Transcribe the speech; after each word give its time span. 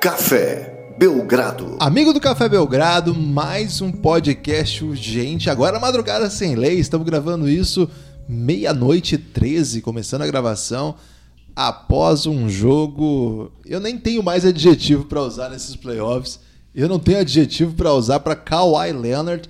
Café 0.00 0.94
Belgrado. 0.96 1.76
Amigo 1.80 2.12
do 2.12 2.20
Café 2.20 2.48
Belgrado, 2.48 3.12
mais 3.12 3.80
um 3.80 3.90
podcast 3.90 4.84
urgente. 4.84 5.50
Agora 5.50 5.80
madrugada 5.80 6.30
sem 6.30 6.54
lei, 6.54 6.78
estamos 6.78 7.04
gravando 7.04 7.48
isso 7.48 7.90
meia-noite 8.28 9.16
e 9.16 9.18
13, 9.18 9.82
começando 9.82 10.22
a 10.22 10.26
gravação 10.28 10.94
após 11.56 12.26
um 12.26 12.48
jogo. 12.48 13.50
Eu 13.66 13.80
nem 13.80 13.98
tenho 13.98 14.22
mais 14.22 14.44
adjetivo 14.44 15.04
para 15.04 15.20
usar 15.20 15.48
nesses 15.48 15.74
playoffs. 15.74 16.38
Eu 16.72 16.88
não 16.88 17.00
tenho 17.00 17.18
adjetivo 17.18 17.74
para 17.74 17.92
usar 17.92 18.20
para 18.20 18.36
Kawhi 18.36 18.92
Leonard. 18.92 19.48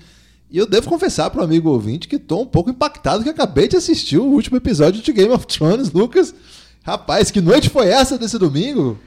E 0.50 0.56
eu 0.56 0.64
devo 0.64 0.88
confessar 0.88 1.28
para 1.28 1.42
o 1.42 1.44
amigo 1.44 1.68
ouvinte 1.68 2.08
que 2.08 2.16
estou 2.16 2.40
um 2.40 2.46
pouco 2.46 2.70
impactado 2.70 3.22
que 3.22 3.28
acabei 3.28 3.68
de 3.68 3.76
assistir 3.76 4.16
o 4.16 4.24
último 4.24 4.56
episódio 4.56 5.02
de 5.02 5.12
Game 5.12 5.32
of 5.32 5.46
Thrones, 5.46 5.92
Lucas. 5.92 6.34
Rapaz, 6.82 7.30
que 7.30 7.42
noite 7.42 7.68
foi 7.68 7.88
essa 7.88 8.16
desse 8.16 8.38
domingo? 8.38 8.98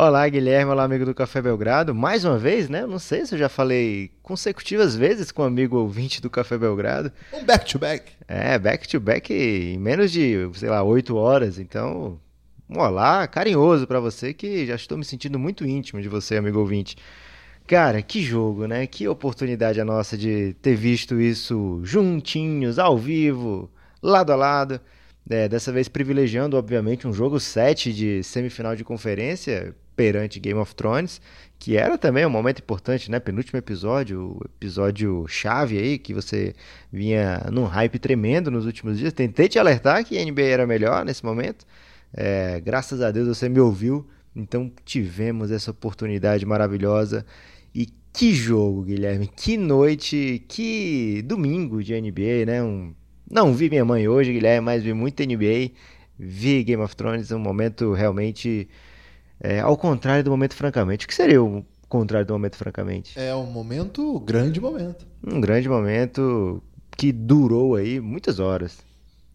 Olá, 0.00 0.28
Guilherme, 0.28 0.70
olá, 0.70 0.84
amigo 0.84 1.04
do 1.04 1.12
Café 1.12 1.42
Belgrado. 1.42 1.92
Mais 1.92 2.24
uma 2.24 2.38
vez, 2.38 2.68
né? 2.68 2.86
Não 2.86 3.00
sei 3.00 3.26
se 3.26 3.34
eu 3.34 3.38
já 3.40 3.48
falei 3.48 4.12
consecutivas 4.22 4.94
vezes 4.94 5.32
com 5.32 5.42
o 5.42 5.44
amigo 5.44 5.76
ouvinte 5.76 6.22
do 6.22 6.30
Café 6.30 6.56
Belgrado. 6.56 7.10
Um 7.32 7.44
back-to-back. 7.44 8.12
-back. 8.12 8.16
É, 8.28 8.56
back-to-back 8.60 9.32
-back 9.32 9.74
em 9.74 9.76
menos 9.76 10.12
de, 10.12 10.48
sei 10.54 10.70
lá, 10.70 10.84
oito 10.84 11.16
horas. 11.16 11.58
Então, 11.58 12.16
um 12.70 12.78
olá 12.78 13.26
carinhoso 13.26 13.88
para 13.88 13.98
você 13.98 14.32
que 14.32 14.64
já 14.66 14.76
estou 14.76 14.96
me 14.96 15.04
sentindo 15.04 15.36
muito 15.36 15.66
íntimo 15.66 16.00
de 16.00 16.08
você, 16.08 16.36
amigo 16.36 16.60
ouvinte. 16.60 16.96
Cara, 17.66 18.00
que 18.00 18.22
jogo, 18.22 18.68
né? 18.68 18.86
Que 18.86 19.08
oportunidade 19.08 19.80
a 19.80 19.84
nossa 19.84 20.16
de 20.16 20.54
ter 20.62 20.76
visto 20.76 21.20
isso 21.20 21.80
juntinhos, 21.82 22.78
ao 22.78 22.96
vivo, 22.96 23.68
lado 24.00 24.32
a 24.32 24.36
lado. 24.36 24.80
É, 25.28 25.48
dessa 25.48 25.72
vez 25.72 25.88
privilegiando, 25.88 26.56
obviamente, 26.56 27.08
um 27.08 27.12
jogo 27.12 27.40
7 27.40 27.92
de 27.92 28.22
semifinal 28.22 28.76
de 28.76 28.84
conferência 28.84 29.74
perante 29.98 30.38
Game 30.38 30.60
of 30.60 30.76
Thrones, 30.76 31.20
que 31.58 31.76
era 31.76 31.98
também 31.98 32.24
um 32.24 32.30
momento 32.30 32.60
importante, 32.60 33.10
né? 33.10 33.18
Penúltimo 33.18 33.58
episódio, 33.58 34.38
o 34.40 34.44
episódio 34.44 35.26
chave 35.26 35.76
aí, 35.76 35.98
que 35.98 36.14
você 36.14 36.54
vinha 36.92 37.48
num 37.50 37.64
hype 37.64 37.98
tremendo 37.98 38.48
nos 38.48 38.64
últimos 38.64 38.96
dias. 38.96 39.12
Tentei 39.12 39.48
te 39.48 39.58
alertar 39.58 40.04
que 40.04 40.16
a 40.16 40.24
NBA 40.24 40.42
era 40.42 40.68
melhor 40.68 41.04
nesse 41.04 41.24
momento. 41.24 41.66
É, 42.14 42.60
graças 42.60 43.02
a 43.02 43.10
Deus 43.10 43.26
você 43.26 43.48
me 43.48 43.58
ouviu. 43.58 44.08
Então 44.36 44.70
tivemos 44.84 45.50
essa 45.50 45.72
oportunidade 45.72 46.46
maravilhosa 46.46 47.26
e 47.74 47.88
que 48.12 48.32
jogo, 48.32 48.84
Guilherme, 48.84 49.26
que 49.26 49.56
noite, 49.56 50.44
que 50.46 51.22
domingo 51.26 51.82
de 51.82 52.00
NBA, 52.00 52.46
né? 52.46 52.62
Um... 52.62 52.94
Não 53.28 53.52
vi 53.52 53.68
minha 53.68 53.84
mãe 53.84 54.06
hoje, 54.06 54.32
Guilherme, 54.32 54.64
mas 54.64 54.84
vi 54.84 54.92
muito 54.92 55.24
NBA, 55.24 55.72
vi 56.16 56.62
Game 56.62 56.84
of 56.84 56.94
Thrones, 56.94 57.32
um 57.32 57.40
momento 57.40 57.92
realmente 57.94 58.68
é, 59.40 59.60
ao 59.60 59.76
contrário 59.76 60.24
do 60.24 60.30
momento 60.30 60.54
francamente. 60.54 61.06
O 61.06 61.08
que 61.08 61.14
seria 61.14 61.42
o 61.42 61.64
contrário 61.88 62.26
do 62.26 62.32
momento 62.32 62.56
francamente? 62.56 63.18
É 63.18 63.34
um 63.34 63.46
momento, 63.46 64.18
grande 64.20 64.60
momento. 64.60 65.06
Um 65.26 65.40
grande 65.40 65.68
momento 65.68 66.62
que 66.96 67.12
durou 67.12 67.76
aí 67.76 68.00
muitas 68.00 68.38
horas. 68.38 68.78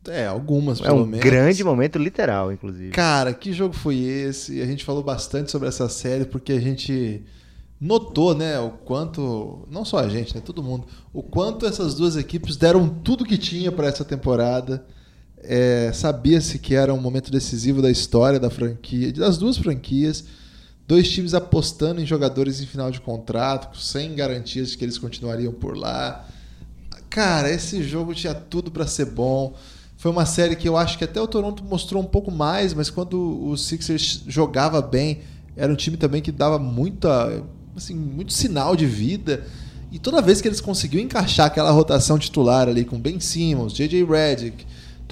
É, 0.08 0.28
algumas, 0.28 0.81
é 0.81 0.92
um 0.92 1.06
menos. 1.06 1.26
grande 1.26 1.64
momento 1.64 1.98
literal, 1.98 2.52
inclusive. 2.52 2.92
Cara, 2.92 3.34
que 3.34 3.54
jogo 3.54 3.74
foi 3.74 3.98
esse? 4.00 4.62
A 4.62 4.66
gente 4.66 4.84
falou 4.84 5.02
bastante 5.02 5.50
sobre 5.50 5.70
essa 5.70 5.88
série 5.88 6.26
porque 6.26 6.52
a 6.52 6.59
gente 6.59 7.24
notou, 7.80 8.36
né, 8.36 8.59
o 8.59 8.72
quanto, 8.72 9.66
não 9.70 9.84
só 9.86 10.00
a 10.00 10.09
gente, 10.09 10.36
né, 10.36 10.42
todo 10.44 10.64
mundo, 10.64 10.88
o 11.14 11.24
quanto 11.24 11.66
essas 11.66 11.94
duas 11.94 12.16
equipes 12.16 12.58
deram 12.58 12.88
tudo 12.88 13.26
que 13.26 13.38
tinha 13.38 13.72
para 13.72 13.88
essa 13.88 14.04
temporada. 14.06 14.86
É, 15.44 15.92
Sabia-se 15.94 16.58
que 16.58 16.74
era 16.74 16.94
um 16.94 17.00
momento 17.00 17.32
decisivo 17.32 17.82
da 17.82 17.92
história 17.92 18.40
da 18.40 18.50
franquia, 18.50 19.12
das 19.14 19.38
duas 19.38 19.58
franquias. 19.58 20.24
Dois 20.88 21.09
times 21.09 21.34
apostando 21.34 22.02
em 22.02 22.06
jogadores 22.06 22.62
em 22.62 22.66
final 22.66 22.92
de 22.92 23.00
contrato, 23.00 23.78
sem 23.78 24.16
garantias 24.16 24.72
de 24.72 24.78
que 24.78 24.84
eles 24.84 24.98
continuariam 24.98 25.53
por 25.53 25.78
lá. 25.78 26.28
Cara, 27.09 27.50
esse 27.50 27.82
jogo 27.84 28.14
tinha 28.14 28.34
tudo 28.34 28.70
para 28.70 28.86
ser 28.86 29.06
bom. 29.06 29.53
Foi 29.96 30.12
uma 30.12 30.26
série 30.26 30.56
que 30.56 30.68
eu 30.68 30.76
acho 30.76 30.98
que 30.98 31.03
até 31.06 31.22
o 31.22 31.28
Toronto 31.28 31.64
mostrou 31.64 32.02
um 32.02 32.06
pouco 32.06 32.30
mais, 32.30 32.74
mas 32.74 32.90
quando 32.90 33.48
o 33.48 33.56
Sixers 33.56 34.24
jogava 34.28 34.82
bem, 34.82 35.22
era 35.56 35.72
um 35.72 35.76
time 35.76 35.96
também 35.96 36.22
que 36.22 36.32
dava 36.32 36.59
muita 36.59 37.44
assim, 37.76 37.96
muito 37.96 38.34
sinal 38.34 38.76
de 38.76 38.86
vida. 38.86 39.46
E 39.92 40.00
toda 40.00 40.22
vez 40.22 40.42
que 40.42 40.48
eles 40.48 40.59
conseguiam 40.59 41.03
encaixar 41.03 41.48
aquela 41.48 41.72
rotação 41.72 42.18
titular 42.18 42.68
ali 42.68 42.84
com 42.84 43.00
Ben 43.00 43.20
Simmons, 43.20 43.74
J.J. 43.74 44.03
Redick, 44.03 44.66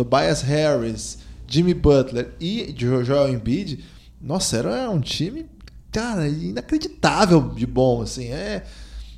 Tobias 0.04 0.42
Harris, 0.42 1.20
Jimmy 1.48 1.74
Butler 1.76 2.34
e 2.40 2.74
Joel 2.76 3.30
Embiid, 3.30 3.84
nossa, 4.20 4.58
era 4.58 4.90
um 4.90 5.00
time, 5.00 5.46
cara, 5.92 6.28
inacreditável 6.28 7.50
de 7.50 7.68
bom, 7.68 8.02
assim, 8.02 8.28
é... 8.28 8.64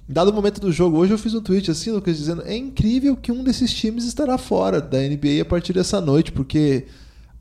Dado 0.06 0.32
o 0.32 0.34
momento 0.34 0.60
do 0.60 0.70
jogo, 0.70 0.98
hoje 0.98 1.14
eu 1.14 1.18
fiz 1.18 1.34
um 1.34 1.42
tweet 1.42 1.72
assim, 1.72 1.90
Lucas, 1.90 2.18
dizendo 2.18 2.44
é 2.46 2.54
incrível 2.54 3.16
que 3.16 3.32
um 3.32 3.42
desses 3.42 3.74
times 3.74 4.04
estará 4.04 4.38
fora 4.38 4.82
da 4.82 4.98
NBA 4.98 5.42
a 5.42 5.46
partir 5.46 5.72
dessa 5.72 6.02
noite, 6.02 6.30
porque 6.30 6.88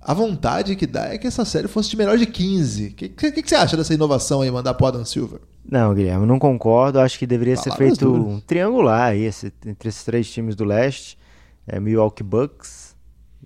a 0.00 0.14
vontade 0.14 0.76
que 0.76 0.86
dá 0.86 1.06
é 1.06 1.18
que 1.18 1.26
essa 1.26 1.44
série 1.44 1.66
fosse 1.66 1.90
de 1.90 1.96
melhor 1.96 2.16
de 2.16 2.24
15. 2.24 2.86
O 2.86 2.94
que, 2.94 3.08
que, 3.08 3.32
que, 3.32 3.48
você 3.48 3.56
acha 3.56 3.76
dessa 3.76 3.92
inovação 3.92 4.42
aí, 4.42 4.50
mandar 4.50 4.74
pro 4.74 4.86
Adam 4.86 5.04
Silver? 5.04 5.40
Não, 5.68 5.92
Guilherme, 5.92 6.24
não 6.24 6.38
concordo. 6.38 7.00
Acho 7.00 7.18
que 7.18 7.26
deveria 7.26 7.56
Palavras 7.56 7.76
ser 7.76 7.84
feito 7.84 8.04
duras. 8.04 8.24
um 8.24 8.40
triangular 8.40 9.10
aí, 9.10 9.24
esse, 9.24 9.52
entre 9.66 9.88
esses 9.88 10.04
três 10.04 10.30
times 10.30 10.54
do 10.54 10.64
leste. 10.64 11.18
É, 11.66 11.78
Milwaukee 11.78 12.24
Bucks, 12.24 12.81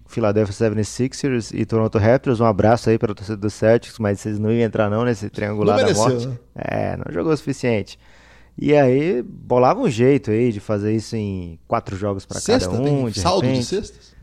Philadelphia 0.07 0.71
76ers 0.71 1.53
e 1.53 1.65
Toronto 1.65 1.99
Raptors. 1.99 2.41
Um 2.41 2.45
abraço 2.47 2.89
aí 2.89 2.99
para 2.99 3.13
o 3.13 3.15
torcedor 3.15 3.41
do 3.41 3.51
Celtics, 3.51 3.99
mas 3.99 4.21
vocês 4.21 4.39
não 4.39 4.51
iam 4.51 4.65
entrar 4.65 4.89
não 4.89 5.05
nesse 5.05 5.29
triangular 5.29 5.77
não 5.77 5.85
mereceu, 5.85 6.05
da 6.05 6.11
morte. 6.11 6.27
Né? 6.29 6.37
É, 6.55 6.97
não 6.97 7.13
jogou 7.13 7.33
o 7.33 7.37
suficiente. 7.37 7.99
E 8.59 8.75
aí 8.75 9.23
bolava 9.23 9.81
um 9.81 9.91
jeito 9.91 10.31
aí 10.31 10.51
de 10.51 10.61
fazer 10.61 10.95
isso 10.95 11.15
em 11.15 11.59
quatro 11.69 11.97
jogos 11.97 12.25
para 12.25 12.41
cada 12.41 12.71
um. 12.71 13.11
De 13.11 13.21
saldo 13.21 13.43
repente. 13.47 13.61
de 13.61 13.67
cestas? 13.67 14.17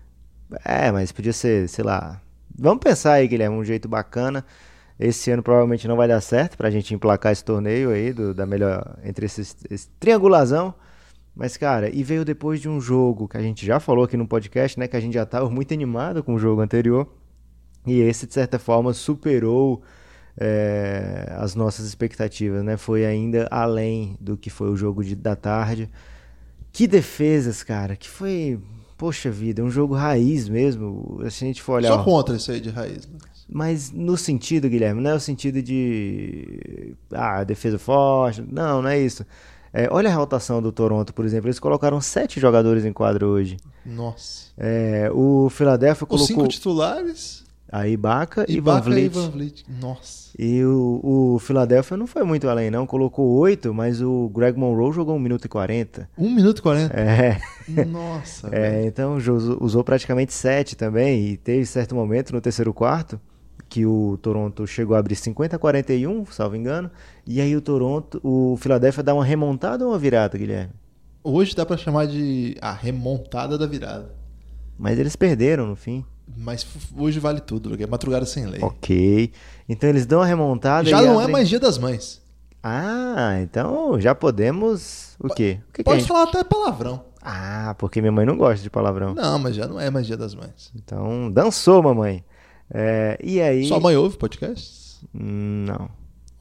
É, 0.66 0.92
mas 0.92 1.12
podia 1.12 1.34
ser, 1.34 1.70
sei 1.70 1.84
lá. 1.84 2.20
Vamos 2.58 2.80
pensar 2.84 3.14
aí, 3.14 3.28
Guilherme, 3.28 3.56
um 3.56 3.64
jeito 3.64 3.88
bacana. 3.88 4.44
Esse 5.00 5.32
ano 5.32 5.44
provavelmente 5.44 5.88
não 5.88 5.96
vai 5.96 6.08
dar 6.08 6.22
certo 6.22 6.58
pra 6.58 6.70
gente 6.70 6.94
emplacar 6.94 7.32
esse 7.32 7.44
torneio 7.44 7.90
aí, 7.90 8.14
do, 8.14 8.34
da 8.34 8.46
melhor. 8.46 8.98
entre 9.04 9.26
esses, 9.26 9.56
esse 9.70 9.88
triangulazão. 10.00 10.74
Mas, 11.36 11.58
cara, 11.58 11.90
e 11.94 12.04
veio 12.04 12.24
depois 12.24 12.62
de 12.62 12.70
um 12.70 12.80
jogo 12.80 13.28
que 13.28 13.38
a 13.38 13.42
gente 13.42 13.66
já 13.66 13.80
falou 13.80 14.04
aqui 14.04 14.16
no 14.16 14.28
podcast, 14.28 14.80
né? 14.80 14.88
Que 14.88 14.96
a 14.96 15.00
gente 15.00 15.14
já 15.14 15.26
tava 15.26 15.50
muito 15.50 15.74
animado 15.74 16.24
com 16.24 16.36
o 16.36 16.40
jogo 16.40 16.62
anterior. 16.62 17.08
E 17.86 18.00
esse, 18.02 18.28
de 18.28 18.34
certa 18.34 18.60
forma, 18.60 18.94
superou 18.94 19.82
é, 20.38 21.34
as 21.38 21.56
nossas 21.56 21.88
expectativas, 21.88 22.64
né? 22.64 22.78
Foi 22.78 23.06
ainda 23.06 23.48
além 23.50 24.16
do 24.22 24.38
que 24.38 24.50
foi 24.50 24.70
o 24.70 24.76
jogo 24.76 25.04
de, 25.04 25.16
da 25.16 25.36
tarde. 25.36 25.90
Que 26.72 26.88
defesas, 26.88 27.64
cara, 27.64 27.96
que 27.96 28.10
foi 28.10 28.60
poxa 28.98 29.30
vida, 29.30 29.62
é 29.62 29.66
um 29.66 29.72
jogo 29.72 29.96
raiz 29.96 30.48
mesmo. 30.48 31.20
Se 31.30 31.44
a 31.44 31.48
gente 31.48 31.62
for 31.62 31.74
olhar. 31.74 31.90
Só 31.90 32.04
contra 32.04 32.36
isso 32.36 32.52
aí 32.52 32.62
de 32.62 32.70
raiz. 32.70 33.08
Né? 33.08 33.18
Mas 33.50 33.92
no 33.92 34.16
sentido, 34.16 34.70
Guilherme, 34.70 35.02
não 35.02 35.12
é 35.12 35.16
o 35.16 35.20
sentido 35.20 35.62
de. 35.62 36.96
Ah, 37.12 37.44
defesa 37.44 37.78
forte. 37.78 38.42
Não, 38.42 38.82
não 38.82 38.90
é 38.90 39.00
isso. 39.00 39.26
É, 39.74 39.88
olha 39.90 40.12
a 40.12 40.16
rotação 40.16 40.62
do 40.62 40.72
Toronto, 40.72 41.14
por 41.14 41.26
exemplo. 41.26 41.48
Eles 41.48 41.60
colocaram 41.60 42.00
sete 42.00 42.40
jogadores 42.40 42.86
em 42.86 42.94
quadro 42.94 43.28
hoje. 43.28 43.58
Nossa. 43.84 44.52
É, 44.56 45.10
o 45.12 45.50
Philadelphia 45.50 46.06
colocou. 46.06 46.24
Os 46.24 46.28
cinco 46.28 46.48
titulares? 46.48 47.44
A 47.72 47.88
Ibaka 47.88 48.46
e, 48.48 48.60
Van 48.60 48.80
Vliet. 48.82 49.06
E 49.06 49.10
Van 49.10 49.30
Vliet. 49.32 49.66
Nossa. 49.82 50.30
E 50.38 50.64
o, 50.64 51.00
o 51.04 51.40
Philadelphia 51.40 51.98
não 51.98 52.06
foi 52.06 52.24
muito 52.24 52.48
além, 52.48 52.70
não. 52.70 52.86
Colocou 52.86 53.28
oito, 53.40 53.74
mas 53.74 54.00
o 54.00 54.30
Greg 54.30 54.60
Monroe 54.60 54.94
jogou 54.94 55.16
1 55.16 55.20
minuto 55.20 55.46
e 55.46 55.50
40. 55.50 56.08
1 56.16 56.30
minuto 56.30 56.60
e 56.60 56.62
40? 56.62 56.94
É. 56.96 57.40
Nossa. 57.84 58.50
é, 58.54 58.86
então 58.86 59.18
usou 59.60 59.84
praticamente 59.84 60.34
sete 60.34 60.76
também. 60.76 61.30
E 61.30 61.38
teve 61.38 61.66
certo 61.66 61.96
momento 61.96 62.32
no 62.32 62.40
terceiro 62.40 62.72
quarto 62.72 63.20
que 63.74 63.88
o 63.88 64.20
Toronto 64.22 64.68
chegou 64.68 64.96
a 64.96 65.00
abrir 65.00 65.16
50 65.16 65.56
a 65.56 65.60
41, 65.60 66.28
salvo 66.28 66.56
engano. 66.56 66.92
E 67.26 67.42
aí 67.42 67.56
o 67.56 67.62
Toronto, 67.62 68.22
o 68.24 68.56
Philadelphia 68.56 69.02
dá 69.02 69.16
uma 69.16 69.26
remontada 69.26 69.84
ou 69.84 69.90
uma 69.92 69.98
virada, 69.98 70.38
Guilherme? 70.38 70.74
Hoje 71.24 71.56
dá 71.56 71.66
para 71.66 71.76
chamar 71.76 72.06
de 72.06 72.56
a 72.62 72.72
remontada 72.72 73.58
da 73.58 73.66
virada. 73.66 74.14
Mas 74.78 75.00
eles 75.00 75.16
perderam 75.16 75.66
no 75.66 75.76
fim. 75.76 76.06
Mas 76.38 76.68
hoje 76.96 77.20
vale 77.20 77.42
tudo, 77.42 77.76
é 77.82 77.88
madrugada 77.88 78.28
sem 78.28 78.46
lei. 78.46 78.62
Ok. 78.62 79.32
Então 79.68 79.90
eles 79.90 80.06
dão 80.06 80.22
a 80.22 80.26
remontada 80.28 80.88
Já 80.88 81.02
não 81.02 81.14
abrem... 81.14 81.30
é 81.30 81.32
mais 81.32 81.50
dia 81.50 81.60
das 81.60 81.80
mães. 81.80 82.22
Ah, 82.62 83.40
então 83.42 84.00
já 84.00 84.14
podemos. 84.14 85.16
O 85.20 85.30
quê? 85.30 85.62
O 85.68 85.74
que 85.74 85.84
Pode 85.84 86.04
que 86.04 86.08
falar 86.08 86.26
até 86.26 86.44
palavrão. 86.44 87.04
Ah, 87.20 87.74
porque 87.80 88.02
minha 88.02 88.12
mãe 88.12 88.24
não 88.24 88.38
gosta 88.38 88.62
de 88.62 88.70
palavrão. 88.70 89.16
Não, 89.16 89.40
mas 89.40 89.56
já 89.56 89.66
não 89.66 89.80
é 89.80 89.90
mais 89.90 90.06
dia 90.06 90.16
das 90.18 90.36
mães. 90.36 90.72
Então, 90.76 91.32
dançou, 91.32 91.82
mamãe. 91.82 92.24
É, 92.74 93.18
e 93.24 93.40
aí. 93.42 93.66
Sua 93.68 93.80
mãe 93.80 93.96
ouve 93.96 94.18
podcast? 94.18 94.98
Não. 95.14 95.90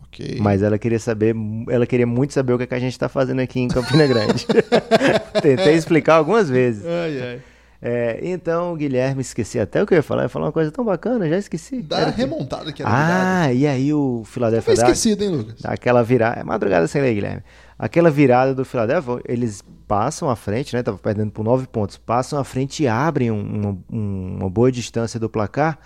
Ok. 0.04 0.38
Mas 0.40 0.62
ela 0.62 0.78
queria 0.78 0.98
saber, 0.98 1.34
ela 1.68 1.86
queria 1.86 2.06
muito 2.06 2.32
saber 2.34 2.52
o 2.52 2.58
que, 2.58 2.64
é 2.64 2.66
que 2.66 2.74
a 2.74 2.78
gente 2.78 2.92
está 2.92 3.08
fazendo 3.08 3.40
aqui 3.40 3.60
em 3.60 3.68
Campina 3.68 4.06
Grande. 4.06 4.46
Tentei 5.42 5.74
explicar 5.74 6.16
algumas 6.16 6.48
vezes. 6.50 6.84
Ai, 6.84 7.20
ai. 7.22 7.40
É, 7.84 8.20
então, 8.22 8.76
Guilherme, 8.76 9.22
esqueci 9.22 9.58
até 9.58 9.82
o 9.82 9.86
que 9.86 9.92
eu 9.94 9.96
ia 9.96 10.02
falar. 10.04 10.22
Eu 10.22 10.26
ia 10.26 10.28
falar 10.28 10.46
uma 10.46 10.52
coisa 10.52 10.70
tão 10.70 10.84
bacana, 10.84 11.28
já 11.28 11.36
esqueci. 11.36 11.82
Da 11.82 11.98
Era- 11.98 12.10
remontada 12.10 12.72
que 12.72 12.80
era 12.82 12.90
Ah, 12.90 13.38
virada. 13.48 13.52
e 13.54 13.66
aí 13.66 13.92
o 13.92 14.22
Foi 14.24 14.34
Philadelphia 14.34 14.74
dá 14.76 14.82
esquecido, 14.84 15.24
hein, 15.24 15.30
Lucas? 15.30 15.64
aquela 15.64 16.02
virada. 16.04 16.40
É 16.40 16.44
madrugada 16.44 16.86
sem 16.86 17.02
lei, 17.02 17.14
Guilherme. 17.14 17.42
Aquela 17.76 18.08
virada 18.10 18.54
do 18.54 18.64
Philadelphia, 18.64 19.20
eles 19.26 19.64
passam 19.88 20.30
à 20.30 20.36
frente, 20.36 20.76
né? 20.76 20.82
Tava 20.84 20.96
perdendo 20.98 21.32
por 21.32 21.42
nove 21.42 21.66
pontos. 21.66 21.96
Passam 21.98 22.38
à 22.38 22.44
frente 22.44 22.84
e 22.84 22.86
abrem 22.88 23.32
um- 23.32 23.76
um- 23.92 24.36
uma 24.40 24.48
boa 24.48 24.70
distância 24.70 25.18
do 25.18 25.28
placar. 25.28 25.76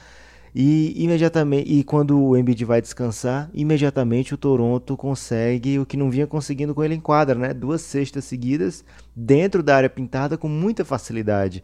E 0.59 0.95
imediatamente, 0.97 1.71
e 1.71 1.85
quando 1.85 2.19
o 2.19 2.35
Embiid 2.35 2.65
vai 2.65 2.81
descansar, 2.81 3.51
imediatamente 3.53 4.33
o 4.33 4.39
Toronto 4.39 4.97
consegue 4.97 5.79
o 5.79 5.85
que 5.85 5.99
não 5.99 6.11
vinha 6.11 6.27
conseguindo 6.27 6.75
com 6.75 6.83
ele 6.83 6.95
em 6.95 7.01
quadra, 7.01 7.39
né? 7.39 7.53
Duas 7.53 7.83
cestas 7.83 8.25
seguidas 8.25 8.83
dentro 9.15 9.63
da 9.63 9.77
área 9.77 9.91
pintada 9.91 10.39
com 10.39 10.49
muita 10.49 10.83
facilidade. 10.83 11.63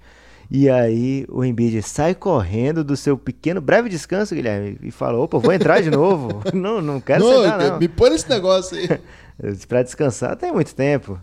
E 0.51 0.69
aí 0.69 1.25
o 1.31 1.43
Embiid 1.43 1.81
sai 1.81 2.15
correndo 2.15 2.85
do 2.85 2.95
seu 2.95 3.17
pequeno 3.17 3.63
breve 3.63 3.89
descanso, 3.89 4.35
Guilherme, 4.35 4.77
e 4.83 4.91
fala: 4.91 5.17
"Opa, 5.19 5.39
vou 5.39 5.55
entrar 5.55 5.81
de 5.81 5.91
novo. 5.91 6.43
não, 6.53 6.83
não 6.83 7.01
quero 7.01 7.25
Não, 7.25 7.45
sentar 7.45 7.71
não". 7.71 7.79
Me 7.79 7.89
põe 7.89 8.11
nesse 8.11 8.29
negócio 8.29 8.77
aí. 8.77 9.01
Para 9.67 9.83
descansar 9.83 10.37
tem 10.37 10.53
muito 10.53 10.75
tempo. 10.75 11.19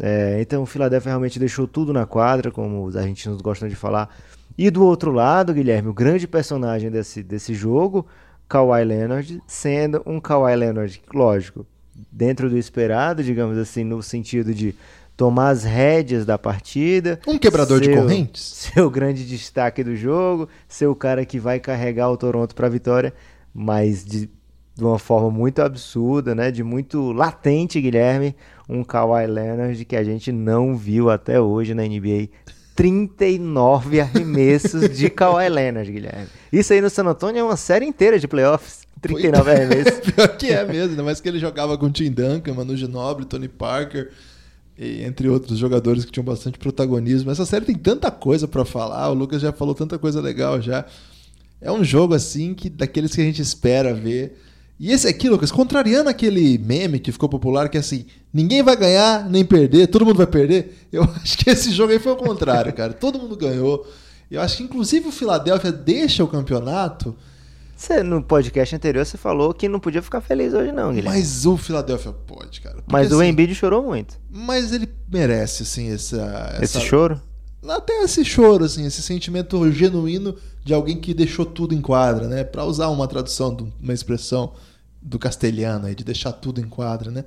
É, 0.00 0.38
então 0.40 0.64
o 0.64 0.66
Philadelphia 0.66 1.10
realmente 1.10 1.38
deixou 1.38 1.68
tudo 1.68 1.92
na 1.92 2.04
quadra, 2.04 2.50
como 2.50 2.84
os 2.84 2.96
argentinos 2.96 3.40
gostam 3.40 3.68
de 3.68 3.76
falar. 3.76 4.08
E 4.56 4.70
do 4.70 4.84
outro 4.84 5.10
lado, 5.12 5.54
Guilherme, 5.54 5.88
o 5.88 5.94
grande 5.94 6.26
personagem 6.28 6.90
desse, 6.90 7.22
desse 7.22 7.54
jogo, 7.54 8.06
Kawhi 8.48 8.84
Leonard, 8.84 9.40
sendo 9.46 10.02
um 10.04 10.20
Kawhi 10.20 10.54
Leonard, 10.56 11.00
lógico, 11.12 11.66
dentro 12.10 12.50
do 12.50 12.58
esperado, 12.58 13.22
digamos 13.24 13.56
assim, 13.58 13.82
no 13.84 14.02
sentido 14.02 14.52
de 14.54 14.74
tomar 15.16 15.50
as 15.50 15.62
rédeas 15.64 16.24
da 16.26 16.36
partida. 16.38 17.18
Um 17.26 17.38
quebrador 17.38 17.80
de 17.80 17.86
ser 17.86 17.98
o- 17.98 18.02
correntes? 18.02 18.42
Ser 18.72 18.80
o 18.80 18.90
grande 18.90 19.26
destaque 19.26 19.82
do 19.84 19.94
jogo, 19.96 20.48
ser 20.68 20.86
o 20.86 20.94
cara 20.94 21.24
que 21.24 21.38
vai 21.38 21.58
carregar 21.60 22.10
o 22.10 22.16
Toronto 22.16 22.54
para 22.54 22.66
a 22.66 22.70
vitória, 22.70 23.12
mas 23.54 24.04
de, 24.04 24.28
de 24.74 24.84
uma 24.84 24.98
forma 24.98 25.30
muito 25.30 25.60
absurda, 25.60 26.34
né? 26.34 26.50
De 26.50 26.62
muito 26.64 27.12
latente, 27.12 27.80
Guilherme, 27.80 28.34
um 28.68 28.82
Kawhi 28.82 29.26
Leonard 29.26 29.84
que 29.84 29.96
a 29.96 30.02
gente 30.04 30.32
não 30.32 30.74
viu 30.76 31.10
até 31.10 31.38
hoje 31.40 31.74
na 31.74 31.82
NBA. 31.82 32.28
39 32.74 34.00
arremessos 34.00 34.96
de 34.96 35.08
Kawhi 35.10 35.48
Leonard, 35.48 35.90
Guilherme. 35.90 36.28
Isso 36.52 36.72
aí 36.72 36.80
no 36.80 36.90
San 36.90 37.04
Antonio 37.04 37.40
é 37.40 37.44
uma 37.44 37.56
série 37.56 37.84
inteira 37.84 38.18
de 38.18 38.26
playoffs. 38.26 38.82
39 39.00 39.50
arremessos. 39.50 40.00
Pior 40.12 40.28
que 40.36 40.46
é 40.46 40.64
mesmo, 40.64 40.90
ainda 40.90 41.02
mais 41.02 41.20
que 41.20 41.28
ele 41.28 41.38
jogava 41.38 41.76
com 41.76 41.90
Tim 41.90 42.10
Duncan, 42.10 42.54
Manu 42.54 42.76
Ginobili, 42.76 43.26
Tony 43.26 43.48
Parker, 43.48 44.10
e 44.78 45.02
entre 45.02 45.28
outros 45.28 45.58
jogadores 45.58 46.04
que 46.04 46.12
tinham 46.12 46.24
bastante 46.24 46.58
protagonismo. 46.58 47.30
Essa 47.30 47.44
série 47.44 47.64
tem 47.64 47.74
tanta 47.74 48.10
coisa 48.10 48.46
pra 48.46 48.64
falar, 48.64 49.10
o 49.10 49.14
Lucas 49.14 49.42
já 49.42 49.52
falou 49.52 49.74
tanta 49.74 49.98
coisa 49.98 50.20
legal 50.20 50.60
já. 50.60 50.86
É 51.60 51.70
um 51.70 51.84
jogo 51.84 52.14
assim 52.14 52.54
que 52.54 52.68
daqueles 52.68 53.14
que 53.14 53.20
a 53.20 53.24
gente 53.24 53.42
espera 53.42 53.92
ver. 53.92 54.36
E 54.84 54.90
esse 54.90 55.06
aqui, 55.06 55.28
Lucas, 55.28 55.52
contrariando 55.52 56.10
aquele 56.10 56.58
meme 56.58 56.98
que 56.98 57.12
ficou 57.12 57.28
popular, 57.28 57.68
que 57.68 57.76
é 57.76 57.80
assim, 57.80 58.04
ninguém 58.34 58.64
vai 58.64 58.74
ganhar 58.74 59.30
nem 59.30 59.44
perder, 59.44 59.86
todo 59.86 60.04
mundo 60.04 60.16
vai 60.16 60.26
perder. 60.26 60.76
Eu 60.92 61.04
acho 61.22 61.38
que 61.38 61.48
esse 61.48 61.70
jogo 61.70 61.92
aí 61.92 62.00
foi 62.00 62.10
o 62.10 62.16
contrário, 62.16 62.72
cara. 62.72 62.92
Todo 62.92 63.16
mundo 63.16 63.36
ganhou. 63.36 63.86
Eu 64.28 64.40
acho 64.40 64.56
que 64.56 64.64
inclusive 64.64 65.06
o 65.06 65.12
Philadelphia 65.12 65.70
deixa 65.70 66.24
o 66.24 66.26
campeonato, 66.26 67.14
Você, 67.76 68.02
no 68.02 68.20
podcast 68.24 68.74
anterior 68.74 69.06
você 69.06 69.16
falou 69.16 69.54
que 69.54 69.68
não 69.68 69.78
podia 69.78 70.02
ficar 70.02 70.20
feliz 70.20 70.52
hoje 70.52 70.72
não, 70.72 70.92
Guilherme. 70.92 71.16
mas 71.16 71.46
o 71.46 71.56
Philadelphia 71.56 72.12
pode, 72.12 72.60
cara. 72.60 72.76
Porque, 72.76 72.90
Mas 72.92 73.12
o 73.12 73.20
assim, 73.20 73.28
Embiid 73.28 73.54
chorou 73.54 73.84
muito. 73.84 74.18
Mas 74.28 74.72
ele 74.72 74.88
merece, 75.08 75.62
assim, 75.62 75.92
essa. 75.92 76.54
Esse 76.60 76.76
essa- 76.78 76.80
choro? 76.80 77.20
Até 77.68 78.02
esse 78.02 78.24
choro, 78.24 78.64
assim, 78.64 78.84
esse 78.84 79.00
sentimento 79.00 79.70
genuíno 79.70 80.34
de 80.64 80.74
alguém 80.74 81.00
que 81.00 81.14
deixou 81.14 81.46
tudo 81.46 81.72
em 81.72 81.80
quadra, 81.80 82.26
né? 82.26 82.42
Pra 82.42 82.64
usar 82.64 82.88
uma 82.88 83.06
tradução, 83.06 83.54
de 83.54 83.72
uma 83.80 83.92
expressão 83.92 84.52
do 85.02 85.18
castelhano 85.18 85.86
aí, 85.86 85.94
de 85.94 86.04
deixar 86.04 86.32
tudo 86.32 86.60
em 86.60 86.68
quadra, 86.68 87.10
né? 87.10 87.24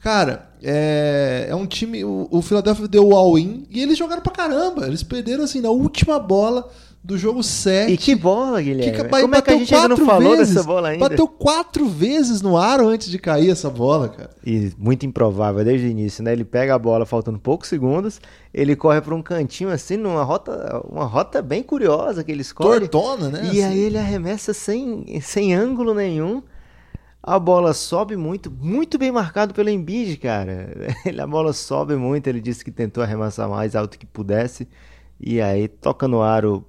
Cara, 0.00 0.48
é, 0.62 1.46
é 1.50 1.54
um 1.54 1.66
time. 1.66 2.02
O, 2.04 2.26
o 2.30 2.40
Philadelphia 2.40 2.88
deu 2.88 3.06
o 3.08 3.14
all-in 3.14 3.66
e 3.70 3.82
eles 3.82 3.98
jogaram 3.98 4.22
pra 4.22 4.32
caramba. 4.32 4.86
Eles 4.86 5.02
perderam, 5.02 5.44
assim, 5.44 5.60
na 5.60 5.68
última 5.68 6.18
bola 6.18 6.66
do 7.04 7.18
jogo 7.18 7.42
7. 7.42 7.92
E 7.92 7.96
que 7.98 8.14
bola, 8.14 8.62
Que 8.62 8.70
Guilherme. 8.74 8.96
ca- 8.96 9.20
Como 9.20 9.34
é 9.34 9.42
que 9.42 9.50
a 9.50 9.52
bateu 9.54 9.58
gente 9.58 9.74
ainda 9.74 9.88
não 9.88 9.96
quatro 9.96 10.06
falou 10.06 10.36
vezes, 10.38 10.54
dessa 10.54 10.66
bola 10.66 10.88
ainda? 10.88 11.06
Bateu 11.08 11.28
quatro 11.28 11.86
vezes 11.86 12.40
no 12.40 12.56
aro 12.56 12.88
antes 12.88 13.10
de 13.10 13.18
cair 13.18 13.50
essa 13.50 13.68
bola, 13.68 14.08
cara. 14.08 14.30
E 14.44 14.72
muito 14.78 15.04
improvável 15.04 15.62
desde 15.62 15.86
o 15.86 15.90
início, 15.90 16.22
né? 16.24 16.32
Ele 16.32 16.44
pega 16.44 16.74
a 16.74 16.78
bola 16.78 17.04
faltando 17.04 17.38
poucos 17.38 17.68
segundos, 17.68 18.20
ele 18.54 18.74
corre 18.76 19.02
para 19.02 19.14
um 19.14 19.22
cantinho 19.22 19.68
assim, 19.70 19.98
numa 19.98 20.22
rota, 20.22 20.82
uma 20.90 21.04
rota 21.04 21.42
bem 21.42 21.62
curiosa 21.62 22.24
que 22.24 22.32
ele 22.32 22.40
escolhe. 22.42 22.88
Tortona, 22.88 23.28
né? 23.28 23.40
E 23.44 23.48
assim. 23.48 23.64
aí 23.64 23.78
ele 23.80 23.98
arremessa 23.98 24.54
sem, 24.54 25.20
sem 25.20 25.54
ângulo 25.54 25.92
nenhum. 25.94 26.42
A 27.22 27.38
bola 27.38 27.74
sobe 27.74 28.16
muito, 28.16 28.50
muito 28.50 28.98
bem 28.98 29.12
marcado 29.12 29.52
pelo 29.52 29.68
Embiid, 29.68 30.16
cara. 30.16 30.70
A 31.22 31.26
bola 31.26 31.52
sobe 31.52 31.94
muito, 31.94 32.26
ele 32.26 32.40
disse 32.40 32.64
que 32.64 32.70
tentou 32.70 33.02
arremessar 33.02 33.48
mais 33.48 33.76
alto 33.76 33.98
que 33.98 34.06
pudesse. 34.06 34.66
E 35.20 35.40
aí 35.40 35.68
toca 35.68 36.08
no 36.08 36.22
aro, 36.22 36.64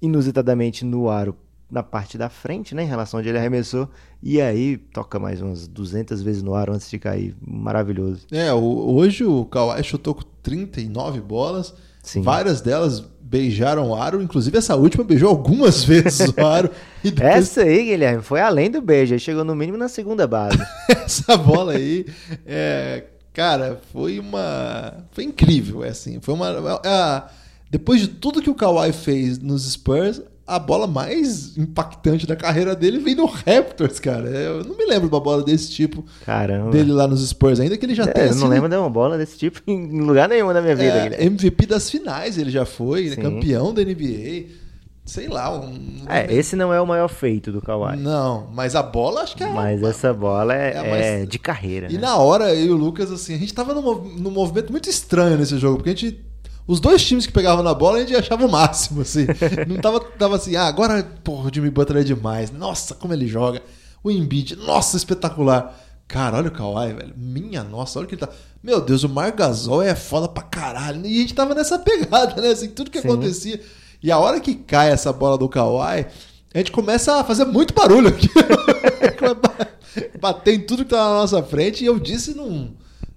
inusitadamente 0.00 0.82
no 0.82 1.10
aro, 1.10 1.36
na 1.70 1.82
parte 1.82 2.16
da 2.16 2.30
frente, 2.30 2.74
né, 2.74 2.84
em 2.84 2.86
relação 2.86 3.20
onde 3.20 3.28
ele 3.28 3.36
arremessou. 3.36 3.86
E 4.22 4.40
aí 4.40 4.78
toca 4.78 5.18
mais 5.18 5.42
umas 5.42 5.68
200 5.68 6.22
vezes 6.22 6.42
no 6.42 6.54
aro 6.54 6.72
antes 6.72 6.90
de 6.90 6.98
cair. 6.98 7.36
Maravilhoso. 7.46 8.26
É, 8.30 8.52
hoje 8.52 9.24
o 9.24 9.44
Kawhi 9.44 9.82
chutou 9.84 10.14
com 10.14 10.22
39 10.42 11.20
bolas. 11.20 11.74
Sim. 12.02 12.20
Várias 12.22 12.60
delas 12.60 13.02
beijaram 13.20 13.88
o 13.88 13.94
aro, 13.94 14.20
inclusive 14.22 14.58
essa 14.58 14.76
última 14.76 15.04
beijou 15.04 15.28
algumas 15.30 15.82
vezes 15.86 16.28
o 16.36 16.44
aro. 16.46 16.70
E 17.02 17.10
depois 17.10 17.34
Essa 17.36 17.62
aí, 17.62 17.84
Guilherme, 17.84 18.22
foi 18.22 18.40
além 18.40 18.70
do 18.70 18.82
beijo. 18.82 19.18
Chegou 19.18 19.44
no 19.44 19.54
mínimo 19.54 19.78
na 19.78 19.88
segunda 19.88 20.26
base. 20.26 20.58
essa 20.90 21.36
bola 21.36 21.72
aí, 21.72 22.04
é, 22.46 23.04
cara, 23.32 23.80
foi 23.92 24.18
uma. 24.18 25.04
Foi 25.12 25.24
incrível, 25.24 25.82
é 25.84 25.88
assim. 25.88 26.18
Foi 26.20 26.34
uma. 26.34 26.80
a- 26.84 27.28
depois 27.70 28.02
de 28.02 28.08
tudo 28.08 28.42
que 28.42 28.50
o 28.50 28.54
Kawhi 28.54 28.92
fez 28.92 29.38
nos 29.38 29.70
Spurs, 29.72 30.20
a 30.46 30.58
bola 30.58 30.86
mais 30.86 31.56
impactante 31.56 32.26
da 32.26 32.34
carreira 32.36 32.74
dele 32.74 32.98
vem 32.98 33.14
no 33.14 33.26
Raptors, 33.26 33.98
cara. 34.00 34.28
Eu 34.28 34.64
não 34.64 34.76
me 34.76 34.84
lembro 34.84 35.08
de 35.08 35.14
uma 35.14 35.20
bola 35.20 35.42
desse 35.42 35.70
tipo 35.70 36.04
Caramba. 36.24 36.70
dele 36.70 36.92
lá 36.92 37.06
nos 37.06 37.26
Spurs, 37.28 37.60
ainda 37.60 37.76
que 37.78 37.86
ele 37.86 37.94
já 37.94 38.04
É, 38.04 38.06
tenha 38.08 38.26
eu 38.26 38.30
não 38.30 38.38
sido 38.40 38.48
lembro 38.50 38.68
de 38.68 38.76
uma 38.76 38.90
bola 38.90 39.16
desse 39.16 39.38
tipo 39.38 39.60
em 39.70 40.00
lugar 40.00 40.28
nenhum 40.28 40.52
da 40.52 40.60
minha 40.60 40.74
vida, 40.76 41.14
É. 41.14 41.24
MVP 41.24 41.66
das 41.66 41.88
finais 41.90 42.36
ele 42.38 42.50
já 42.50 42.64
foi, 42.66 43.04
né? 43.10 43.14
Sim. 43.14 43.22
campeão 43.22 43.72
da 43.72 43.82
NBA. 43.82 44.60
Sei 45.04 45.26
lá, 45.26 45.52
um. 45.58 46.04
É, 46.08 46.32
esse 46.32 46.54
não 46.54 46.72
é 46.72 46.80
o 46.80 46.86
maior 46.86 47.08
feito 47.08 47.50
do 47.50 47.60
Kawhi. 47.60 47.96
Não, 47.96 48.46
mas 48.54 48.76
a 48.76 48.82
bola 48.84 49.22
acho 49.22 49.36
que 49.36 49.42
é. 49.42 49.48
Mas 49.50 49.82
essa 49.82 50.14
bola 50.14 50.54
é, 50.54 50.70
É, 50.76 50.90
mas- 50.90 51.04
é 51.06 51.26
de 51.26 51.38
carreira, 51.40 51.88
E 51.90 51.94
né? 51.94 52.00
na 52.02 52.16
hora, 52.18 52.54
eu 52.54 52.66
e 52.66 52.70
o 52.70 52.76
Lucas, 52.76 53.10
assim, 53.10 53.34
a 53.34 53.38
gente 53.38 53.52
tava 53.52 53.74
num, 53.74 53.82
num 53.82 54.30
movimento 54.30 54.70
muito 54.70 54.88
estranho 54.88 55.36
nesse 55.36 55.58
jogo, 55.58 55.78
porque 55.78 55.90
a 55.90 55.94
gente. 55.94 56.24
Os 56.66 56.78
dois 56.80 57.04
times 57.04 57.26
que 57.26 57.32
pegavam 57.32 57.62
na 57.62 57.74
bola, 57.74 57.98
a 57.98 58.00
gente 58.00 58.14
achava 58.14 58.46
o 58.46 58.50
máximo, 58.50 59.02
assim. 59.02 59.26
Não 59.66 59.76
tava, 59.76 60.00
tava 60.00 60.36
assim, 60.36 60.54
ah, 60.56 60.66
agora, 60.66 61.02
porra, 61.24 61.48
o 61.48 61.54
Jimmy 61.54 61.70
Butler 61.70 62.02
é 62.02 62.04
demais. 62.04 62.50
Nossa, 62.50 62.94
como 62.94 63.12
ele 63.12 63.26
joga. 63.26 63.62
O 64.02 64.10
Embiid, 64.10 64.56
nossa, 64.56 64.96
espetacular. 64.96 65.78
Cara, 66.06 66.36
olha 66.36 66.48
o 66.48 66.52
Kawhi, 66.52 66.92
velho. 66.92 67.14
Minha 67.16 67.64
nossa, 67.64 67.98
olha 67.98 68.04
o 68.06 68.08
que 68.08 68.14
ele 68.14 68.20
tá. 68.20 68.28
Meu 68.62 68.80
Deus, 68.80 69.02
o 69.02 69.08
Mar 69.08 69.32
Gasol 69.32 69.82
é 69.82 69.94
foda 69.94 70.28
pra 70.28 70.42
caralho. 70.42 71.04
E 71.06 71.18
a 71.18 71.20
gente 71.22 71.34
tava 71.34 71.54
nessa 71.54 71.78
pegada, 71.78 72.40
né? 72.40 72.48
Assim, 72.48 72.68
tudo 72.68 72.90
que 72.90 73.00
Sim. 73.00 73.08
acontecia. 73.08 73.60
E 74.02 74.10
a 74.10 74.18
hora 74.18 74.38
que 74.40 74.54
cai 74.54 74.90
essa 74.90 75.12
bola 75.12 75.38
do 75.38 75.48
Kawhi, 75.48 76.06
a 76.54 76.58
gente 76.58 76.70
começa 76.70 77.14
a 77.14 77.24
fazer 77.24 77.44
muito 77.44 77.72
barulho 77.72 78.08
aqui. 78.08 78.28
Bater 80.20 80.54
em 80.54 80.60
tudo 80.60 80.84
que 80.84 80.90
tá 80.90 80.96
na 80.96 81.14
nossa 81.20 81.42
frente. 81.42 81.82
E 81.82 81.86
eu 81.86 81.98
disse 81.98 82.34
num, 82.34 82.74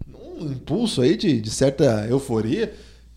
num 0.08 0.52
impulso 0.52 1.02
aí 1.02 1.18
de, 1.18 1.42
de 1.42 1.50
certa 1.50 2.08
euforia, 2.10 2.74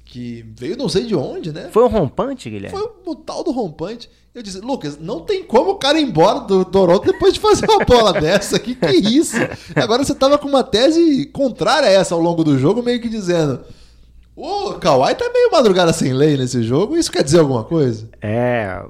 que 0.08 0.42
veio 0.56 0.74
não 0.76 0.88
sei 0.88 1.04
de 1.04 1.14
onde, 1.14 1.52
né? 1.52 1.68
Foi 1.70 1.84
um 1.84 1.88
rompante, 1.88 2.48
Guilherme? 2.48 2.76
Foi 2.76 2.90
o 3.04 3.14
tal 3.14 3.44
do 3.44 3.50
rompante. 3.52 4.08
Eu 4.34 4.42
disse, 4.42 4.58
Lucas, 4.58 4.98
não 4.98 5.20
tem 5.20 5.44
como 5.44 5.72
o 5.72 5.74
cara 5.74 6.00
ir 6.00 6.04
embora 6.04 6.40
do 6.40 6.64
Toronto 6.64 7.04
depois 7.04 7.34
de 7.34 7.40
fazer 7.40 7.68
uma 7.68 7.84
bola 7.84 8.14
dessa. 8.18 8.58
Que 8.58 8.74
que 8.74 8.86
é 8.86 8.94
isso? 8.94 9.36
Agora 9.76 10.02
você 10.02 10.14
tava 10.14 10.38
com 10.38 10.48
uma 10.48 10.64
tese 10.64 11.26
contrária 11.26 11.88
a 11.88 11.92
essa 11.92 12.14
ao 12.14 12.20
longo 12.22 12.42
do 12.42 12.58
jogo, 12.58 12.82
meio 12.82 13.00
que 13.02 13.08
dizendo. 13.08 13.60
O 14.34 14.74
Kawhi 14.74 15.14
tá 15.14 15.30
meio 15.30 15.50
madrugada 15.52 15.92
sem 15.92 16.14
lei 16.14 16.38
nesse 16.38 16.62
jogo. 16.62 16.96
Isso 16.96 17.12
quer 17.12 17.22
dizer 17.22 17.40
alguma 17.40 17.64
coisa? 17.64 18.08
É, 18.22 18.82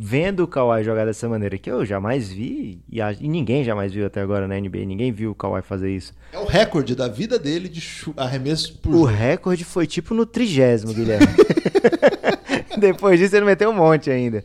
vendo 0.00 0.40
o 0.44 0.46
Kawhi 0.48 0.84
jogar 0.84 1.04
dessa 1.06 1.28
maneira 1.28 1.58
que 1.58 1.70
eu 1.70 1.84
jamais 1.84 2.28
vi, 2.28 2.80
e, 2.88 3.00
a- 3.00 3.12
e 3.12 3.28
ninguém 3.28 3.64
jamais 3.64 3.92
viu 3.92 4.06
até 4.06 4.20
agora 4.20 4.46
na 4.46 4.56
NBA, 4.56 4.84
ninguém 4.84 5.10
viu 5.12 5.30
o 5.32 5.34
Kawhi 5.34 5.60
fazer 5.62 5.90
isso. 5.94 6.14
É 6.32 6.38
o 6.38 6.44
recorde 6.46 6.94
da 6.94 7.08
vida 7.08 7.38
dele 7.38 7.68
de 7.68 7.82
arremesso 8.16 8.78
por 8.78 8.90
O 8.90 8.92
jogo. 9.00 9.04
recorde 9.06 9.64
foi 9.64 9.86
tipo 9.86 10.14
no 10.14 10.24
trigésimo, 10.24 10.94
Guilherme. 10.94 11.26
Depois 12.78 13.18
disso 13.18 13.36
ele 13.36 13.44
meteu 13.46 13.70
um 13.70 13.74
monte 13.74 14.10
ainda. 14.10 14.44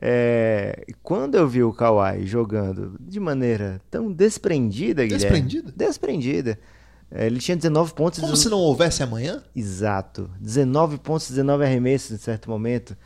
É, 0.00 0.84
quando 1.02 1.34
eu 1.36 1.46
vi 1.48 1.62
o 1.62 1.72
Kawhi 1.72 2.26
jogando 2.26 2.96
de 3.00 3.20
maneira 3.20 3.80
tão 3.90 4.10
desprendida, 4.12 5.02
Guilherme. 5.04 5.18
Desprendida? 5.24 5.72
Desprendida. 5.76 6.58
É, 7.10 7.26
Ele 7.26 7.38
tinha 7.38 7.56
19 7.56 7.94
pontos. 7.94 8.18
Como 8.18 8.34
se 8.36 8.48
não 8.48 8.58
houvesse 8.58 9.02
amanhã? 9.02 9.42
Exato. 9.54 10.28
19 10.40 10.98
pontos, 10.98 11.28
19 11.28 11.64
arremessos 11.64 12.10
em 12.10 12.16
certo 12.16 12.50
momento. 12.50 12.96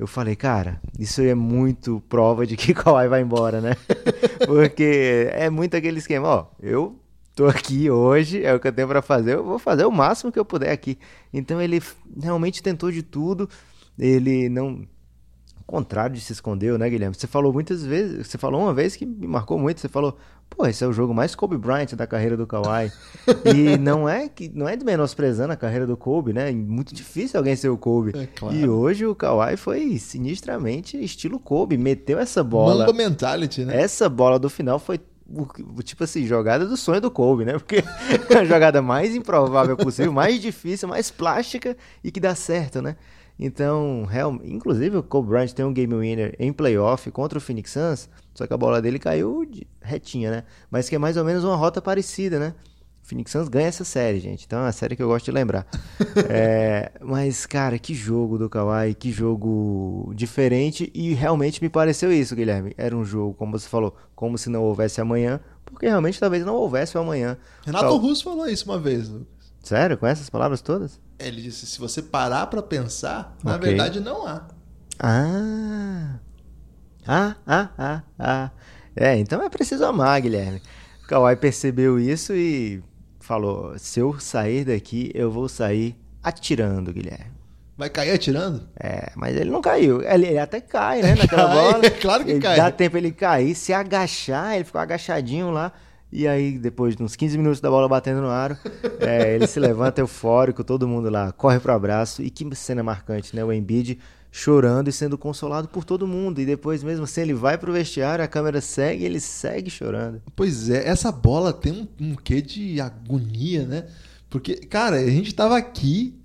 Eu 0.00 0.06
falei, 0.06 0.34
cara, 0.34 0.80
isso 0.98 1.20
é 1.20 1.34
muito 1.34 2.02
prova 2.08 2.46
de 2.46 2.56
que 2.56 2.72
Kawhi 2.72 3.06
vai 3.06 3.20
embora, 3.20 3.60
né? 3.60 3.76
Porque 4.48 5.28
é 5.30 5.50
muito 5.50 5.76
aquele 5.76 5.98
esquema, 5.98 6.26
ó, 6.26 6.46
eu 6.58 6.98
tô 7.34 7.46
aqui 7.46 7.90
hoje, 7.90 8.42
é 8.42 8.54
o 8.54 8.58
que 8.58 8.66
eu 8.66 8.72
tenho 8.72 8.88
pra 8.88 9.02
fazer, 9.02 9.34
eu 9.34 9.44
vou 9.44 9.58
fazer 9.58 9.84
o 9.84 9.92
máximo 9.92 10.32
que 10.32 10.38
eu 10.38 10.44
puder 10.44 10.72
aqui. 10.72 10.98
Então 11.30 11.60
ele 11.60 11.82
realmente 12.18 12.62
tentou 12.62 12.90
de 12.90 13.02
tudo, 13.02 13.46
ele 13.98 14.48
não... 14.48 14.88
Contrário 15.66 16.16
de 16.16 16.22
se 16.22 16.32
escondeu, 16.32 16.78
né, 16.78 16.88
Guilherme? 16.88 17.14
Você 17.14 17.26
falou 17.26 17.52
muitas 17.52 17.84
vezes, 17.84 18.26
você 18.26 18.38
falou 18.38 18.62
uma 18.62 18.72
vez 18.72 18.96
que 18.96 19.04
me 19.04 19.26
marcou 19.26 19.58
muito, 19.58 19.82
você 19.82 19.88
falou, 19.88 20.16
pô, 20.50 20.66
esse 20.66 20.84
é 20.84 20.86
o 20.86 20.92
jogo 20.92 21.14
mais 21.14 21.34
Kobe 21.34 21.56
Bryant 21.56 21.94
da 21.94 22.06
carreira 22.06 22.36
do 22.36 22.46
Kawhi. 22.46 22.92
e 23.54 23.78
não 23.78 24.08
é 24.08 24.28
que 24.28 24.50
não 24.52 24.68
é 24.68 24.76
de 24.76 24.84
menosprezando 24.84 25.52
a 25.52 25.56
carreira 25.56 25.86
do 25.86 25.96
Kobe, 25.96 26.32
né? 26.32 26.50
Muito 26.50 26.94
difícil 26.94 27.38
alguém 27.38 27.56
ser 27.56 27.68
o 27.68 27.78
Kobe. 27.78 28.12
É 28.14 28.26
claro. 28.26 28.54
E 28.54 28.68
hoje 28.68 29.06
o 29.06 29.14
Kawhi 29.14 29.56
foi 29.56 29.96
sinistramente 29.98 31.02
estilo 31.02 31.38
Kobe, 31.38 31.78
meteu 31.78 32.18
essa 32.18 32.42
bola. 32.42 32.86
Mamba 32.86 32.92
mentality, 32.92 33.64
né? 33.64 33.80
Essa 33.80 34.08
bola 34.08 34.38
do 34.38 34.50
final 34.50 34.78
foi 34.78 35.00
tipo 35.84 36.02
assim, 36.02 36.26
jogada 36.26 36.66
do 36.66 36.76
sonho 36.76 37.00
do 37.00 37.10
Kobe, 37.10 37.44
né? 37.44 37.52
Porque 37.52 37.84
é 38.28 38.38
a 38.38 38.44
jogada 38.44 38.82
mais 38.82 39.14
improvável 39.14 39.76
possível, 39.76 40.12
mais 40.12 40.40
difícil, 40.40 40.88
mais 40.88 41.10
plástica 41.10 41.76
e 42.02 42.10
que 42.10 42.18
dá 42.18 42.34
certo, 42.34 42.82
né? 42.82 42.96
Então, 43.42 44.06
inclusive 44.44 44.98
o 44.98 45.02
Kobe 45.02 45.30
Bryant 45.30 45.52
tem 45.52 45.64
um 45.64 45.72
game 45.72 45.94
winner 45.94 46.36
em 46.38 46.52
playoff 46.52 47.10
contra 47.10 47.38
o 47.38 47.40
Phoenix 47.40 47.70
Suns, 47.72 48.08
só 48.34 48.46
que 48.46 48.52
a 48.52 48.56
bola 48.56 48.82
dele 48.82 48.98
caiu 48.98 49.46
de- 49.46 49.66
retinha, 49.80 50.30
né? 50.30 50.44
Mas 50.70 50.90
que 50.90 50.94
é 50.94 50.98
mais 50.98 51.16
ou 51.16 51.24
menos 51.24 51.42
uma 51.42 51.56
rota 51.56 51.80
parecida, 51.80 52.38
né? 52.38 52.54
O 53.02 53.06
Phoenix 53.10 53.32
Suns 53.32 53.48
ganha 53.48 53.66
essa 53.68 53.82
série, 53.82 54.20
gente. 54.20 54.44
Então 54.44 54.58
é 54.58 54.62
uma 54.64 54.72
série 54.72 54.94
que 54.94 55.02
eu 55.02 55.08
gosto 55.08 55.24
de 55.24 55.30
lembrar. 55.32 55.66
É, 56.28 56.92
mas, 57.00 57.46
cara, 57.46 57.78
que 57.78 57.94
jogo 57.94 58.36
do 58.36 58.48
Kawhi, 58.50 58.94
que 58.94 59.10
jogo 59.10 60.12
diferente 60.14 60.90
e 60.94 61.14
realmente 61.14 61.62
me 61.62 61.68
pareceu 61.70 62.12
isso, 62.12 62.36
Guilherme. 62.36 62.74
Era 62.76 62.94
um 62.96 63.04
jogo, 63.04 63.32
como 63.34 63.58
você 63.58 63.68
falou, 63.68 63.96
como 64.14 64.36
se 64.36 64.50
não 64.50 64.62
houvesse 64.62 65.00
amanhã, 65.00 65.40
porque 65.64 65.86
realmente 65.86 66.20
talvez 66.20 66.44
não 66.44 66.54
houvesse 66.56 66.96
o 66.96 67.00
amanhã. 67.00 67.38
Renato 67.64 67.84
Tal- 67.86 67.96
Russo 67.96 68.22
falou 68.24 68.46
isso 68.48 68.64
uma 68.70 68.78
vez, 68.78 69.08
Lucas. 69.08 69.26
Sério? 69.62 69.96
Com 69.96 70.06
essas 70.06 70.28
palavras 70.28 70.60
todas? 70.60 71.00
Ele 71.20 71.42
disse: 71.42 71.66
se 71.66 71.78
você 71.78 72.00
parar 72.02 72.46
pra 72.46 72.62
pensar, 72.62 73.36
na 73.44 73.56
verdade 73.56 74.00
não 74.00 74.26
há. 74.26 74.42
Ah. 74.98 76.18
Ah, 77.06 77.34
ah, 77.46 77.68
ah, 77.78 78.02
ah. 78.18 78.50
É, 78.94 79.16
então 79.16 79.42
é 79.42 79.48
preciso 79.48 79.84
amar, 79.84 80.20
Guilherme. 80.20 80.60
O 81.04 81.06
Kawhi 81.06 81.36
percebeu 81.36 81.98
isso 81.98 82.34
e 82.34 82.82
falou: 83.20 83.78
se 83.78 84.00
eu 84.00 84.18
sair 84.20 84.64
daqui, 84.64 85.10
eu 85.14 85.30
vou 85.30 85.48
sair 85.48 85.96
atirando, 86.22 86.92
Guilherme. 86.92 87.30
Vai 87.76 87.88
cair 87.88 88.10
atirando? 88.10 88.68
É, 88.78 89.10
mas 89.16 89.34
ele 89.34 89.48
não 89.50 89.62
caiu. 89.62 90.02
Ele, 90.02 90.26
ele 90.26 90.38
até 90.38 90.60
cai, 90.60 91.00
né, 91.00 91.14
naquela 91.14 91.46
Cai, 91.48 91.54
bola. 91.56 91.86
é 91.86 91.90
claro 91.98 92.24
que 92.24 92.32
Ele 92.32 92.40
cai. 92.40 92.56
Dá 92.58 92.70
tempo 92.70 92.96
ele 92.98 93.10
cair, 93.10 93.54
se 93.54 93.72
agachar, 93.72 94.54
ele 94.54 94.64
ficou 94.64 94.80
agachadinho 94.80 95.50
lá. 95.50 95.72
E 96.12 96.26
aí, 96.26 96.58
depois 96.58 96.96
de 96.96 97.02
uns 97.02 97.14
15 97.14 97.38
minutos 97.38 97.60
da 97.60 97.70
bola 97.70 97.88
batendo 97.88 98.20
no 98.20 98.28
aro, 98.28 98.56
é, 99.00 99.34
ele 99.34 99.46
se 99.46 99.60
levanta 99.60 100.00
eufórico, 100.00 100.64
todo 100.64 100.88
mundo 100.88 101.08
lá 101.08 101.32
corre 101.32 101.60
pro 101.60 101.72
abraço. 101.72 102.22
E 102.22 102.30
que 102.30 102.48
cena 102.54 102.82
marcante, 102.82 103.34
né? 103.34 103.44
O 103.44 103.52
Embiid 103.52 103.98
chorando 104.32 104.88
e 104.88 104.92
sendo 104.92 105.18
consolado 105.18 105.68
por 105.68 105.84
todo 105.84 106.06
mundo. 106.06 106.40
E 106.40 106.46
depois, 106.46 106.82
mesmo 106.82 107.04
assim, 107.04 107.22
ele 107.22 107.34
vai 107.34 107.58
pro 107.58 107.72
vestiário, 107.72 108.24
a 108.24 108.28
câmera 108.28 108.60
segue 108.60 109.02
e 109.02 109.06
ele 109.06 109.20
segue 109.20 109.70
chorando. 109.70 110.22
Pois 110.34 110.70
é, 110.70 110.88
essa 110.88 111.10
bola 111.10 111.52
tem 111.52 111.72
um, 111.72 112.10
um 112.12 112.14
quê 112.14 112.40
de 112.40 112.80
agonia, 112.80 113.66
né? 113.66 113.86
Porque, 114.28 114.54
cara, 114.54 114.96
a 114.96 115.10
gente 115.10 115.34
tava 115.34 115.56
aqui 115.56 116.16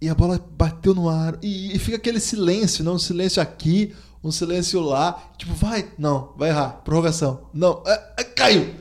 e 0.00 0.08
a 0.08 0.14
bola 0.14 0.42
bateu 0.56 0.94
no 0.94 1.08
ar 1.08 1.38
e, 1.42 1.74
e 1.74 1.78
fica 1.78 1.96
aquele 1.96 2.20
silêncio, 2.20 2.84
não? 2.84 2.94
Um 2.94 2.98
silêncio 2.98 3.42
aqui, 3.42 3.94
um 4.22 4.30
silêncio 4.30 4.80
lá. 4.80 5.30
Tipo, 5.36 5.54
vai, 5.54 5.88
não, 5.98 6.34
vai 6.36 6.50
errar, 6.50 6.82
prorrogação. 6.84 7.48
Não, 7.52 7.82
é, 7.86 8.12
é, 8.18 8.24
caiu. 8.24 8.74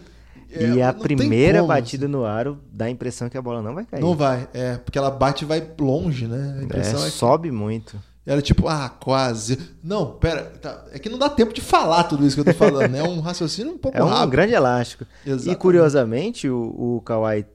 É, 0.64 0.70
e 0.76 0.82
a 0.82 0.94
primeira 0.94 1.60
como, 1.60 1.68
batida 1.70 2.08
no 2.08 2.26
aro 2.26 2.60
dá 2.72 2.86
a 2.86 2.90
impressão 2.90 3.30
que 3.30 3.38
a 3.38 3.42
bola 3.42 3.62
não 3.62 3.74
vai 3.76 3.86
cair. 3.86 4.02
Não 4.02 4.16
vai, 4.16 4.48
é, 4.54 4.78
porque 4.78 4.98
ela 4.98 5.12
bate 5.12 5.44
e 5.44 5.48
vai 5.48 5.66
longe, 5.80 6.28
né? 6.28 6.56
A 6.58 6.62
É, 6.62 6.64
impressão 6.64 7.02
é, 7.02 7.06
que 7.06 7.12
sobe 7.12 7.52
muito. 7.52 7.98
era 8.26 8.42
tipo, 8.42 8.68
ah, 8.68 8.90
quase. 8.90 9.58
Não, 9.84 10.06
pera, 10.18 10.44
tá, 10.62 10.84
é 10.92 11.00
que 11.00 11.10
não 11.10 11.18
dá 11.18 11.30
tempo 11.30 11.54
de 11.54 11.62
falar 11.62 12.04
tudo 12.04 12.26
isso 12.26 12.36
que 12.36 12.42
eu 12.42 12.54
tô 12.54 12.60
falando, 12.60 12.92
né? 12.92 13.00
É 13.00 13.04
um 13.04 13.20
raciocínio 13.22 13.74
um 13.74 13.78
pouco 13.78 13.98
É 13.98 14.04
um 14.04 14.08
rápido. 14.08 14.30
grande 14.32 14.54
elástico. 14.54 15.06
E 15.26 15.30
Exatamente. 15.30 15.60
curiosamente, 15.60 16.50
o, 16.50 16.98
o 16.98 17.02
Kawhi, 17.06 17.46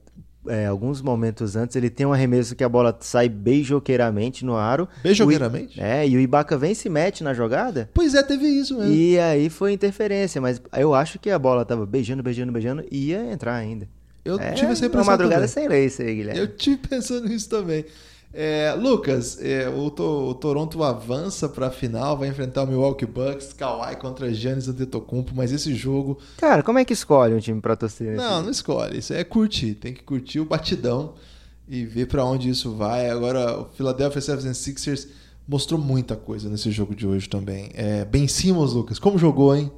é, 0.47 0.65
alguns 0.65 1.01
momentos 1.01 1.55
antes, 1.55 1.75
ele 1.75 1.89
tem 1.89 2.05
um 2.05 2.13
arremesso 2.13 2.55
que 2.55 2.63
a 2.63 2.69
bola 2.69 2.95
sai 2.99 3.29
beijoqueiramente 3.29 4.45
no 4.45 4.55
aro. 4.55 4.87
Beijoqueiramente? 5.01 5.79
O 5.79 5.83
é, 5.83 6.07
e 6.07 6.15
o 6.15 6.19
Ibaka 6.19 6.57
vem 6.57 6.71
e 6.71 6.75
se 6.75 6.89
mete 6.89 7.23
na 7.23 7.33
jogada. 7.33 7.89
Pois 7.93 8.13
é, 8.13 8.23
teve 8.23 8.47
isso 8.47 8.77
mesmo. 8.77 8.93
E 8.93 9.19
aí 9.19 9.49
foi 9.49 9.73
interferência, 9.73 10.41
mas 10.41 10.61
eu 10.77 10.93
acho 10.93 11.19
que 11.19 11.29
a 11.29 11.39
bola 11.39 11.65
tava 11.65 11.85
beijando, 11.85 12.23
beijando, 12.23 12.51
beijando 12.51 12.83
e 12.91 13.09
ia 13.09 13.31
entrar 13.31 13.55
ainda. 13.55 13.87
Eu 14.25 14.39
é, 14.39 14.51
tive 14.51 14.71
essa 14.71 14.83
uma 14.83 14.87
impressão 14.87 15.11
madrugada 15.11 15.35
também. 15.35 15.47
sem 15.47 15.67
lei 15.67 15.85
isso 15.85 16.01
aí, 16.01 16.15
Guilherme. 16.15 16.39
Eu 16.39 16.47
tive 16.55 16.77
pensando 16.87 17.27
nisso 17.27 17.49
também. 17.49 17.85
É, 18.33 18.73
Lucas, 18.73 19.37
é, 19.39 19.69
o, 19.69 19.91
To- 19.91 20.29
o 20.29 20.33
Toronto 20.33 20.83
avança 20.83 21.47
para 21.47 21.67
a 21.67 21.71
final, 21.71 22.17
vai 22.17 22.29
enfrentar 22.29 22.63
o 22.63 22.67
Milwaukee 22.67 23.05
Bucks, 23.05 23.53
Kawhi 23.53 23.95
contra 23.97 24.33
Giannis 24.33 24.67
Antetokounmpo, 24.67 25.33
mas 25.35 25.51
esse 25.51 25.75
jogo 25.75 26.17
Cara, 26.37 26.63
como 26.63 26.79
é 26.79 26.85
que 26.85 26.93
escolhe 26.93 27.35
um 27.35 27.39
time 27.39 27.61
pra 27.61 27.75
torcer? 27.75 28.15
não, 28.15 28.41
não 28.41 28.49
escolhe. 28.49 28.97
Isso 28.97 29.13
é 29.13 29.23
curtir, 29.23 29.75
tem 29.75 29.93
que 29.93 30.01
curtir 30.03 30.39
o 30.39 30.45
batidão 30.45 31.13
e 31.69 31.85
ver 31.85 32.07
para 32.07 32.25
onde 32.25 32.49
isso 32.49 32.71
vai. 32.75 33.09
Agora 33.09 33.59
o 33.61 33.65
Philadelphia 33.65 34.19
76ers 34.21 35.07
mostrou 35.47 35.79
muita 35.79 36.15
coisa 36.15 36.49
nesse 36.49 36.71
jogo 36.71 36.95
de 36.95 37.05
hoje 37.05 37.29
também. 37.29 37.69
É, 37.75 38.03
ben 38.03 38.27
Simmons, 38.27 38.73
Lucas, 38.73 38.97
como 38.97 39.17
jogou, 39.19 39.55
hein? 39.55 39.71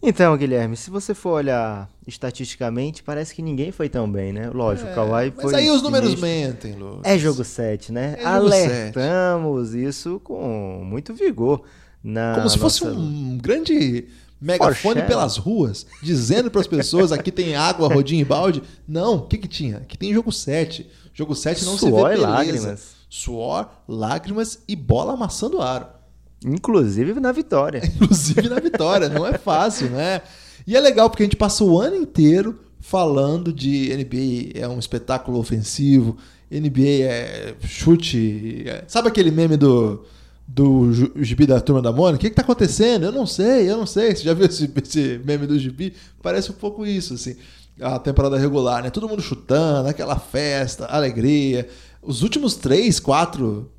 Então, 0.00 0.36
Guilherme, 0.36 0.76
se 0.76 0.90
você 0.90 1.12
for 1.12 1.30
olhar 1.32 1.88
estatisticamente, 2.06 3.02
parece 3.02 3.34
que 3.34 3.42
ninguém 3.42 3.72
foi 3.72 3.88
tão 3.88 4.10
bem, 4.10 4.32
né? 4.32 4.48
Lógico, 4.48 4.90
o 4.90 4.94
Kawhi 4.94 5.32
foi 5.32 5.42
É, 5.42 5.46
mas 5.46 5.54
aí 5.54 5.70
os 5.70 5.82
números 5.82 6.14
mentem, 6.14 6.74
Lucas. 6.74 7.00
É 7.04 7.18
jogo 7.18 7.42
7, 7.42 7.92
né? 7.92 8.16
É 8.18 8.24
Alertamos 8.24 9.74
isso 9.74 10.20
com 10.20 10.82
muito 10.84 11.12
vigor. 11.14 11.62
Na 12.02 12.34
Como 12.36 12.48
se 12.48 12.58
fosse 12.58 12.84
um 12.84 13.36
grande 13.38 14.06
megafone 14.40 15.02
pelas 15.02 15.36
ruas, 15.36 15.84
dizendo 16.00 16.48
para 16.48 16.60
as 16.60 16.66
pessoas 16.68 17.10
aqui 17.10 17.32
tem 17.32 17.56
água, 17.56 17.92
rodinha 17.92 18.22
e 18.22 18.24
balde. 18.24 18.62
Não, 18.86 19.16
o 19.16 19.22
que 19.22 19.36
que 19.36 19.48
tinha? 19.48 19.78
Aqui 19.78 19.98
tem 19.98 20.14
jogo 20.14 20.30
7. 20.30 20.88
Jogo 21.12 21.34
7 21.34 21.64
não 21.64 21.76
se 21.76 21.86
vê 21.86 21.90
Suor 21.90 22.12
e 22.12 22.16
lágrimas. 22.16 22.98
Suor, 23.10 23.68
lágrimas 23.88 24.60
e 24.68 24.76
bola 24.76 25.14
amassando 25.14 25.60
aro. 25.60 25.97
Inclusive 26.44 27.18
na 27.20 27.32
vitória. 27.32 27.82
Inclusive 27.84 28.48
na 28.48 28.60
vitória, 28.60 29.08
não 29.08 29.26
é 29.26 29.36
fácil, 29.38 29.90
né? 29.90 30.22
E 30.66 30.76
é 30.76 30.80
legal 30.80 31.08
porque 31.10 31.22
a 31.22 31.26
gente 31.26 31.36
passa 31.36 31.64
o 31.64 31.80
ano 31.80 31.96
inteiro 31.96 32.58
falando 32.80 33.52
de 33.52 33.88
NBA 33.96 34.58
é 34.58 34.68
um 34.68 34.78
espetáculo 34.78 35.38
ofensivo, 35.38 36.16
NBA 36.50 37.04
é 37.04 37.54
chute. 37.62 38.64
é- 38.66 38.84
Sabe 38.86 39.08
aquele 39.08 39.30
meme 39.30 39.56
do, 39.56 40.04
do 40.46 40.92
gibi 41.22 41.46
da 41.46 41.60
turma 41.60 41.82
da 41.82 41.92
Mônica? 41.92 42.16
O 42.16 42.20
que, 42.20 42.30
que 42.30 42.36
tá 42.36 42.42
acontecendo? 42.42 43.04
Eu 43.04 43.12
não 43.12 43.26
sei, 43.26 43.70
eu 43.70 43.76
não 43.76 43.86
sei. 43.86 44.14
Você 44.14 44.22
já 44.24 44.32
viu 44.34 44.46
esse, 44.46 44.70
esse 44.84 45.20
meme 45.24 45.46
do 45.46 45.58
gibi? 45.58 45.94
Parece 46.22 46.50
um 46.50 46.54
pouco 46.54 46.86
isso, 46.86 47.14
assim. 47.14 47.36
A 47.80 47.98
temporada 47.98 48.36
regular, 48.38 48.82
né? 48.82 48.90
Todo 48.90 49.08
mundo 49.08 49.22
chutando, 49.22 49.88
aquela 49.88 50.18
festa, 50.18 50.86
alegria. 50.86 51.68
Os 52.02 52.22
últimos 52.22 52.54
três, 52.54 52.98
quatro 53.00 53.70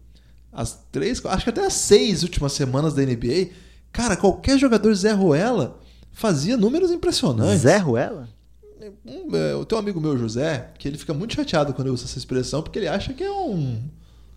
as 0.52 0.80
três, 0.92 1.24
acho 1.26 1.44
que 1.44 1.50
até 1.50 1.66
as 1.66 1.74
seis 1.74 2.24
últimas 2.24 2.54
semanas 2.54 2.94
da 2.94 3.04
NBA, 3.04 3.50
cara, 3.92 4.18
qualquer 4.18 4.58
jogador 4.58 4.94
Zé 4.94 5.12
Ruela 5.12 5.80
fazia 6.12 6.58
números 6.58 6.92
impressionantes. 6.92 7.62
Zé 7.62 7.78
Ruela? 7.78 8.28
Um, 9.06 9.36
é, 9.36 9.54
eu 9.54 9.66
tenho 9.66 9.80
um 9.80 9.84
amigo 9.84 10.02
meu, 10.02 10.18
José, 10.18 10.72
que 10.78 10.88
ele 10.88 10.98
fica 10.98 11.14
muito 11.14 11.36
chateado 11.36 11.74
quando 11.74 11.88
eu 11.88 11.94
uso 11.94 12.06
essa 12.06 12.18
expressão, 12.18 12.62
porque 12.62 12.80
ele 12.80 12.88
acha 12.88 13.14
que 13.14 13.24
é 13.24 13.32
um. 13.32 13.82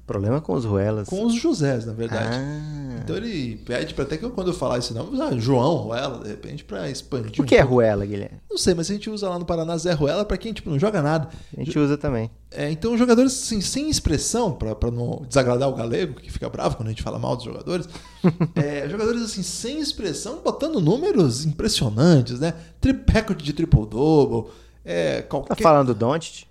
Problema 0.06 0.40
com 0.40 0.52
os 0.54 0.64
Ruelas. 0.64 1.08
com 1.08 1.24
os 1.24 1.34
Josés, 1.34 1.86
na 1.86 1.92
verdade. 1.92 2.36
Ah. 2.36 3.00
Então 3.02 3.16
ele 3.16 3.56
pede 3.56 3.94
para 3.94 4.04
até 4.04 4.16
que 4.16 4.24
eu, 4.24 4.30
quando 4.30 4.48
eu 4.48 4.54
falar 4.54 4.78
esse 4.78 4.92
nome, 4.92 5.14
usar 5.14 5.32
João 5.38 5.76
Ruela, 5.76 6.18
de 6.18 6.28
repente, 6.28 6.64
para 6.64 6.90
expandir. 6.90 7.40
O 7.40 7.42
um 7.42 7.46
que 7.46 7.54
é 7.54 7.58
pouco. 7.58 7.74
Ruela, 7.74 8.04
Guilherme? 8.04 8.38
Não 8.50 8.58
sei, 8.58 8.74
mas 8.74 8.90
a 8.90 8.94
gente 8.94 9.08
usa 9.08 9.28
lá 9.28 9.38
no 9.38 9.44
Paraná 9.44 9.76
Zé 9.76 9.92
Ruela 9.92 10.24
pra 10.24 10.36
quem 10.36 10.52
tipo, 10.52 10.68
não 10.70 10.78
joga 10.78 11.00
nada. 11.00 11.28
A 11.56 11.64
gente 11.64 11.78
usa 11.78 11.96
também. 11.96 12.30
É, 12.50 12.70
então, 12.70 12.98
jogadores 12.98 13.32
assim, 13.32 13.60
sem 13.60 13.88
expressão, 13.88 14.52
pra 14.52 14.74
pra 14.74 14.90
não 14.90 15.24
desagradar 15.26 15.68
o 15.68 15.74
galego, 15.74 16.14
que 16.20 16.30
fica 16.30 16.48
bravo 16.50 16.76
quando 16.76 16.88
a 16.88 16.90
gente 16.90 17.02
fala 17.02 17.18
mal 17.18 17.36
dos 17.36 17.44
jogadores. 17.44 17.88
é, 18.56 18.88
jogadores 18.88 19.22
assim, 19.22 19.42
sem 19.42 19.80
expressão, 19.80 20.40
botando 20.42 20.80
números 20.80 21.44
impressionantes, 21.44 22.40
né? 22.40 22.54
Tri 22.80 22.92
recorde 23.08 23.44
de 23.44 23.52
triple-double. 23.52 24.50
É, 24.84 25.22
Tá 25.22 25.28
qualquer... 25.28 25.62
falando 25.62 25.88
do 25.88 25.94
Doncic? 25.94 26.44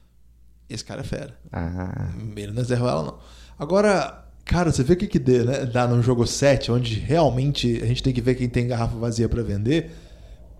Esse 0.70 0.86
cara 0.86 1.02
é 1.02 1.04
fera. 1.04 1.38
Ah. 1.52 2.14
Ele 2.36 2.54
não 2.54 2.62
é 2.62 2.64
Zé 2.66 2.76
Ruela, 2.76 3.04
não. 3.04 3.20
Agora, 3.62 4.26
cara, 4.44 4.72
você 4.72 4.82
vê 4.82 4.94
o 4.94 4.98
que, 4.98 5.06
que 5.06 5.20
dê, 5.20 5.44
né? 5.44 5.68
dá 5.68 5.88
num 5.88 6.02
jogo 6.02 6.26
7, 6.26 6.72
onde 6.72 6.96
realmente 6.96 7.80
a 7.84 7.86
gente 7.86 8.02
tem 8.02 8.12
que 8.12 8.20
ver 8.20 8.34
quem 8.34 8.50
tem 8.50 8.66
garrafa 8.66 8.98
vazia 8.98 9.30
pra 9.30 9.44
vender. 9.44 9.92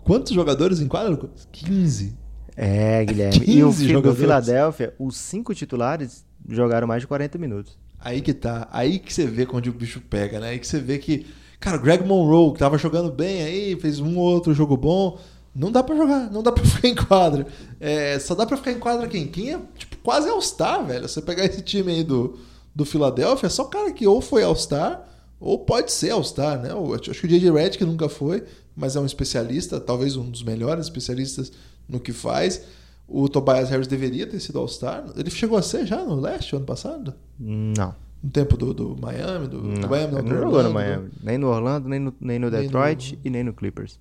Quantos 0.04 0.32
jogadores 0.32 0.78
em? 0.78 0.84
Lucas? 0.84 1.48
15. 1.50 2.16
É, 2.56 3.04
Guilherme. 3.04 3.40
15 3.40 3.50
e 3.50 3.64
o 3.64 3.72
time 3.72 3.86
do 3.86 3.92
jogadores. 3.94 4.20
Philadelphia, 4.20 4.94
os 5.00 5.16
cinco 5.16 5.52
titulares 5.52 6.24
jogaram 6.48 6.86
mais 6.86 7.00
de 7.00 7.08
40 7.08 7.38
minutos. 7.38 7.76
Aí 7.98 8.20
que 8.20 8.32
tá. 8.32 8.68
Aí 8.70 9.00
que 9.00 9.12
você 9.12 9.26
vê 9.26 9.48
onde 9.52 9.68
o 9.68 9.72
bicho 9.72 10.00
pega, 10.00 10.38
né? 10.38 10.50
Aí 10.50 10.60
que 10.60 10.66
você 10.68 10.78
vê 10.78 10.96
que. 10.96 11.26
Cara, 11.58 11.78
Greg 11.78 12.06
Monroe, 12.06 12.52
que 12.52 12.60
tava 12.60 12.78
jogando 12.78 13.10
bem 13.10 13.42
aí, 13.42 13.76
fez 13.80 13.98
um 13.98 14.16
ou 14.16 14.32
outro 14.32 14.54
jogo 14.54 14.76
bom. 14.76 15.18
Não 15.52 15.72
dá 15.72 15.82
pra 15.82 15.96
jogar, 15.96 16.30
não 16.30 16.40
dá 16.40 16.52
pra 16.52 16.62
ficar 16.64 16.86
em 16.86 16.94
quadra. 16.94 17.48
É, 17.80 18.16
só 18.20 18.36
dá 18.36 18.46
pra 18.46 18.56
ficar 18.56 18.70
em 18.70 18.78
quadra 18.78 19.08
quem? 19.08 19.26
Quem 19.26 19.54
é 19.54 19.58
tipo, 19.76 19.96
quase 20.04 20.28
All-Star, 20.28 20.86
velho. 20.86 21.08
Você 21.08 21.20
pegar 21.20 21.44
esse 21.44 21.62
time 21.62 21.90
aí 21.90 22.04
do, 22.04 22.38
do 22.74 22.84
Philadelphia, 22.84 23.46
é 23.46 23.50
só 23.50 23.64
cara 23.64 23.92
que 23.92 24.06
ou 24.06 24.20
foi 24.20 24.42
All-Star, 24.42 25.06
ou 25.38 25.58
pode 25.58 25.92
ser 25.92 26.10
All-Star, 26.10 26.60
né? 26.60 26.70
Eu 26.70 26.94
acho 26.94 27.12
que 27.20 27.26
o 27.26 27.28
J.J. 27.28 27.50
Redick 27.50 27.84
nunca 27.84 28.08
foi, 28.08 28.44
mas 28.76 28.96
é 28.96 29.00
um 29.00 29.06
especialista, 29.06 29.78
talvez 29.80 30.16
um 30.16 30.30
dos 30.30 30.42
melhores 30.42 30.86
especialistas 30.86 31.52
no 31.88 32.00
que 32.00 32.12
faz. 32.12 32.62
O 33.06 33.28
Tobias 33.28 33.68
Harris 33.68 33.86
deveria 33.86 34.26
ter 34.26 34.40
sido 34.40 34.58
All-Star. 34.58 35.04
Ele 35.16 35.30
chegou 35.30 35.58
a 35.58 35.62
ser 35.62 35.84
já 35.86 36.02
no 36.02 36.14
leste, 36.18 36.56
ano 36.56 36.64
passado? 36.64 37.12
Não. 37.38 37.94
No 38.22 38.30
tempo 38.30 38.56
do, 38.56 38.72
do 38.72 38.96
Miami, 38.98 39.48
do, 39.48 39.60
do 39.60 39.68
Não, 39.80 39.88
Miami, 39.88 40.12
não, 40.14 40.22
não 40.22 40.38
jogou 40.38 40.62
no 40.62 40.72
Miami. 40.72 41.10
Nem 41.22 41.36
no 41.36 41.48
Orlando, 41.48 41.88
nem 41.88 41.98
no, 41.98 42.14
nem 42.20 42.38
no 42.38 42.48
Nem 42.48 42.60
Detroit 42.62 43.14
no- 43.16 43.18
e 43.24 43.30
nem 43.30 43.42
no 43.42 43.52
Clippers. 43.52 43.98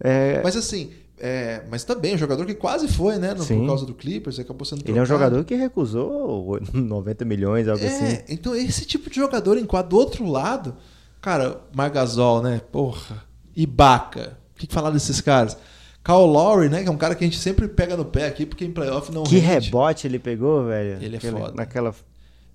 É, 0.00 0.42
Mas 0.42 0.56
assim, 0.56 0.90
é, 1.18 1.62
mas 1.70 1.84
também, 1.84 2.14
um 2.14 2.18
jogador 2.18 2.44
que 2.46 2.54
quase 2.54 2.88
foi, 2.88 3.16
né? 3.18 3.34
no- 3.34 3.44
por 3.46 3.66
causa 3.66 3.86
do 3.86 3.94
Clippers, 3.94 4.38
acabou 4.38 4.64
sendo 4.64 4.80
ele 4.86 4.98
é 4.98 5.02
um 5.02 5.04
trocado. 5.04 5.24
jogador 5.30 5.44
que 5.44 5.54
recusou 5.54 6.58
90 6.72 7.24
milhões, 7.24 7.68
algo 7.68 7.82
É, 7.84 7.86
assim. 7.88 8.18
então 8.28 8.54
esse 8.54 8.84
tipo 8.84 9.08
de 9.08 9.16
jogador 9.16 9.56
em 9.56 9.64
quadro 9.64 9.90
do 9.90 9.96
outro 9.96 10.26
lado, 10.28 10.74
cara, 11.20 11.60
Margasol, 11.74 12.42
né? 12.42 12.60
Porra. 12.72 13.22
Ibaka. 13.56 14.36
O 14.54 14.58
que, 14.58 14.66
que 14.66 14.74
falar 14.74 14.90
desses 14.90 15.20
caras? 15.20 15.56
Kyle 16.04 16.18
Lowry, 16.26 16.68
né? 16.68 16.82
Que 16.82 16.88
é 16.88 16.92
um 16.92 16.96
cara 16.98 17.14
que 17.14 17.24
a 17.24 17.26
gente 17.26 17.38
sempre 17.38 17.66
pega 17.66 17.96
no 17.96 18.04
pé 18.04 18.26
aqui, 18.26 18.44
porque 18.44 18.64
em 18.64 18.70
playoff 18.72 19.10
não 19.12 19.22
Que 19.24 19.38
rende. 19.38 19.66
rebote 19.66 20.06
ele 20.06 20.18
pegou, 20.18 20.66
velho. 20.66 21.02
Ele 21.02 21.14
é 21.14 21.18
Aquele- 21.18 21.32
foda. 21.38 21.54
Naquela 21.56 21.94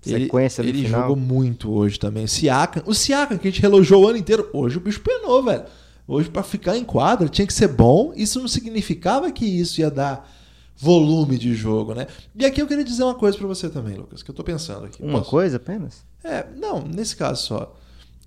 Ele- 0.06 0.24
sequência 0.24 0.62
ele 0.62 0.72
do 0.72 0.78
final. 0.84 1.00
jogou 1.02 1.16
muito 1.16 1.72
hoje 1.72 1.98
também. 1.98 2.24
O 2.24 2.28
Siakam, 2.28 2.82
o 2.86 2.94
Siakam 2.94 3.36
que 3.38 3.48
a 3.48 3.50
gente 3.50 3.60
relojou 3.60 4.04
o 4.04 4.08
ano 4.08 4.18
inteiro, 4.18 4.48
hoje 4.52 4.76
o 4.76 4.80
bicho 4.80 5.00
penou, 5.00 5.42
velho. 5.42 5.64
Hoje 6.10 6.28
pra 6.28 6.42
ficar 6.42 6.76
em 6.76 6.82
quadra 6.82 7.28
tinha 7.28 7.46
que 7.46 7.54
ser 7.54 7.68
bom. 7.68 8.12
Isso 8.16 8.40
não 8.40 8.48
significava 8.48 9.30
que 9.30 9.44
isso 9.44 9.80
ia 9.80 9.88
dar 9.88 10.28
volume 10.76 11.38
de 11.38 11.54
jogo, 11.54 11.94
né? 11.94 12.08
E 12.34 12.44
aqui 12.44 12.60
eu 12.60 12.66
queria 12.66 12.82
dizer 12.82 13.04
uma 13.04 13.14
coisa 13.14 13.38
pra 13.38 13.46
você 13.46 13.70
também, 13.70 13.94
Lucas, 13.94 14.20
que 14.20 14.28
eu 14.28 14.34
tô 14.34 14.42
pensando 14.42 14.86
aqui. 14.86 15.00
Uma 15.00 15.20
Posso? 15.20 15.30
coisa 15.30 15.56
apenas? 15.58 16.04
É, 16.24 16.46
não, 16.56 16.82
nesse 16.82 17.14
caso 17.14 17.42
só. 17.46 17.76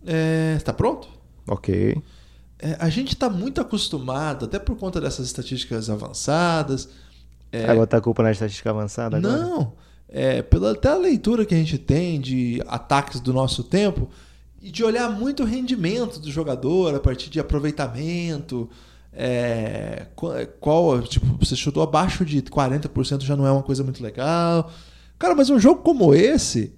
É, 0.08 0.60
tá 0.64 0.72
pronto? 0.72 1.10
Ok. 1.46 2.02
É, 2.58 2.78
a 2.80 2.88
gente 2.88 3.18
tá 3.18 3.30
muito 3.30 3.60
acostumado, 3.60 4.46
até 4.46 4.60
por 4.60 4.78
conta 4.78 5.02
dessas 5.02 5.26
estatísticas 5.26 5.90
avançadas. 5.90 6.88
É, 7.52 7.66
Vai 7.66 7.76
botar 7.76 7.98
a 7.98 8.02
culpa 8.02 8.24
na 8.24 8.32
estatística 8.32 8.70
avançada 8.70 9.18
agora? 9.18 9.38
Não, 9.40 9.74
é, 10.08 10.42
pela 10.42 10.72
até 10.72 10.88
a 10.88 10.96
leitura 10.96 11.46
que 11.46 11.54
a 11.54 11.58
gente 11.58 11.78
tem 11.78 12.22
de 12.22 12.64
ataques 12.66 13.20
do 13.20 13.34
nosso 13.34 13.62
tempo 13.62 14.08
e 14.64 14.72
de 14.72 14.82
olhar 14.82 15.10
muito 15.12 15.44
o 15.44 15.46
rendimento 15.46 16.20
do 16.20 16.32
jogador 16.32 16.96
a 16.96 17.00
partir 17.00 17.30
de 17.30 17.38
aproveitamento. 17.38 18.70
é, 19.12 20.08
qual, 20.60 21.02
tipo, 21.04 21.38
você 21.38 21.56
chutou 21.56 21.84
abaixo 21.84 22.26
de 22.26 22.42
40% 22.42 23.22
já 23.22 23.36
não 23.36 23.46
é 23.46 23.52
uma 23.52 23.62
coisa 23.62 23.84
muito 23.84 24.02
legal. 24.02 24.72
Cara, 25.20 25.36
mas 25.36 25.50
um 25.50 25.60
jogo 25.60 25.82
como 25.82 26.14
esse, 26.16 26.74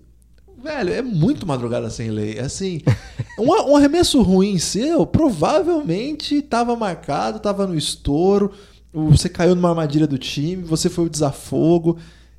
velho, 0.62 0.92
é 0.92 1.02
muito 1.02 1.46
madrugada 1.46 1.90
sem 1.92 2.10
lei. 2.10 2.40
Assim, 2.40 2.82
um, 3.38 3.52
um 3.72 3.76
arremesso 3.76 4.22
ruim 4.24 4.58
seu 4.58 5.06
provavelmente 5.06 6.38
estava 6.38 6.76
marcado, 6.76 7.38
estava 7.38 7.68
no 7.68 7.78
estouro, 7.78 8.52
você 8.92 9.30
caiu 9.30 9.54
numa 9.54 9.70
armadilha 9.70 10.08
do 10.08 10.18
time, 10.18 10.64
você 10.64 10.90
foi 10.90 11.06
o 11.06 11.10
desafogo. 11.10 11.98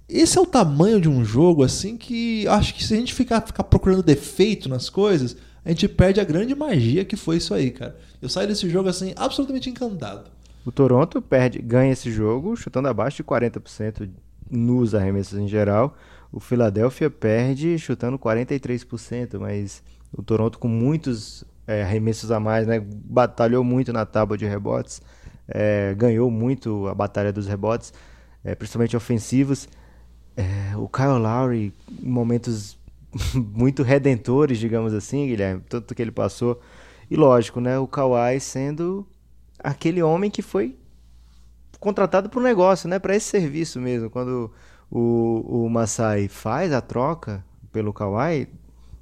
Esse 0.09 0.39
é 0.39 0.41
o 0.41 0.47
tamanho 0.47 1.01
de 1.01 1.09
um 1.09 1.25
jogo, 1.25 1.65
assim, 1.65 1.97
que 1.97 2.47
acho 2.47 2.75
que 2.75 2.85
se 2.85 2.95
a 2.95 2.97
gente 2.97 3.13
ficar, 3.13 3.41
ficar 3.41 3.65
procurando 3.65 4.03
defeito 4.03 4.69
nas 4.69 4.89
coisas, 4.89 5.37
a 5.65 5.71
gente 5.71 5.89
perde 5.89 6.21
a 6.21 6.25
grande 6.25 6.55
magia 6.55 7.05
que 7.05 7.17
foi 7.17 7.39
isso 7.39 7.53
aí, 7.53 7.73
cara. 7.73 7.97
Eu 8.23 8.29
saio 8.29 8.47
desse 8.47 8.69
jogo, 8.71 8.89
assim, 8.89 9.13
absolutamente 9.17 9.69
encantado. 9.69 10.31
O 10.65 10.71
Toronto 10.71 11.21
perde, 11.21 11.61
ganha 11.61 11.93
esse 11.93 12.11
jogo 12.11 12.57
chutando 12.57 12.89
abaixo 12.89 13.17
de 13.19 13.25
40% 13.25 14.09
nos 14.49 14.95
arremessos 14.95 15.39
em 15.39 15.49
geral. 15.49 15.97
O 16.31 16.39
Philadelphia 16.39 17.11
perde 17.11 17.79
chutando 17.79 18.19
43%, 18.19 19.39
mas 19.41 19.83
o 20.13 20.23
Toronto 20.23 20.59
com 20.59 20.69
muitos 20.69 21.45
é, 21.67 21.83
arremessos 21.83 22.31
a 22.31 22.39
mais, 22.39 22.67
né? 22.67 22.81
Batalhou 22.81 23.65
muito 23.65 23.93
na 23.93 24.07
tábua 24.07 24.39
de 24.39 24.47
rebotes, 24.47 25.03
é, 25.49 25.95
ganhou 25.95 26.31
muito 26.31 26.87
a 26.87 26.95
batalha 26.95 27.33
dos 27.33 27.47
rebotes, 27.47 27.93
é, 28.45 28.55
principalmente 28.55 28.97
ofensivos. 28.97 29.69
É, 30.37 30.77
o 30.77 30.89
Kyle 30.89 31.19
Lowry, 31.19 31.73
momentos 32.01 32.77
muito 33.35 33.83
redentores, 33.83 34.59
digamos 34.59 34.93
assim, 34.93 35.27
Guilherme, 35.27 35.63
tanto 35.69 35.95
que 35.95 36.03
ele 36.03 36.11
passou. 36.11 36.61
E 37.11 37.17
lógico, 37.17 37.61
né? 37.61 37.79
O 37.79 37.87
Kawhi 37.87 38.41
sendo 38.41 39.07
aquele 39.59 40.03
homem 40.03 40.31
que 40.31 40.43
foi 40.43 40.77
contratado 41.81 42.29
para 42.29 42.41
o 42.41 42.43
negócio, 42.43 42.89
né? 42.89 42.99
Para 42.99 43.15
esse 43.15 43.27
serviço 43.27 43.81
mesmo. 43.81 44.11
Quando 44.11 44.51
o, 44.91 45.65
o 45.65 45.71
Masai 45.71 46.29
faz 46.29 46.73
a 46.73 46.81
troca 46.81 47.45
pelo 47.73 47.93
Kawhi, 47.93 48.49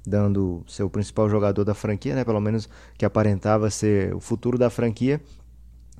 dando 0.05 0.63
seu 0.67 0.89
principal 0.89 1.29
jogador 1.29 1.63
da 1.63 1.73
franquia, 1.73 2.15
né? 2.15 2.23
Pelo 2.23 2.39
menos 2.39 2.69
que 2.97 3.05
aparentava 3.05 3.69
ser 3.69 4.13
o 4.13 4.19
futuro 4.19 4.57
da 4.57 4.69
franquia, 4.69 5.19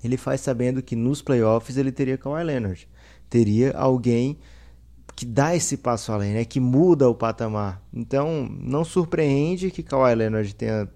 ele 0.04 0.18
faz 0.18 0.42
sabendo 0.42 0.82
que 0.82 0.96
nos 0.96 1.22
playoffs 1.22 1.78
ele 1.78 1.92
teria 1.92 2.18
Kawhi 2.18 2.44
Leonard, 2.44 2.88
teria 3.30 3.76
alguém 3.76 4.38
que 5.16 5.26
dá 5.26 5.56
esse 5.56 5.78
passo 5.78 6.12
além, 6.12 6.34
né? 6.34 6.46
Que 6.46 6.60
muda 6.60 7.10
o 7.10 7.16
patamar. 7.16 7.82
Então, 7.94 8.50
não 8.60 8.84
surpreende 8.84 9.72
que 9.72 9.82
Kawhi 9.82 10.14
Leonard 10.14 10.54
tenha 10.54 10.90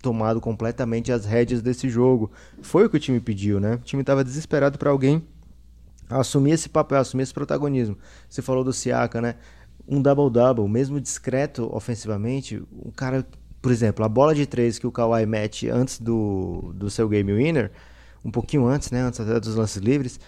tomado 0.00 0.40
completamente 0.40 1.10
as 1.10 1.24
rédeas 1.24 1.60
desse 1.60 1.88
jogo. 1.88 2.30
Foi 2.62 2.86
o 2.86 2.90
que 2.90 2.96
o 2.96 3.00
time 3.00 3.18
pediu, 3.18 3.58
né? 3.58 3.74
O 3.74 3.78
time 3.78 4.02
estava 4.02 4.22
desesperado 4.22 4.78
para 4.78 4.90
alguém 4.90 5.24
assumir 6.08 6.52
esse 6.52 6.68
papel, 6.68 6.98
assumir 6.98 7.24
esse 7.24 7.34
protagonismo. 7.34 7.98
Você 8.28 8.40
falou 8.40 8.62
do 8.62 8.72
Siaka, 8.72 9.20
né? 9.20 9.34
Um 9.86 10.00
double-double, 10.00 10.68
mesmo 10.68 11.00
discreto 11.00 11.68
ofensivamente, 11.74 12.62
um 12.72 12.90
cara, 12.90 13.26
por 13.60 13.72
exemplo, 13.72 14.04
a 14.04 14.08
bola 14.08 14.34
de 14.34 14.46
três 14.46 14.78
que 14.78 14.86
o 14.86 14.92
Kawhi 14.92 15.26
mete 15.26 15.68
antes 15.68 15.98
do, 15.98 16.72
do 16.74 16.90
seu 16.90 17.08
game 17.08 17.32
winner, 17.32 17.72
um 18.24 18.30
pouquinho 18.30 18.66
antes, 18.66 18.90
né? 18.90 19.00
Antes 19.00 19.18
até 19.18 19.40
dos 19.40 19.56
lances 19.56 19.82
livres, 19.82 20.20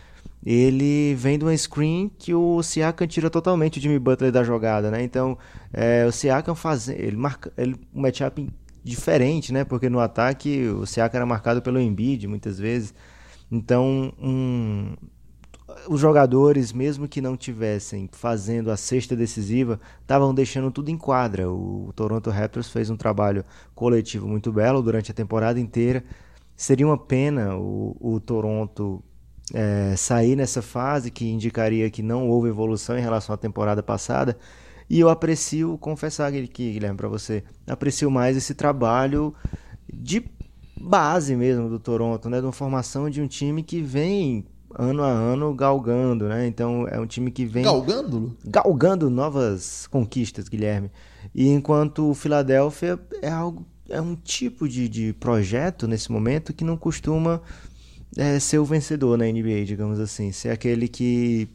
ele 0.45 1.15
vem 1.17 1.39
de 1.39 1.45
uma 1.45 1.57
screen 1.57 2.11
que 2.19 2.35
o 2.35 2.63
Siakam 2.63 3.07
tira 3.07 3.29
totalmente 3.29 3.79
o 3.79 3.83
Jimmy 3.83 3.99
Butler 3.99 4.33
da 4.33 4.43
jogada, 4.43 4.91
né? 4.91 5.03
Então, 5.03 5.37
é, 5.73 6.07
o 6.07 6.13
Siakam 6.13 6.55
faz, 6.55 6.89
ele 6.89 7.17
marca, 7.17 7.53
ele 7.59 7.77
um 7.95 8.01
matchup 8.01 8.49
diferente, 8.83 9.53
né? 9.53 9.65
Porque 9.65 9.91
no 9.91 10.01
ataque 10.01 10.67
o 10.69 10.87
Siakam 10.87 11.19
era 11.19 11.27
marcado 11.27 11.61
pelo 11.61 11.79
Embiid 11.79 12.27
muitas 12.27 12.59
vezes. 12.59 12.95
Então, 13.53 14.13
um, 14.19 14.95
os 15.89 16.01
jogadores, 16.01 16.73
mesmo 16.73 17.09
que 17.09 17.21
não 17.21 17.37
tivessem 17.37 18.09
fazendo 18.13 18.71
a 18.71 18.77
sexta 18.77 19.15
decisiva, 19.15 19.79
estavam 20.01 20.35
deixando 20.35 20.71
tudo 20.71 20.91
em 20.91 20.97
quadra. 20.97 21.51
O 21.51 21.93
Toronto 21.95 22.31
Raptors 22.31 22.71
fez 22.71 22.89
um 22.91 22.97
trabalho 22.97 23.45
coletivo 23.75 24.27
muito 24.27 24.53
belo 24.53 24.83
durante 24.83 25.11
a 25.11 25.15
temporada 25.15 25.61
inteira. 25.61 26.03
Seria 26.57 26.87
uma 26.87 26.99
pena 26.99 27.57
o, 27.57 27.97
o 28.01 28.21
Toronto 28.21 29.03
é, 29.55 29.95
sair 29.97 30.37
nessa 30.37 30.63
fase 30.63 31.11
que 31.11 31.29
indicaria 31.29 31.91
que 31.91 32.03
não 32.03 32.29
houve 32.29 32.49
evolução 32.49 32.99
em 32.99 33.03
relação 33.03 33.35
à 33.35 33.39
temporada 33.39 33.83
passada. 33.83 34.37
E 34.89 34.99
eu 34.99 35.09
aprecio, 35.09 35.79
confessar 35.79 36.29
aqui, 36.29 36.73
Guilherme, 36.73 36.97
para 36.97 37.09
você, 37.09 37.45
aprecio 37.67 38.11
mais 38.11 38.37
esse 38.37 38.55
trabalho 38.55 39.33
de 39.93 40.25
base 40.81 41.37
mesmo 41.37 41.69
do 41.69 41.79
Toronto, 41.79 42.29
né? 42.29 42.41
De 42.41 42.47
uma 42.47 42.53
formação 42.53 43.09
de 43.09 43.21
um 43.21 43.29
time 43.29 43.63
que 43.63 43.81
vem 43.81 44.45
ano 44.75 45.03
a 45.03 45.09
ano 45.09 45.55
galgando, 45.55 46.29
né? 46.29 46.47
Então 46.47 46.87
é 46.89 46.99
um 46.99 47.07
time 47.07 47.31
que 47.31 47.45
vem 47.45 47.65
Galgando? 47.65 48.37
galgando 48.45 49.11
novas 49.11 49.87
conquistas, 49.89 50.49
Guilherme. 50.49 50.91
E 51.35 51.49
enquanto 51.49 52.11
o 52.11 52.15
Philadelphia 52.15 52.99
é 53.21 53.31
algo 53.31 53.67
é 53.89 54.01
um 54.01 54.15
tipo 54.15 54.69
de, 54.69 54.89
de 54.89 55.13
projeto 55.15 55.89
nesse 55.89 56.13
momento 56.13 56.53
que 56.53 56.63
não 56.63 56.77
costuma 56.77 57.43
é, 58.17 58.39
ser 58.39 58.59
o 58.59 58.65
vencedor 58.65 59.17
na 59.17 59.25
NBA, 59.25 59.65
digamos 59.65 59.99
assim, 60.01 60.33
ser 60.33 60.51
aquele 60.51 60.89
que 60.89 61.49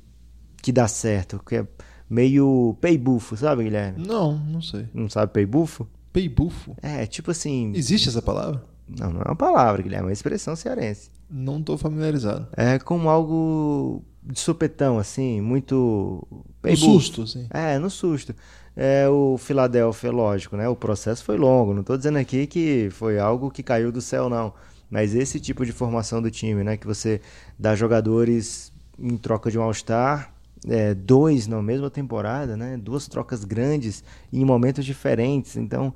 que 0.62 0.72
dá 0.72 0.88
certo, 0.88 1.40
que 1.46 1.58
é 1.58 1.68
meio 2.10 2.76
peibufo, 2.82 3.38
sabe, 3.38 3.64
Guilherme? 3.64 4.04
Não, 4.04 4.36
não 4.36 4.62
sei. 4.62 4.88
Não 4.94 5.08
sabe 5.08 5.32
peibufo? 5.32 5.88
Peibufo. 6.12 6.76
É, 6.82 7.06
tipo 7.06 7.30
assim, 7.30 7.72
Existe 7.76 8.10
essa 8.10 8.22
palavra? 8.22 8.64
não, 8.88 9.12
não 9.12 9.22
é 9.22 9.26
uma 9.26 9.36
palavra, 9.36 9.84
Guilherme, 9.84 10.06
é 10.06 10.08
uma 10.08 10.14
expressão 10.14 10.56
cearense. 10.56 11.12
Não 11.30 11.62
tô 11.62 11.78
familiarizado. 11.78 12.48
É 12.58 12.80
como 12.80 13.10
algo 13.10 14.04
de 14.24 14.40
supetão, 14.40 14.98
assim, 14.98 15.40
muito. 15.40 16.26
Peibufo. 16.62 16.86
susto, 16.86 17.22
assim. 17.24 17.48
É, 17.52 17.78
no 17.78 17.90
susto. 17.90 18.34
É, 18.76 19.08
o 19.08 19.38
Philadelphia, 19.38 20.12
lógico, 20.12 20.58
né? 20.58 20.68
O 20.68 20.76
processo 20.76 21.24
foi 21.24 21.38
longo. 21.38 21.74
Não 21.74 21.82
estou 21.82 21.96
dizendo 21.96 22.18
aqui 22.18 22.46
que 22.48 22.90
foi 22.92 23.20
algo 23.20 23.52
que 23.52 23.64
caiu 23.64 23.92
do 23.92 24.02
céu, 24.02 24.30
não. 24.30 24.54
Mas 24.90 25.16
esse 25.16 25.40
tipo 25.40 25.66
de 25.66 25.72
formação 25.72 26.22
do 26.22 26.30
time, 26.30 26.64
né? 26.64 26.78
Que 26.78 26.86
você 26.86 27.22
dá 27.58 27.76
jogadores 27.76 28.72
em 28.98 29.18
troca 29.18 29.52
de 29.52 29.60
um 29.60 29.62
All-Star, 29.62 30.34
é, 30.68 30.94
dois 30.94 31.48
na 31.48 31.62
mesma 31.62 31.90
temporada, 31.90 32.56
né? 32.56 32.78
Duas 32.78 33.08
trocas 33.08 33.44
grandes 33.44 34.04
em 34.32 34.44
momentos 34.46 34.86
diferentes. 34.86 35.56
Então, 35.58 35.94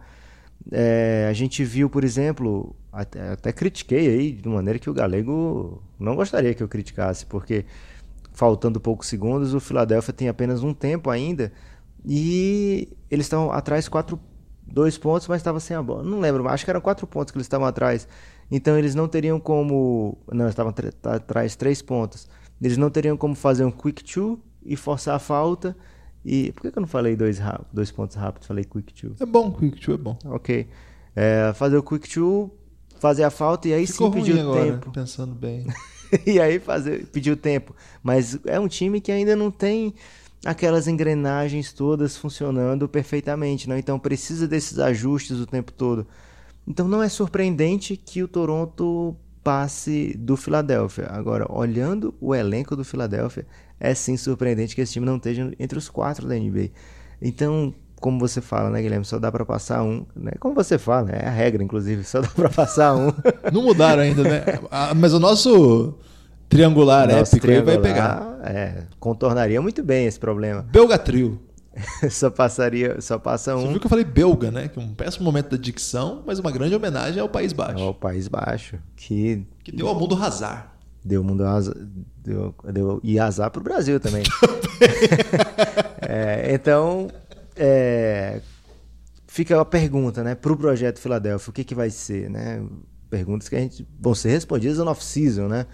é, 0.71 1.27
a 1.29 1.33
gente 1.33 1.63
viu, 1.63 1.89
por 1.89 2.03
exemplo, 2.03 2.75
até, 2.91 3.31
até, 3.31 3.51
critiquei 3.51 4.07
aí 4.07 4.31
de 4.31 4.49
maneira 4.49 4.79
que 4.79 4.89
o 4.89 4.93
Galego 4.93 5.81
não 5.99 6.15
gostaria 6.15 6.53
que 6.53 6.61
eu 6.61 6.67
criticasse, 6.67 7.25
porque 7.25 7.65
faltando 8.33 8.79
poucos 8.79 9.07
segundos, 9.07 9.53
o 9.53 9.59
Philadelphia 9.59 10.13
tem 10.13 10.29
apenas 10.29 10.63
um 10.63 10.73
tempo 10.73 11.09
ainda 11.09 11.51
e 12.05 12.89
eles 13.09 13.25
estão 13.25 13.51
atrás 13.51 13.87
quatro, 13.87 14.19
dois 14.65 14.97
pontos, 14.97 15.27
mas 15.27 15.37
estava 15.37 15.59
sem 15.59 15.75
a 15.75 15.81
bola. 15.81 16.03
Não 16.03 16.19
lembro, 16.19 16.47
acho 16.47 16.63
que 16.63 16.71
eram 16.71 16.81
quatro 16.81 17.07
pontos 17.07 17.31
que 17.31 17.37
eles 17.37 17.45
estavam 17.45 17.67
atrás. 17.67 18.07
Então 18.51 18.77
eles 18.77 18.95
não 18.95 19.07
teriam 19.07 19.39
como. 19.39 20.17
Não, 20.31 20.47
estavam 20.47 20.73
atrás 21.03 21.55
três 21.55 21.81
pontos. 21.81 22.27
Eles 22.61 22.77
não 22.77 22.89
teriam 22.89 23.15
como 23.15 23.35
fazer 23.35 23.63
um 23.63 23.71
quick 23.71 24.03
two 24.03 24.39
e 24.63 24.75
forçar 24.75 25.15
a 25.15 25.19
falta. 25.19 25.75
E 26.25 26.51
por 26.51 26.61
que, 26.61 26.77
eu 26.77 26.81
não 26.81 26.87
falei 26.87 27.15
dois, 27.15 27.39
dois 27.71 27.91
pontos 27.91 28.15
rápidos? 28.15 28.47
Falei 28.47 28.65
quick 28.65 28.93
two. 28.93 29.15
É 29.19 29.25
bom, 29.25 29.51
quick 29.51 29.79
two 29.79 29.93
é 29.93 29.97
bom. 29.97 30.17
Ok. 30.25 30.67
É, 31.15 31.53
fazer 31.53 31.77
o 31.77 31.83
quick 31.83 32.09
two, 32.09 32.51
fazer 32.99 33.23
a 33.23 33.29
falta 33.29 33.67
e 33.67 33.73
aí 33.73 33.87
Ficou 33.87 34.11
sim 34.11 34.19
pedir 34.19 34.45
o 34.45 34.53
tempo. 34.53 34.91
Pensando 34.91 35.33
bem. 35.33 35.65
e 36.25 36.39
aí 36.39 36.59
fazer, 36.59 37.05
pedir 37.07 37.31
o 37.31 37.37
tempo. 37.37 37.75
Mas 38.03 38.37
é 38.45 38.59
um 38.59 38.67
time 38.67 38.99
que 38.99 39.11
ainda 39.11 39.35
não 39.35 39.49
tem 39.49 39.93
aquelas 40.45 40.87
engrenagens 40.87 41.73
todas 41.73 42.17
funcionando 42.17 42.87
perfeitamente, 42.87 43.67
não? 43.67 43.77
Então 43.77 43.97
precisa 43.99 44.47
desses 44.47 44.79
ajustes 44.79 45.39
o 45.39 45.45
tempo 45.45 45.71
todo. 45.71 46.05
Então 46.69 46.87
não 46.87 47.01
é 47.01 47.09
surpreendente 47.09 47.97
que 47.97 48.21
o 48.21 48.27
Toronto 48.27 49.15
passe 49.43 50.15
do 50.15 50.37
Philadelphia. 50.37 51.07
Agora, 51.09 51.51
olhando 51.51 52.13
o 52.21 52.35
elenco 52.35 52.75
do 52.75 52.85
Philadelphia, 52.85 53.47
é 53.79 53.95
sim 53.95 54.15
surpreendente 54.15 54.75
que 54.75 54.81
esse 54.81 54.93
time 54.93 55.05
não 55.05 55.17
esteja 55.17 55.51
entre 55.59 55.79
os 55.79 55.89
quatro 55.89 56.27
da 56.27 56.35
NBA. 56.35 56.69
Então, 57.19 57.73
como 57.99 58.19
você 58.19 58.39
fala, 58.39 58.69
né, 58.69 58.81
Guilherme? 58.81 59.03
Só 59.03 59.17
dá 59.17 59.31
para 59.31 59.43
passar 59.43 59.81
um. 59.81 60.05
Né? 60.15 60.33
Como 60.39 60.53
você 60.53 60.77
fala, 60.77 61.09
é 61.09 61.25
a 61.25 61.31
regra, 61.31 61.63
inclusive, 61.63 62.03
só 62.03 62.21
dá 62.21 62.27
para 62.27 62.49
passar 62.49 62.95
um. 62.95 63.11
não 63.51 63.63
mudaram 63.63 64.03
ainda, 64.03 64.21
né? 64.21 64.43
Mas 64.95 65.13
o 65.13 65.19
nosso 65.19 65.97
triangular 66.47 67.07
nosso 67.07 67.35
épico 67.35 67.47
triangular, 67.47 67.75
aí 67.75 67.81
vai 67.81 67.91
pegar. 67.91 68.39
É, 68.43 68.83
contornaria 68.99 69.61
muito 69.61 69.83
bem 69.83 70.05
esse 70.05 70.19
problema. 70.19 70.61
Belgatrio. 70.61 71.39
só 72.09 72.29
passaria, 72.29 72.99
só 73.01 73.17
passa 73.17 73.55
um. 73.55 73.61
Você 73.61 73.67
viu 73.69 73.79
que 73.79 73.85
eu 73.85 73.89
falei 73.89 74.05
belga, 74.05 74.51
né? 74.51 74.67
Que 74.67 74.79
é 74.79 74.81
um 74.81 74.93
péssimo 74.93 75.25
momento 75.25 75.51
da 75.51 75.57
dicção, 75.57 76.23
mas 76.25 76.39
uma 76.39 76.51
grande 76.51 76.75
homenagem 76.75 77.21
ao 77.21 77.29
País 77.29 77.53
Baixo. 77.53 77.83
Ao 77.83 77.93
País 77.93 78.27
Baixo, 78.27 78.77
que 78.95 79.45
que 79.63 79.71
deu 79.71 79.87
ao 79.87 79.95
mundo 79.95 80.15
razar. 80.15 80.77
Deu 81.03 81.23
mundo 81.23 81.45
azar, 81.45 81.75
deu, 82.17 82.53
deu 82.73 82.99
e 83.03 83.19
azar 83.19 83.49
pro 83.51 83.63
Brasil 83.63 83.99
também. 83.99 84.23
é, 86.01 86.53
então, 86.53 87.09
é, 87.55 88.41
fica 89.27 89.59
a 89.59 89.65
pergunta, 89.65 90.23
né, 90.23 90.35
pro 90.35 90.57
projeto 90.57 90.99
Filadélfia, 90.99 91.49
o 91.49 91.53
que 91.53 91.63
que 91.63 91.75
vai 91.75 91.89
ser, 91.89 92.29
né? 92.29 92.61
Perguntas 93.09 93.47
que 93.47 93.55
a 93.55 93.59
gente 93.59 93.87
vão 93.99 94.13
ser 94.13 94.29
respondidas 94.29 94.77
no 94.77 94.89
off-season, 94.91 95.47
né? 95.47 95.65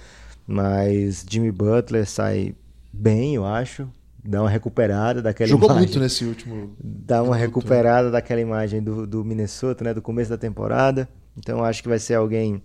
Mas 0.47 1.25
Jimmy 1.27 1.51
Butler 1.51 2.07
sai 2.07 2.55
bem, 2.93 3.35
eu 3.35 3.45
acho 3.45 3.89
dá 4.27 4.41
uma 4.41 4.49
recuperada 4.49 5.21
daquela 5.21 5.47
Jogou 5.47 5.69
imagem. 5.69 5.87
muito 5.87 5.99
nesse 5.99 6.25
último. 6.25 6.75
Dá 6.83 7.21
uma 7.21 7.35
recuperada 7.35 8.09
daquela 8.09 8.41
imagem 8.41 8.81
do, 8.81 9.05
do 9.05 9.23
Minnesota, 9.23 9.83
né? 9.83 9.93
Do 9.93 10.01
começo 10.01 10.29
da 10.29 10.37
temporada. 10.37 11.07
Então 11.37 11.63
acho 11.63 11.83
que 11.83 11.89
vai 11.89 11.99
ser 11.99 12.15
alguém 12.15 12.61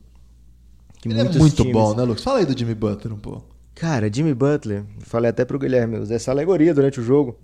que 1.01 1.09
Ele 1.09 1.21
é 1.21 1.25
muito 1.25 1.57
times... 1.57 1.73
bom, 1.73 1.95
né, 1.95 2.03
Lucas? 2.03 2.23
Fala 2.25 2.39
aí 2.39 2.47
do 2.47 2.59
Jimmy 2.59 2.75
Butler 2.75 3.15
um 3.15 3.19
pouco. 3.19 3.45
Cara, 3.75 4.13
Jimmy 4.13 4.35
Butler, 4.35 4.85
falei 5.01 5.31
até 5.31 5.45
pro 5.45 5.59
Guilherme, 5.59 5.99
usei 5.99 6.17
essa 6.17 6.31
alegoria 6.31 6.75
durante 6.75 7.01
o 7.01 7.03
jogo. 7.03 7.39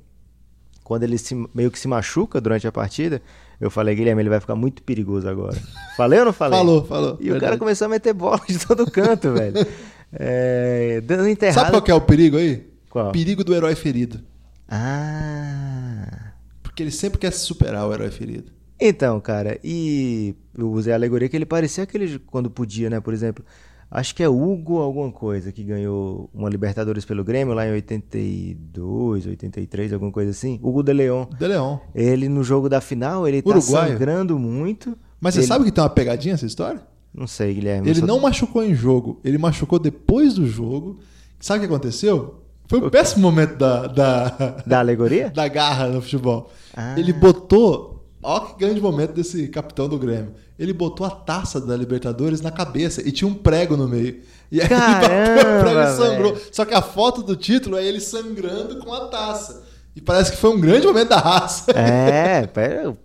Quando 0.85 1.03
ele 1.03 1.19
se, 1.19 1.35
meio 1.55 1.71
que 1.71 1.79
se 1.79 1.89
machuca 1.89 2.41
durante 2.41 2.67
a 2.67 2.73
partida, 2.73 3.21
eu 3.61 3.71
falei, 3.71 3.95
Guilherme, 3.95 4.23
ele 4.23 4.29
vai 4.29 4.39
ficar 4.39 4.55
muito 4.55 4.83
perigoso 4.83 5.29
agora. 5.29 5.57
Falei 5.97 6.19
ou 6.19 6.27
não 6.27 6.33
falei? 6.33 6.59
falou, 6.59 6.85
falou. 6.85 7.17
E 7.19 7.25
verdade. 7.25 7.39
o 7.39 7.41
cara 7.41 7.59
começou 7.59 7.87
a 7.87 7.89
meter 7.89 8.13
bola 8.13 8.41
de 8.47 8.59
todo 8.59 8.89
canto, 8.91 9.33
velho. 9.35 9.67
É, 10.13 11.01
dando 11.01 11.27
enterrada. 11.27 11.59
Sabe 11.61 11.71
qual 11.71 11.83
que 11.83 11.91
é 11.91 11.95
o 11.95 12.01
perigo 12.03 12.37
aí? 12.37 12.67
Qual? 12.97 13.13
Perigo 13.13 13.45
do 13.45 13.55
herói 13.55 13.75
ferido. 13.75 14.21
Ah. 14.67 16.33
Porque 16.63 16.83
ele 16.83 16.91
sempre 16.91 17.19
quer 17.19 17.31
se 17.31 17.41
superar, 17.41 17.87
o 17.87 17.93
herói 17.93 18.11
ferido. 18.11 18.51
Então, 18.81 19.21
cara, 19.21 19.61
e 19.63 20.35
eu 20.57 20.73
usei 20.73 20.95
a 20.95 20.97
alegoria 20.97 21.29
que 21.29 21.37
ele 21.37 21.45
parecia 21.45 21.85
aquele 21.85 22.19
quando 22.21 22.49
podia, 22.49 22.89
né? 22.89 22.99
Por 22.99 23.13
exemplo, 23.13 23.45
acho 23.91 24.15
que 24.15 24.23
é 24.23 24.29
Hugo 24.31 24.79
alguma 24.79 25.13
coisa 25.13 25.53
que 25.53 25.63
ganhou 25.63 26.31
uma 26.33 26.49
Libertadores 26.49 27.05
pelo 27.05 27.23
Grêmio 27.23 27.53
lá 27.53 27.69
em 27.69 27.73
82, 27.73 29.27
83, 29.27 29.93
alguma 29.93 30.11
coisa 30.11 30.31
assim. 30.31 30.59
Hugo 30.63 30.83
de 30.83 30.95
Leon. 30.95 31.27
De 31.39 31.47
Leon. 31.47 31.77
Ele 31.95 32.31
no 32.31 32.43
jogo 32.43 32.67
da 32.67 32.81
final, 32.81 33.29
ele 33.29 33.43
tá 33.43 33.51
Uruguaio. 33.51 33.93
sangrando 33.93 34.39
muito. 34.39 34.97
Mas 35.21 35.35
você 35.35 35.41
ele... 35.41 35.47
sabe 35.49 35.67
que 35.67 35.71
tem 35.71 35.85
uma 35.85 35.91
pegadinha 35.91 36.33
essa 36.33 36.47
história? 36.47 36.81
Não 37.13 37.27
sei, 37.27 37.53
Guilherme. 37.53 37.91
Ele 37.91 38.01
não 38.01 38.19
machucou 38.21 38.65
em 38.65 38.75
jogo, 38.75 39.21
ele 39.23 39.37
machucou 39.37 39.79
depois 39.79 40.33
do 40.33 40.47
jogo. 40.47 40.99
Sabe 41.39 41.59
o 41.59 41.69
que 41.69 41.75
aconteceu? 41.75 42.46
Foi 42.69 42.81
um 42.81 42.91
péssimo 42.91 43.23
momento 43.23 43.57
da, 43.57 43.87
da. 43.87 44.29
Da 44.67 44.79
alegoria? 44.81 45.31
Da 45.35 45.49
garra 45.49 45.89
no 45.89 46.03
futebol. 46.03 46.51
Ah. 46.77 46.99
Ele 46.99 47.13
botou. 47.13 48.05
Olha 48.23 48.47
que 48.47 48.59
grande 48.59 48.81
momento 48.81 49.13
desse 49.13 49.47
capitão 49.49 49.89
do 49.89 49.99
Grêmio. 49.99 50.35
Ele 50.59 50.73
botou 50.73 51.07
a 51.07 51.11
taça 51.11 51.61
da 51.61 51.77
Libertadores 51.77 52.41
na 52.41 52.51
cabeça 52.51 53.07
e 53.07 53.13
tinha 53.13 53.29
um 53.29 53.35
prego 53.35 53.77
no 53.77 53.87
meio. 53.87 54.21
E 54.51 54.61
aí 54.61 54.69
Caramba, 54.69 55.07
ele 55.07 55.37
bateu 55.37 55.59
o 55.59 55.61
prego 55.61 55.81
e 55.81 55.97
sangrou. 55.97 56.35
velho. 56.35 56.47
Só 56.51 56.65
que 56.65 56.75
a 56.75 56.83
foto 56.83 57.23
do 57.23 57.37
título 57.37 57.77
é 57.77 57.85
ele 57.85 58.01
sangrando 58.01 58.79
com 58.79 58.93
a 58.93 59.07
taça. 59.09 59.63
E 59.95 60.01
parece 60.01 60.33
que 60.33 60.39
foi 60.39 60.51
um 60.51 60.61
grande 60.61 60.87
momento 60.87 61.09
da 61.11 61.19
raça. 61.19 61.71
É, 61.73 62.47
pera, 62.53 62.83
eu 62.83 62.99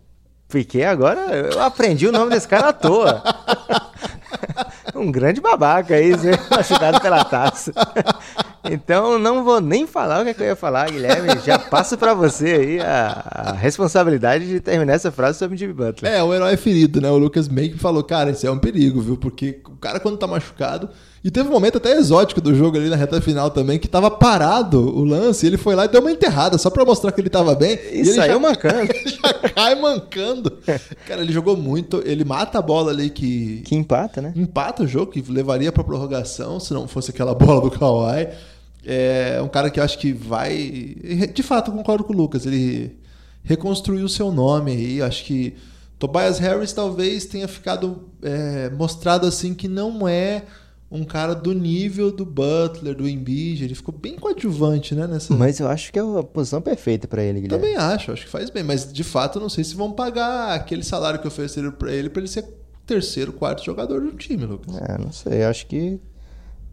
fiquei 0.49 0.85
agora. 0.85 1.19
Eu 1.35 1.61
aprendi 1.61 2.07
o 2.07 2.11
nome 2.11 2.31
desse 2.31 2.47
cara 2.47 2.69
à 2.69 2.73
toa. 2.73 3.21
um 4.95 5.11
grande 5.11 5.39
babaca 5.39 5.95
aí, 5.95 6.17
ser 6.17 6.39
pela 7.01 7.23
taça. 7.23 7.71
Então 8.63 9.17
não 9.17 9.43
vou 9.43 9.59
nem 9.59 9.87
falar 9.87 10.21
o 10.21 10.23
que, 10.23 10.29
é 10.29 10.33
que 10.33 10.41
eu 10.41 10.47
ia 10.47 10.55
falar, 10.55 10.89
Guilherme. 10.89 11.29
Já 11.45 11.57
passo 11.57 11.97
para 11.97 12.13
você 12.13 12.45
aí 12.45 12.79
a, 12.79 13.23
a, 13.29 13.51
responsabilidade 13.53 14.47
de 14.47 14.59
terminar 14.59 14.93
essa 14.93 15.11
frase 15.11 15.39
sobre 15.39 15.57
Jimmy 15.57 15.73
Butler. 15.73 16.11
É, 16.11 16.23
o 16.23 16.33
herói 16.33 16.55
ferido, 16.57 17.01
né? 17.01 17.09
O 17.09 17.17
Lucas 17.17 17.47
meio 17.47 17.71
que 17.71 17.79
falou, 17.79 18.03
cara, 18.03 18.31
isso 18.31 18.45
é 18.45 18.51
um 18.51 18.59
perigo, 18.59 19.01
viu? 19.01 19.17
Porque 19.17 19.61
o 19.65 19.77
cara 19.77 19.99
quando 19.99 20.17
tá 20.17 20.27
machucado. 20.27 20.89
E 21.23 21.29
teve 21.29 21.49
um 21.49 21.51
momento 21.51 21.77
até 21.77 21.91
exótico 21.91 22.41
do 22.41 22.55
jogo 22.55 22.77
ali 22.77 22.89
na 22.89 22.95
reta 22.95 23.21
final 23.21 23.51
também, 23.51 23.77
que 23.77 23.87
tava 23.87 24.09
parado 24.09 24.79
o 24.79 25.03
lance, 25.03 25.45
e 25.45 25.49
ele 25.49 25.57
foi 25.57 25.75
lá 25.75 25.85
e 25.85 25.87
deu 25.87 26.01
uma 26.01 26.11
enterrada, 26.11 26.57
só 26.57 26.67
pra 26.71 26.83
mostrar 26.83 27.11
que 27.11 27.21
ele 27.21 27.29
tava 27.29 27.53
bem. 27.53 27.77
E, 27.91 28.01
e 28.01 28.05
saiu 28.05 28.33
já, 28.33 28.39
mancando. 28.41 28.91
já 29.05 29.33
cai 29.33 29.75
mancando. 29.75 30.57
Cara, 31.07 31.21
ele 31.21 31.31
jogou 31.31 31.55
muito, 31.55 32.01
ele 32.05 32.25
mata 32.25 32.57
a 32.57 32.61
bola 32.61 32.91
ali 32.91 33.11
que. 33.11 33.61
Que 33.61 33.75
empata, 33.75 34.19
né? 34.19 34.33
Empata 34.35 34.81
o 34.81 34.87
jogo, 34.87 35.11
que 35.11 35.21
levaria 35.31 35.71
pra 35.71 35.83
prorrogação, 35.83 36.59
se 36.59 36.73
não 36.73 36.87
fosse 36.87 37.11
aquela 37.11 37.35
bola 37.35 37.61
do 37.61 37.69
Kawhi. 37.69 38.29
É 38.85 39.41
um 39.41 39.47
cara 39.47 39.69
que 39.69 39.79
eu 39.79 39.83
acho 39.83 39.97
que 39.99 40.11
vai. 40.11 40.95
De 41.33 41.43
fato, 41.43 41.71
eu 41.71 41.75
concordo 41.75 42.03
com 42.03 42.13
o 42.13 42.15
Lucas. 42.15 42.45
Ele 42.45 42.97
reconstruiu 43.43 44.05
o 44.05 44.09
seu 44.09 44.31
nome 44.31 44.71
aí. 44.71 45.01
Acho 45.01 45.25
que 45.25 45.55
Tobias 45.99 46.39
Harris 46.39 46.73
talvez 46.73 47.25
tenha 47.25 47.47
ficado 47.47 48.09
é, 48.21 48.69
mostrado 48.71 49.27
assim 49.27 49.53
que 49.53 49.67
não 49.67 50.07
é 50.07 50.43
um 50.89 51.05
cara 51.05 51.33
do 51.33 51.53
nível 51.53 52.11
do 52.11 52.25
Butler, 52.25 52.95
do 52.95 53.07
Embiid. 53.07 53.63
Ele 53.63 53.75
ficou 53.75 53.93
bem 53.93 54.15
coadjuvante, 54.17 54.93
né? 54.93 55.07
Nessa... 55.07 55.33
Mas 55.33 55.59
eu 55.59 55.67
acho 55.67 55.93
que 55.93 55.99
é 55.99 56.01
a 56.01 56.23
posição 56.23 56.61
perfeita 56.61 57.07
para 57.07 57.23
ele, 57.23 57.41
Guilherme. 57.41 57.63
Também 57.63 57.77
acho, 57.77 58.11
acho 58.11 58.25
que 58.25 58.31
faz 58.31 58.49
bem. 58.49 58.63
Mas 58.63 58.91
de 58.91 59.03
fato, 59.03 59.37
eu 59.37 59.41
não 59.41 59.49
sei 59.49 59.63
se 59.63 59.75
vão 59.75 59.91
pagar 59.91 60.53
aquele 60.53 60.83
salário 60.83 61.19
que 61.19 61.27
ofereceram 61.27 61.71
para 61.71 61.93
ele 61.93 62.09
para 62.09 62.21
ele 62.21 62.27
ser 62.27 62.45
terceiro, 62.85 63.31
quarto 63.31 63.63
jogador 63.63 64.01
do 64.01 64.11
time, 64.13 64.45
Lucas. 64.45 64.75
É, 64.75 64.97
não 64.97 65.11
sei. 65.11 65.43
Acho 65.43 65.65
que 65.67 65.99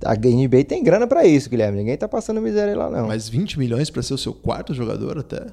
a 0.04 0.14
NBA 0.14 0.64
tem 0.64 0.82
grana 0.82 1.06
para 1.06 1.24
isso, 1.26 1.50
Guilherme. 1.50 1.78
Ninguém 1.78 1.96
tá 1.96 2.08
passando 2.08 2.40
miséria 2.40 2.76
lá, 2.76 2.88
não. 2.90 3.08
Mas 3.08 3.28
20 3.28 3.58
milhões 3.58 3.90
para 3.90 4.02
ser 4.02 4.14
o 4.14 4.18
seu 4.18 4.32
quarto 4.32 4.72
jogador 4.74 5.18
até? 5.18 5.46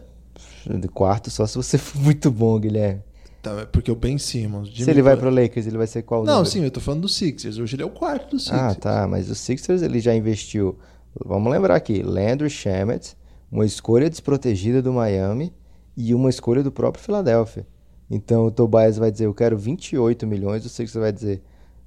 De 0.68 0.88
quarto 0.88 1.30
só 1.30 1.46
se 1.46 1.56
você 1.56 1.78
for 1.78 2.00
muito 2.02 2.32
bom, 2.32 2.60
Guilherme. 2.60 3.02
Tá, 3.42 3.68
porque 3.72 3.92
o 3.92 3.96
Ben 3.96 4.18
Simmons. 4.18 4.70
Jimmy 4.70 4.84
se 4.86 4.90
ele 4.90 5.04
vai 5.04 5.16
pro 5.16 5.30
Lakers, 5.30 5.68
ele 5.68 5.78
vai 5.78 5.86
ser 5.86 6.02
qual 6.02 6.24
Não, 6.24 6.38
número? 6.38 6.50
sim, 6.50 6.64
eu 6.64 6.72
tô 6.72 6.80
falando 6.80 7.02
do 7.02 7.10
Sixers. 7.10 7.60
Hoje 7.60 7.76
ele 7.76 7.84
é 7.84 7.86
o 7.86 7.92
quarto 7.92 8.32
do 8.32 8.40
Sixers. 8.40 8.60
Ah, 8.60 8.74
tá. 8.74 9.08
Mas 9.08 9.30
o 9.30 9.36
Sixers 9.36 9.84
ele 9.84 10.00
já 10.00 10.16
investiu. 10.16 10.80
Vamos 11.24 11.52
lembrar 11.52 11.76
aqui: 11.76 12.02
Landry 12.02 12.50
Shamet, 12.50 13.16
uma 13.52 13.64
escolha 13.66 14.10
desprotegida 14.10 14.82
do 14.82 14.92
Miami 14.92 15.54
e 15.96 16.16
uma 16.16 16.30
escolha 16.30 16.64
do 16.64 16.72
próprio 16.72 17.04
Philadelphia. 17.04 17.68
Então 18.10 18.46
o 18.48 18.52
Tobias 18.52 18.98
vai 18.98 19.12
dizer: 19.12 19.28
Eu 19.28 19.34
quero 19.34 19.56
28 19.56 20.26
milhões. 20.26 20.66
O 20.66 20.70
Sixers 20.70 21.00
vai 21.02 21.12
dizer: 21.12 21.44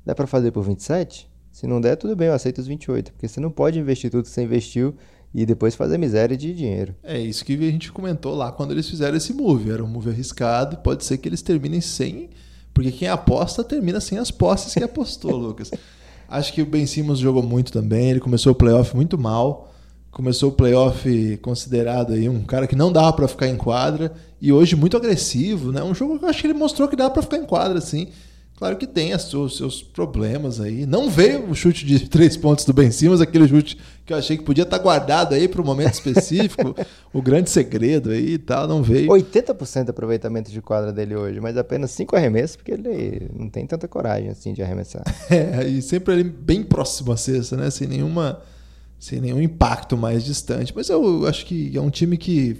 Dá 0.06 0.14
para 0.14 0.28
fazer 0.28 0.52
por 0.52 0.62
27? 0.62 1.28
Se 1.58 1.66
não 1.66 1.80
der, 1.80 1.96
tudo 1.96 2.14
bem, 2.14 2.28
eu 2.28 2.34
aceito 2.34 2.58
os 2.58 2.68
28. 2.68 3.10
Porque 3.10 3.26
você 3.26 3.40
não 3.40 3.50
pode 3.50 3.80
investir 3.80 4.12
tudo 4.12 4.22
que 4.22 4.30
você 4.30 4.42
investiu 4.44 4.94
e 5.34 5.44
depois 5.44 5.74
fazer 5.74 5.98
miséria 5.98 6.36
de 6.36 6.54
dinheiro. 6.54 6.94
É 7.02 7.18
isso 7.18 7.44
que 7.44 7.54
a 7.54 7.70
gente 7.72 7.90
comentou 7.90 8.32
lá 8.36 8.52
quando 8.52 8.70
eles 8.70 8.88
fizeram 8.88 9.16
esse 9.16 9.34
move. 9.34 9.68
Era 9.68 9.82
um 9.82 9.88
move 9.88 10.08
arriscado, 10.08 10.76
pode 10.76 11.04
ser 11.04 11.18
que 11.18 11.28
eles 11.28 11.42
terminem 11.42 11.80
sem. 11.80 12.30
Porque 12.72 12.92
quem 12.92 13.08
aposta 13.08 13.64
termina 13.64 13.98
sem 13.98 14.18
as 14.18 14.30
posses 14.30 14.72
que 14.72 14.84
apostou, 14.84 15.34
Lucas. 15.36 15.72
Acho 16.28 16.52
que 16.52 16.62
o 16.62 16.66
Ben 16.66 16.86
Simmons 16.86 17.18
jogou 17.18 17.42
muito 17.42 17.72
também. 17.72 18.10
Ele 18.10 18.20
começou 18.20 18.52
o 18.52 18.54
playoff 18.54 18.94
muito 18.94 19.18
mal. 19.18 19.74
começou 20.12 20.50
o 20.50 20.52
playoff 20.52 21.38
considerado 21.38 22.12
aí 22.12 22.28
um 22.28 22.44
cara 22.44 22.68
que 22.68 22.76
não 22.76 22.92
dava 22.92 23.12
para 23.14 23.26
ficar 23.26 23.48
em 23.48 23.56
quadra 23.56 24.12
e 24.40 24.52
hoje 24.52 24.76
muito 24.76 24.96
agressivo, 24.96 25.72
né? 25.72 25.82
Um 25.82 25.92
jogo 25.92 26.20
que 26.20 26.24
eu 26.24 26.28
acho 26.28 26.40
que 26.40 26.46
ele 26.46 26.54
mostrou 26.54 26.86
que 26.86 26.94
dá 26.94 27.10
para 27.10 27.20
ficar 27.20 27.38
em 27.38 27.44
quadra, 27.44 27.78
assim. 27.78 28.06
Claro 28.58 28.76
que 28.76 28.88
tem 28.88 29.14
os 29.14 29.56
seus, 29.56 29.80
problemas 29.80 30.60
aí. 30.60 30.84
Não 30.84 31.08
veio 31.08 31.48
o 31.48 31.54
chute 31.54 31.86
de 31.86 32.00
três 32.10 32.36
pontos 32.36 32.64
do 32.64 32.72
Ben 32.72 32.90
Simmons, 32.90 33.20
aquele 33.20 33.46
chute 33.46 33.78
que 34.04 34.12
eu 34.12 34.16
achei 34.16 34.36
que 34.36 34.42
podia 34.42 34.64
estar 34.64 34.78
guardado 34.78 35.36
aí 35.36 35.46
para 35.46 35.62
um 35.62 35.64
momento 35.64 35.94
específico, 35.94 36.74
o 37.14 37.22
grande 37.22 37.50
segredo 37.50 38.10
aí 38.10 38.32
e 38.32 38.38
tal, 38.38 38.66
não 38.66 38.82
veio. 38.82 39.10
80% 39.10 39.84
de 39.84 39.90
aproveitamento 39.90 40.50
de 40.50 40.60
quadra 40.60 40.92
dele 40.92 41.14
hoje, 41.14 41.38
mas 41.38 41.56
apenas 41.56 41.92
cinco 41.92 42.16
arremessos, 42.16 42.56
porque 42.56 42.72
ele 42.72 43.30
não 43.32 43.48
tem 43.48 43.64
tanta 43.64 43.86
coragem 43.86 44.28
assim 44.28 44.52
de 44.52 44.60
arremessar. 44.60 45.04
É, 45.30 45.68
e 45.68 45.80
sempre 45.80 46.14
ele 46.14 46.24
bem 46.24 46.64
próximo 46.64 47.12
à 47.12 47.16
cesta, 47.16 47.56
né? 47.56 47.70
Sem 47.70 47.86
nenhuma 47.86 48.40
sem 48.98 49.20
nenhum 49.20 49.40
impacto 49.40 49.96
mais 49.96 50.24
distante. 50.24 50.72
Mas 50.74 50.88
eu 50.88 51.28
acho 51.28 51.46
que 51.46 51.76
é 51.76 51.80
um 51.80 51.90
time 51.90 52.16
que 52.16 52.56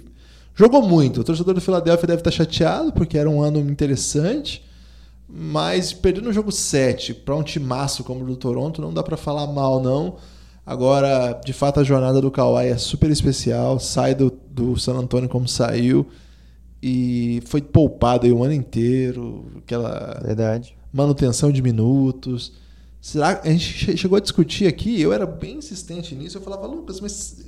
jogou 0.55 0.81
muito. 0.81 1.19
O 1.19 1.23
torcedor 1.25 1.53
do 1.53 1.59
Philadelphia 1.59 2.07
deve 2.07 2.21
estar 2.21 2.31
chateado, 2.31 2.93
porque 2.93 3.17
era 3.17 3.29
um 3.29 3.41
ano 3.41 3.59
interessante. 3.59 4.63
Mas 5.31 5.93
perdendo 5.93 6.25
no 6.25 6.33
jogo 6.33 6.51
7 6.51 7.13
para 7.13 7.35
um 7.35 7.43
timaço 7.43 8.03
como 8.03 8.23
o 8.23 8.27
do 8.27 8.35
Toronto, 8.35 8.81
não 8.81 8.91
dá 8.91 9.03
para 9.03 9.15
falar 9.15 9.45
mal, 9.47 9.79
não. 9.79 10.15
Agora, 10.65 11.39
de 11.45 11.53
fato, 11.53 11.79
a 11.79 11.83
jornada 11.83 12.19
do 12.19 12.31
Kawhi 12.31 12.67
é 12.67 12.77
super 12.77 13.11
especial. 13.11 13.79
Sai 13.79 14.15
do, 14.15 14.31
do 14.49 14.77
San 14.77 14.93
Antonio 14.93 15.29
como 15.29 15.47
saiu. 15.47 16.07
E 16.81 17.41
foi 17.45 17.61
poupado 17.61 18.25
aí 18.25 18.31
o 18.31 18.43
ano 18.43 18.53
inteiro. 18.53 19.45
Aquela 19.57 20.19
Verdade. 20.23 20.75
manutenção 20.91 21.51
de 21.51 21.61
minutos. 21.61 22.53
Será 23.01 23.41
a 23.43 23.49
gente 23.49 23.97
chegou 23.97 24.17
a 24.17 24.19
discutir 24.19 24.67
aqui, 24.67 24.99
eu 25.01 25.13
era 25.13 25.25
bem 25.25 25.57
insistente 25.57 26.13
nisso, 26.13 26.37
eu 26.37 26.41
falava, 26.41 26.67
Lucas, 26.67 26.99
mas 26.99 27.45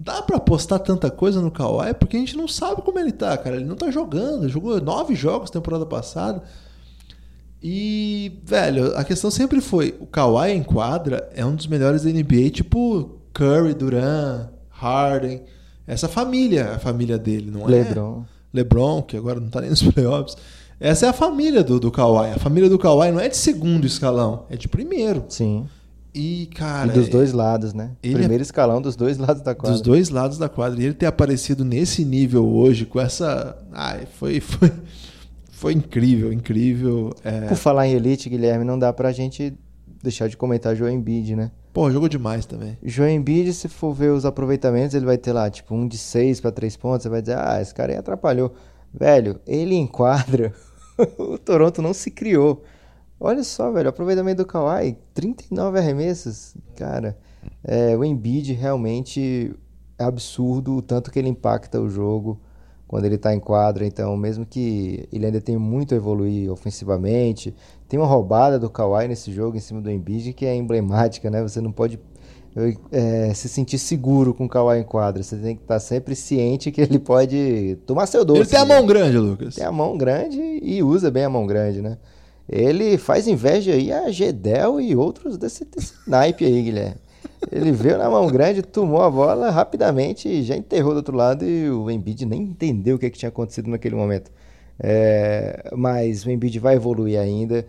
dá 0.00 0.22
para 0.22 0.38
apostar 0.38 0.78
tanta 0.78 1.10
coisa 1.10 1.42
no 1.42 1.50
Kawhi? 1.50 1.92
Porque 1.92 2.16
a 2.16 2.20
gente 2.20 2.36
não 2.36 2.48
sabe 2.48 2.80
como 2.80 2.98
ele 2.98 3.12
tá, 3.12 3.36
cara. 3.36 3.56
Ele 3.56 3.66
não 3.66 3.76
tá 3.76 3.90
jogando, 3.90 4.44
ele 4.44 4.52
jogou 4.52 4.80
nove 4.80 5.14
jogos 5.14 5.50
temporada 5.50 5.84
passada. 5.84 6.42
E, 7.62 8.40
velho, 8.44 8.96
a 8.96 9.04
questão 9.04 9.30
sempre 9.30 9.60
foi: 9.60 9.94
o 10.00 10.06
Kawhi 10.06 10.52
em 10.52 10.62
quadra 10.62 11.28
é 11.34 11.44
um 11.44 11.54
dos 11.54 11.66
melhores 11.66 12.02
da 12.02 12.10
NBA, 12.10 12.50
tipo 12.50 13.18
Curry, 13.32 13.74
Duran, 13.74 14.48
Harden. 14.70 15.42
Essa 15.86 16.06
família, 16.06 16.72
a 16.74 16.78
família 16.78 17.18
dele, 17.18 17.50
não 17.50 17.62
é? 17.62 17.70
LeBron. 17.70 18.24
LeBron, 18.52 19.02
que 19.02 19.16
agora 19.16 19.40
não 19.40 19.48
tá 19.48 19.60
nem 19.60 19.70
nos 19.70 19.82
playoffs. 19.92 20.36
Essa 20.80 21.06
é 21.06 21.08
a 21.08 21.12
família 21.12 21.64
do, 21.64 21.80
do 21.80 21.90
Kawhi. 21.90 22.30
A 22.30 22.38
família 22.38 22.68
do 22.70 22.78
Kawhi 22.78 23.10
não 23.10 23.18
é 23.20 23.28
de 23.28 23.36
segundo 23.36 23.86
escalão, 23.86 24.44
é 24.48 24.56
de 24.56 24.68
primeiro. 24.68 25.24
Sim. 25.28 25.66
E, 26.14 26.46
cara. 26.54 26.90
E 26.90 26.94
dos 26.94 27.08
dois 27.08 27.32
lados, 27.32 27.74
né? 27.74 27.90
ele 28.02 28.14
Primeiro 28.14 28.42
é- 28.42 28.44
escalão 28.44 28.80
dos 28.80 28.96
dois 28.96 29.18
lados 29.18 29.42
da 29.42 29.54
quadra. 29.54 29.72
Dos 29.72 29.80
dois 29.80 30.08
lados 30.08 30.38
da 30.38 30.48
quadra. 30.48 30.80
E 30.80 30.84
ele 30.84 30.94
ter 30.94 31.06
aparecido 31.06 31.64
nesse 31.64 32.04
nível 32.04 32.46
hoje, 32.46 32.84
com 32.86 33.00
essa. 33.00 33.56
Ai, 33.72 34.06
foi. 34.18 34.40
Foi, 34.40 34.70
foi 35.58 35.72
incrível, 35.72 36.32
incrível. 36.32 37.12
É... 37.24 37.48
Por 37.48 37.56
falar 37.56 37.88
em 37.88 37.92
elite, 37.92 38.28
Guilherme, 38.28 38.64
não 38.64 38.78
dá 38.78 38.92
pra 38.92 39.10
gente 39.10 39.52
deixar 40.00 40.28
de 40.28 40.36
comentar 40.36 40.76
Joe 40.76 40.92
Embiid, 40.92 41.34
né? 41.34 41.50
Pô, 41.72 41.90
jogou 41.90 42.08
demais 42.08 42.46
também. 42.46 42.78
Joe 42.80 43.10
Embiid, 43.10 43.52
se 43.52 43.68
for 43.68 43.92
ver 43.92 44.12
os 44.12 44.24
aproveitamentos, 44.24 44.94
ele 44.94 45.04
vai 45.04 45.18
ter 45.18 45.32
lá, 45.32 45.50
tipo, 45.50 45.74
um 45.74 45.88
de 45.88 45.98
seis 45.98 46.40
pra 46.40 46.52
três 46.52 46.76
pontos. 46.76 47.02
Você 47.02 47.08
vai 47.08 47.20
dizer, 47.20 47.36
ah, 47.36 47.60
esse 47.60 47.74
cara 47.74 47.92
aí 47.92 47.98
atrapalhou. 47.98 48.54
Velho, 48.94 49.40
ele 49.44 49.74
enquadra. 49.74 50.54
o 51.18 51.36
Toronto 51.36 51.82
não 51.82 51.92
se 51.92 52.12
criou. 52.12 52.62
Olha 53.18 53.42
só, 53.42 53.72
velho, 53.72 53.88
aproveitamento 53.88 54.44
do 54.44 54.46
Kawhi, 54.46 54.96
39 55.12 55.76
arremessos. 55.76 56.56
Cara, 56.76 57.18
é, 57.64 57.96
o 57.96 58.04
Embiid 58.04 58.52
realmente 58.52 59.52
é 59.98 60.04
absurdo 60.04 60.76
o 60.76 60.82
tanto 60.82 61.10
que 61.10 61.18
ele 61.18 61.28
impacta 61.28 61.80
o 61.80 61.88
jogo 61.88 62.40
quando 62.88 63.04
ele 63.04 63.18
tá 63.18 63.34
em 63.34 63.38
quadra. 63.38 63.86
Então, 63.86 64.16
mesmo 64.16 64.44
que 64.44 65.06
ele 65.12 65.26
ainda 65.26 65.40
tenha 65.40 65.58
muito 65.58 65.94
a 65.94 65.96
evoluir 65.96 66.50
ofensivamente, 66.50 67.54
tem 67.86 68.00
uma 68.00 68.06
roubada 68.06 68.58
do 68.58 68.68
Kawhi 68.68 69.06
nesse 69.06 69.30
jogo 69.30 69.56
em 69.56 69.60
cima 69.60 69.80
do 69.80 69.90
Embiid 69.90 70.32
que 70.32 70.46
é 70.46 70.56
emblemática, 70.56 71.30
né? 71.30 71.42
Você 71.42 71.60
não 71.60 71.70
pode 71.70 72.00
é, 72.90 73.32
se 73.34 73.48
sentir 73.48 73.78
seguro 73.78 74.34
com 74.34 74.46
o 74.46 74.48
Kawhi 74.48 74.78
em 74.78 74.84
quadra. 74.84 75.22
Você 75.22 75.36
tem 75.36 75.54
que 75.54 75.62
estar 75.62 75.78
sempre 75.78 76.16
ciente 76.16 76.72
que 76.72 76.80
ele 76.80 76.98
pode 76.98 77.76
tomar 77.86 78.06
seu 78.06 78.24
doce. 78.24 78.40
Ele 78.40 78.48
tem 78.48 78.58
a 78.58 78.64
né? 78.64 78.74
mão 78.74 78.86
grande, 78.86 79.18
Lucas. 79.18 79.54
Tem 79.54 79.64
a 79.64 79.72
mão 79.72 79.96
grande 79.96 80.40
e 80.40 80.82
usa 80.82 81.10
bem 81.10 81.24
a 81.24 81.30
mão 81.30 81.46
grande, 81.46 81.82
né? 81.82 81.98
Ele 82.48 82.96
faz 82.96 83.28
inveja 83.28 83.72
aí 83.72 83.92
a 83.92 84.10
Gedel 84.10 84.80
e 84.80 84.96
outros 84.96 85.36
desse, 85.36 85.66
desse 85.66 85.92
naipe 86.06 86.46
aí, 86.46 86.62
Guilherme. 86.62 86.96
Ele 87.52 87.70
veio 87.70 87.98
na 87.98 88.10
mão 88.10 88.26
grande, 88.26 88.62
tomou 88.62 89.02
a 89.02 89.10
bola 89.10 89.50
rapidamente 89.50 90.28
e 90.28 90.42
já 90.42 90.56
enterrou 90.56 90.92
do 90.92 90.98
outro 90.98 91.16
lado 91.16 91.44
e 91.44 91.70
o 91.70 91.90
Embiid 91.90 92.26
nem 92.26 92.42
entendeu 92.42 92.96
o 92.96 92.98
que, 92.98 93.08
que 93.10 93.18
tinha 93.18 93.28
acontecido 93.28 93.70
naquele 93.70 93.94
momento. 93.94 94.30
É, 94.78 95.70
mas 95.76 96.24
o 96.24 96.30
Embiid 96.30 96.58
vai 96.58 96.74
evoluir 96.74 97.18
ainda. 97.18 97.66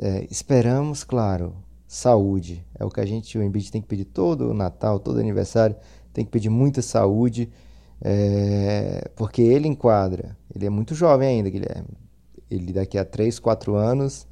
É, 0.00 0.26
esperamos, 0.30 1.04
claro, 1.04 1.54
saúde. 1.86 2.64
É 2.78 2.84
o 2.84 2.90
que 2.90 3.00
a 3.00 3.06
gente, 3.06 3.36
o 3.38 3.42
Embiid 3.42 3.70
tem 3.70 3.80
que 3.80 3.88
pedir 3.88 4.06
todo 4.06 4.54
Natal, 4.54 4.98
todo 4.98 5.20
aniversário, 5.20 5.76
tem 6.12 6.24
que 6.24 6.30
pedir 6.30 6.48
muita 6.48 6.82
saúde, 6.82 7.50
é, 8.00 9.10
porque 9.14 9.42
ele 9.42 9.68
enquadra. 9.68 10.36
Ele 10.54 10.66
é 10.66 10.70
muito 10.70 10.94
jovem 10.94 11.28
ainda, 11.28 11.50
Guilherme. 11.50 11.98
Ele 12.50 12.72
daqui 12.72 12.98
a 12.98 13.04
3, 13.04 13.38
4 13.38 13.74
anos, 13.76 14.26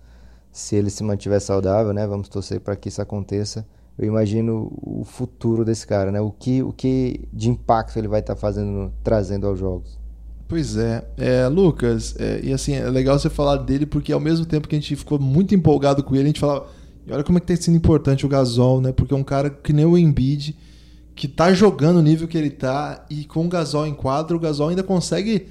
se 0.52 0.76
ele 0.76 0.90
se 0.90 1.02
mantiver 1.02 1.40
saudável, 1.40 1.92
né? 1.92 2.06
Vamos 2.06 2.28
torcer 2.28 2.60
para 2.60 2.76
que 2.76 2.88
isso 2.88 3.00
aconteça. 3.00 3.66
Eu 4.00 4.06
imagino 4.06 4.72
o 4.80 5.04
futuro 5.04 5.62
desse 5.62 5.86
cara, 5.86 6.10
né? 6.10 6.22
O 6.22 6.30
que, 6.30 6.62
o 6.62 6.72
que 6.72 7.28
de 7.30 7.50
impacto 7.50 7.98
ele 7.98 8.08
vai 8.08 8.20
estar 8.20 8.34
tá 8.34 8.40
fazendo, 8.40 8.90
trazendo 9.04 9.46
aos 9.46 9.58
jogos. 9.58 9.98
Pois 10.48 10.78
é, 10.78 11.04
é 11.18 11.46
Lucas, 11.48 12.16
é, 12.18 12.40
e 12.42 12.50
assim, 12.50 12.72
é 12.72 12.88
legal 12.88 13.18
você 13.18 13.28
falar 13.28 13.58
dele 13.58 13.84
porque 13.84 14.10
ao 14.10 14.18
mesmo 14.18 14.46
tempo 14.46 14.66
que 14.66 14.74
a 14.74 14.80
gente 14.80 14.96
ficou 14.96 15.18
muito 15.18 15.54
empolgado 15.54 16.02
com 16.02 16.14
ele, 16.14 16.24
a 16.24 16.26
gente 16.28 16.40
falava, 16.40 16.66
e 17.06 17.12
olha 17.12 17.22
como 17.22 17.36
é 17.36 17.40
que 17.42 17.46
tem 17.46 17.56
sido 17.56 17.76
importante 17.76 18.24
o 18.24 18.28
Gasol, 18.28 18.80
né? 18.80 18.90
Porque 18.90 19.12
é 19.12 19.16
um 19.16 19.22
cara 19.22 19.50
que 19.50 19.70
nem 19.70 19.84
o 19.84 19.98
Embiid, 19.98 20.56
que 21.14 21.28
tá 21.28 21.52
jogando 21.52 21.98
o 21.98 22.02
nível 22.02 22.26
que 22.26 22.38
ele 22.38 22.50
tá, 22.50 23.04
e 23.10 23.26
com 23.26 23.44
o 23.44 23.48
Gasol 23.50 23.86
em 23.86 23.92
quadro, 23.92 24.38
o 24.38 24.40
Gasol 24.40 24.70
ainda 24.70 24.82
consegue. 24.82 25.46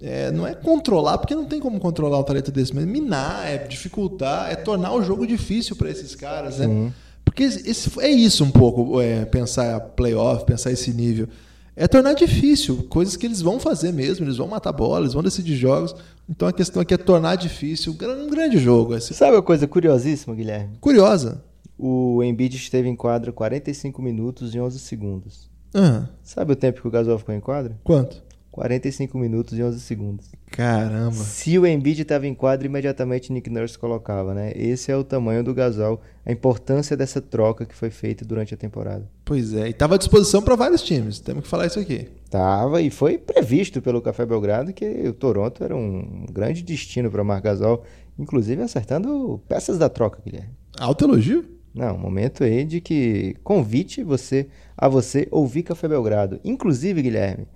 É, 0.00 0.32
não 0.32 0.44
é 0.44 0.54
controlar, 0.54 1.18
porque 1.18 1.34
não 1.34 1.44
tem 1.44 1.60
como 1.60 1.78
controlar 1.78 2.18
um 2.18 2.22
talento 2.24 2.50
desse, 2.50 2.74
mas 2.74 2.84
minar, 2.84 3.46
é 3.46 3.58
dificultar, 3.58 4.50
é 4.50 4.56
tornar 4.56 4.92
o 4.92 5.02
jogo 5.02 5.26
difícil 5.26 5.76
para 5.76 5.90
esses 5.90 6.16
caras, 6.16 6.58
né? 6.58 6.66
Sim. 6.66 6.92
Porque 7.28 7.44
esse, 7.44 8.00
é 8.00 8.08
isso 8.08 8.42
um 8.42 8.50
pouco, 8.50 9.00
é, 9.00 9.26
pensar 9.26 9.78
playoff, 9.80 10.46
pensar 10.46 10.72
esse 10.72 10.92
nível. 10.94 11.28
É 11.76 11.86
tornar 11.86 12.14
difícil, 12.14 12.84
coisas 12.88 13.16
que 13.16 13.26
eles 13.26 13.42
vão 13.42 13.60
fazer 13.60 13.92
mesmo, 13.92 14.24
eles 14.24 14.38
vão 14.38 14.48
matar 14.48 14.72
bola, 14.72 15.00
eles 15.00 15.12
vão 15.12 15.22
decidir 15.22 15.54
jogos. 15.54 15.94
Então 16.28 16.48
a 16.48 16.52
questão 16.52 16.82
aqui 16.82 16.94
é 16.94 16.96
tornar 16.96 17.36
difícil 17.36 17.92
um 17.92 18.30
grande 18.30 18.58
jogo. 18.58 18.96
Esse... 18.96 19.14
Sabe 19.14 19.36
uma 19.36 19.42
coisa 19.42 19.68
curiosíssima, 19.68 20.34
Guilherme? 20.34 20.78
Curiosa. 20.80 21.44
O 21.78 22.24
Embiid 22.24 22.56
esteve 22.56 22.88
em 22.88 22.96
quadra 22.96 23.30
45 23.30 24.02
minutos 24.02 24.54
e 24.54 24.58
11 24.58 24.78
segundos. 24.78 25.48
Uhum. 25.74 26.06
Sabe 26.24 26.52
o 26.52 26.56
tempo 26.56 26.80
que 26.80 26.88
o 26.88 26.90
Gasol 26.90 27.18
ficou 27.18 27.34
em 27.34 27.40
quadra? 27.40 27.78
Quanto? 27.84 28.22
45 28.58 29.16
minutos 29.16 29.56
e 29.56 29.62
11 29.62 29.80
segundos. 29.80 30.26
Caramba. 30.50 31.12
Se 31.12 31.56
o 31.56 31.64
Embiid 31.64 32.02
estava 32.02 32.26
em 32.26 32.34
quadra, 32.34 32.66
imediatamente 32.66 33.32
Nick 33.32 33.48
Nurse 33.48 33.78
colocava, 33.78 34.34
né? 34.34 34.52
Esse 34.56 34.90
é 34.90 34.96
o 34.96 35.04
tamanho 35.04 35.44
do 35.44 35.54
Gasol, 35.54 36.00
a 36.26 36.32
importância 36.32 36.96
dessa 36.96 37.20
troca 37.20 37.64
que 37.64 37.74
foi 37.74 37.90
feita 37.90 38.24
durante 38.24 38.52
a 38.54 38.56
temporada. 38.56 39.08
Pois 39.24 39.54
é, 39.54 39.68
e 39.68 39.70
estava 39.70 39.94
à 39.94 39.98
disposição 39.98 40.42
para 40.42 40.56
vários 40.56 40.82
times, 40.82 41.20
temos 41.20 41.44
que 41.44 41.48
falar 41.48 41.66
isso 41.66 41.78
aqui. 41.78 42.08
Tava 42.28 42.82
e 42.82 42.90
foi 42.90 43.16
previsto 43.16 43.80
pelo 43.80 44.02
Café 44.02 44.26
Belgrado 44.26 44.72
que 44.72 44.84
o 45.06 45.12
Toronto 45.12 45.62
era 45.62 45.76
um 45.76 46.26
grande 46.28 46.64
destino 46.64 47.08
para 47.10 47.22
Marc 47.22 47.44
Gasol, 47.44 47.84
inclusive 48.18 48.60
acertando 48.60 49.40
peças 49.46 49.78
da 49.78 49.88
troca, 49.88 50.20
Guilherme. 50.24 50.50
Alto 50.80 51.04
elogio? 51.04 51.44
Não, 51.72 51.96
momento 51.96 52.42
aí 52.42 52.64
de 52.64 52.80
que 52.80 53.36
convite 53.44 54.02
você 54.02 54.48
a 54.76 54.88
você 54.88 55.28
ouvir 55.30 55.62
Café 55.62 55.86
Belgrado. 55.86 56.40
Inclusive, 56.44 57.02
Guilherme, 57.02 57.46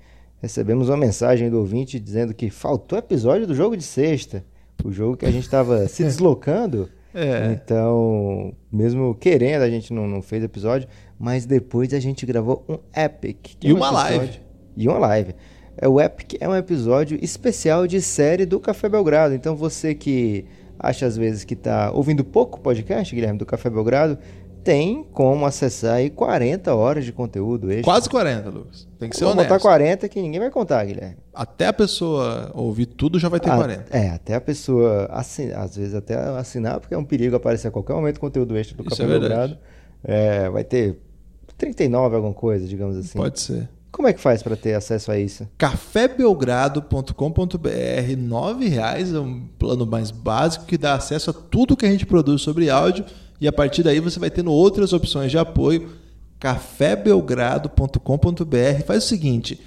recebemos 0.43 0.89
uma 0.91 0.97
mensagem 0.99 1.49
do 1.49 1.59
ouvinte 1.59 1.99
dizendo 1.99 2.35
que 2.35 2.51
faltou 2.51 2.99
episódio 2.99 3.47
do 3.47 3.55
jogo 3.55 3.77
de 3.77 3.85
sexta. 3.85 4.45
O 4.85 4.91
jogo 4.93 5.17
que 5.17 5.25
a 5.25 5.31
gente 5.31 5.45
estava 5.45 5.87
se 5.89 6.03
deslocando. 6.03 6.89
É. 7.15 7.53
Então, 7.53 8.53
mesmo 8.73 9.15
querendo, 9.15 9.63
a 9.63 9.71
gente 9.71 9.93
não, 9.93 10.09
não 10.09 10.21
fez 10.23 10.43
episódio, 10.43 10.89
mas 11.19 11.47
depois 11.47 11.93
a 11.95 12.01
gente 12.01 12.27
gravou 12.27 12.65
um 12.69 12.79
Epic. 13.01 13.37
que 13.61 13.67
é 13.69 13.71
E 13.71 13.73
um 13.73 13.77
uma 13.77 13.87
episódio- 13.89 14.17
live. 14.19 14.41
E 14.77 14.89
uma 14.89 14.99
live. 14.99 15.35
É, 15.77 15.89
o 15.89 16.01
Epic 16.01 16.35
é 16.41 16.49
um 16.49 16.57
episódio 16.57 17.19
especial 17.23 17.87
de 17.87 18.01
série 18.01 18.45
do 18.45 18.59
Café 18.59 18.89
Belgrado. 18.89 19.35
Então, 19.35 19.55
você 19.55 19.95
que 19.95 20.45
acha 20.79 21.07
às 21.07 21.17
vezes 21.17 21.45
que 21.45 21.55
está 21.55 21.93
ouvindo 21.93 22.25
pouco 22.25 22.59
podcast, 22.61 23.15
Guilherme, 23.15 23.39
do 23.39 23.47
Café 23.47 23.71
Belgrado, 23.71 24.19
tem 24.65 25.05
como 25.13 25.45
acessar 25.47 25.95
aí 25.97 26.11
40 26.11 26.75
horas 26.75 27.05
de 27.05 27.13
conteúdo 27.13 27.69
extra. 27.71 27.85
Quase 27.85 28.09
40, 28.09 28.49
Lucas. 28.51 28.89
Tem 28.99 29.09
que 29.09 29.17
ser 29.17 29.25
Vou 29.25 29.33
honesto. 29.33 29.49
botar 29.49 29.61
40 29.61 30.09
que 30.09 30.21
ninguém 30.23 30.41
vai 30.41 30.51
contar, 30.51 30.85
Guilherme. 30.85 31.17
Até 31.35 31.67
a 31.67 31.73
pessoa 31.73 32.51
ouvir 32.55 32.87
tudo 32.87 33.19
já 33.19 33.29
vai 33.29 33.41
ter 33.41 33.51
Ah, 33.51 33.57
40. 33.57 33.97
É, 33.97 34.11
até 34.11 34.35
a 34.35 34.41
pessoa, 34.41 35.07
assin- 35.11 35.53
às 35.53 35.77
vezes 35.77 35.95
até 35.95 36.15
assinar, 36.17 36.81
porque 36.81 36.95
é 36.95 36.99
um 36.99 37.05
perigo 37.05 37.37
aparecer 37.37 37.69
a 37.69 37.71
qualquer 37.71 37.95
momento 37.95 38.21
conteúdo 38.21 38.57
extra 38.57 38.77
do 38.77 38.83
Isso 38.83 38.91
Café 38.91 39.05
é. 39.05 39.07
Belgrado. 39.07 39.59
É, 40.05 40.49
vai 40.51 40.65
ter 40.65 40.99
39 41.59 42.17
alguma 42.17 42.35
coisa, 42.35 42.67
digamos 42.67 42.97
assim. 42.97 43.19
Pode 43.19 43.41
ser. 43.41 43.69
Como 43.91 44.09
é 44.09 44.13
que 44.15 44.21
faz 44.21 44.43
para 44.43 44.57
ter 44.57 44.73
acesso 44.75 45.13
a 45.13 45.19
isso? 45.19 45.47
cafébelgrado.com.br, 45.59 47.69
R$ 47.69 48.69
reais 48.69 49.13
é 49.13 49.19
um 49.21 49.47
plano 49.59 49.85
mais 49.87 50.11
básico 50.11 50.65
que 50.65 50.79
dá 50.79 50.95
acesso 50.95 51.31
a 51.31 51.33
tudo 51.33 51.77
que 51.77 51.85
a 51.87 51.91
gente 51.91 52.07
produz 52.07 52.41
sobre 52.43 52.71
áudio 52.71 53.05
e 53.43 53.49
a 53.49 53.53
partir 53.53 53.83
daí 53.83 53.99
você 53.99 54.21
vai 54.21 54.31
tendo 54.31 54.53
outras 54.53 54.93
opções 54.93 55.33
de 55.33 55.37
apoio. 55.37 55.89
cafébelgrado.com.br. 56.39 58.85
Faz 58.87 59.03
o 59.03 59.07
seguinte, 59.09 59.61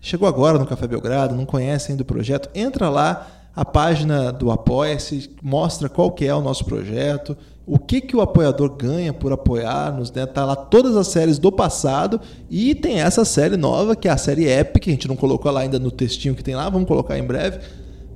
chegou 0.00 0.26
agora 0.26 0.58
no 0.58 0.64
Café 0.64 0.88
Belgrado, 0.88 1.36
não 1.36 1.44
conhece 1.44 1.90
ainda 1.90 2.02
o 2.02 2.06
projeto, 2.06 2.48
entra 2.54 2.88
lá, 2.88 3.26
a 3.54 3.62
página 3.62 4.32
do 4.32 4.50
Apoia-se 4.50 5.36
mostra 5.42 5.86
qual 5.86 6.12
que 6.12 6.24
é 6.24 6.34
o 6.34 6.40
nosso 6.40 6.64
projeto, 6.64 7.36
o 7.66 7.78
que, 7.78 8.00
que 8.00 8.16
o 8.16 8.22
apoiador 8.22 8.70
ganha 8.70 9.12
por 9.12 9.34
apoiar-nos, 9.34 10.10
né? 10.10 10.24
Tá 10.24 10.46
lá 10.46 10.56
todas 10.56 10.96
as 10.96 11.08
séries 11.08 11.38
do 11.38 11.52
passado 11.52 12.18
e 12.48 12.74
tem 12.74 13.02
essa 13.02 13.26
série 13.26 13.58
nova, 13.58 13.94
que 13.94 14.08
é 14.08 14.10
a 14.10 14.16
série 14.16 14.48
Epic, 14.48 14.88
a 14.88 14.92
gente 14.92 15.06
não 15.06 15.16
colocou 15.16 15.52
lá 15.52 15.60
ainda 15.60 15.78
no 15.78 15.90
textinho 15.90 16.34
que 16.34 16.42
tem 16.42 16.56
lá, 16.56 16.70
vamos 16.70 16.88
colocar 16.88 17.18
em 17.18 17.22
breve, 17.22 17.60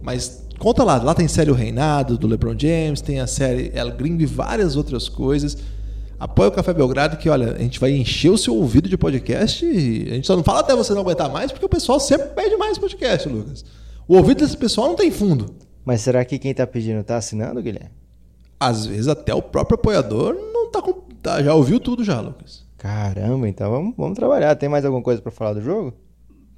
mas 0.03 0.44
conta 0.65 0.83
lá, 0.83 0.97
lá 0.97 1.15
tem 1.15 1.29
série 1.29 1.51
O 1.51 1.55
Reinado, 1.55 2.17
do 2.17 2.27
LeBron 2.27 2.55
James, 2.59 3.03
tem 3.03 3.21
a 3.21 3.27
série 3.27 3.71
El 3.75 3.91
Gringo 3.93 4.23
e 4.23 4.27
várias 4.27 4.77
outras 4.77 5.11
coisas. 5.11 5.59
Apoia 6.19 6.49
o 6.49 6.53
Café 6.53 6.73
Belgrado, 6.73 7.19
que 7.19 7.29
olha, 7.29 7.53
a 7.53 7.59
gente 7.59 7.79
vai 7.79 7.91
encher 7.91 8.31
o 8.31 8.39
seu 8.39 8.55
ouvido 8.57 8.89
de 8.89 8.97
podcast 8.97 9.63
e 9.63 10.09
a 10.11 10.15
gente 10.15 10.27
só 10.27 10.35
não 10.35 10.43
fala 10.43 10.61
até 10.61 10.75
você 10.75 10.95
não 10.95 11.03
aguentar 11.03 11.31
mais, 11.31 11.53
porque 11.53 11.67
o 11.67 11.69
pessoal 11.69 12.01
sempre 12.01 12.29
pede 12.29 12.57
mais 12.57 12.79
podcast, 12.79 13.29
Lucas. 13.29 13.63
O 14.09 14.17
ouvido 14.17 14.39
desse 14.39 14.57
pessoal 14.57 14.89
não 14.89 14.97
tem 14.97 15.11
fundo. 15.11 15.55
Mas 15.85 16.01
será 16.01 16.25
que 16.25 16.39
quem 16.39 16.55
tá 16.55 16.67
pedindo 16.67 17.05
tá 17.05 17.19
assinando, 17.19 17.61
Guilherme? 17.61 17.91
Às 18.59 18.87
vezes 18.87 19.07
até 19.07 19.35
o 19.35 19.43
próprio 19.43 19.75
apoiador 19.75 20.35
não 20.35 20.71
tá 20.71 20.81
com. 20.81 20.95
tá- 21.23 21.43
já 21.43 21.53
ouviu 21.53 21.79
tudo 21.79 22.03
já, 22.03 22.23
Lucas. 22.23 22.65
Caramba, 22.79 23.47
então 23.47 23.71
vamos, 23.71 23.95
vamos 23.99 24.17
trabalhar. 24.17 24.55
Tem 24.55 24.71
mais 24.71 24.87
alguma 24.87 25.03
coisa 25.03 25.21
para 25.21 25.31
falar 25.31 25.53
do 25.53 25.61
jogo? 25.61 25.93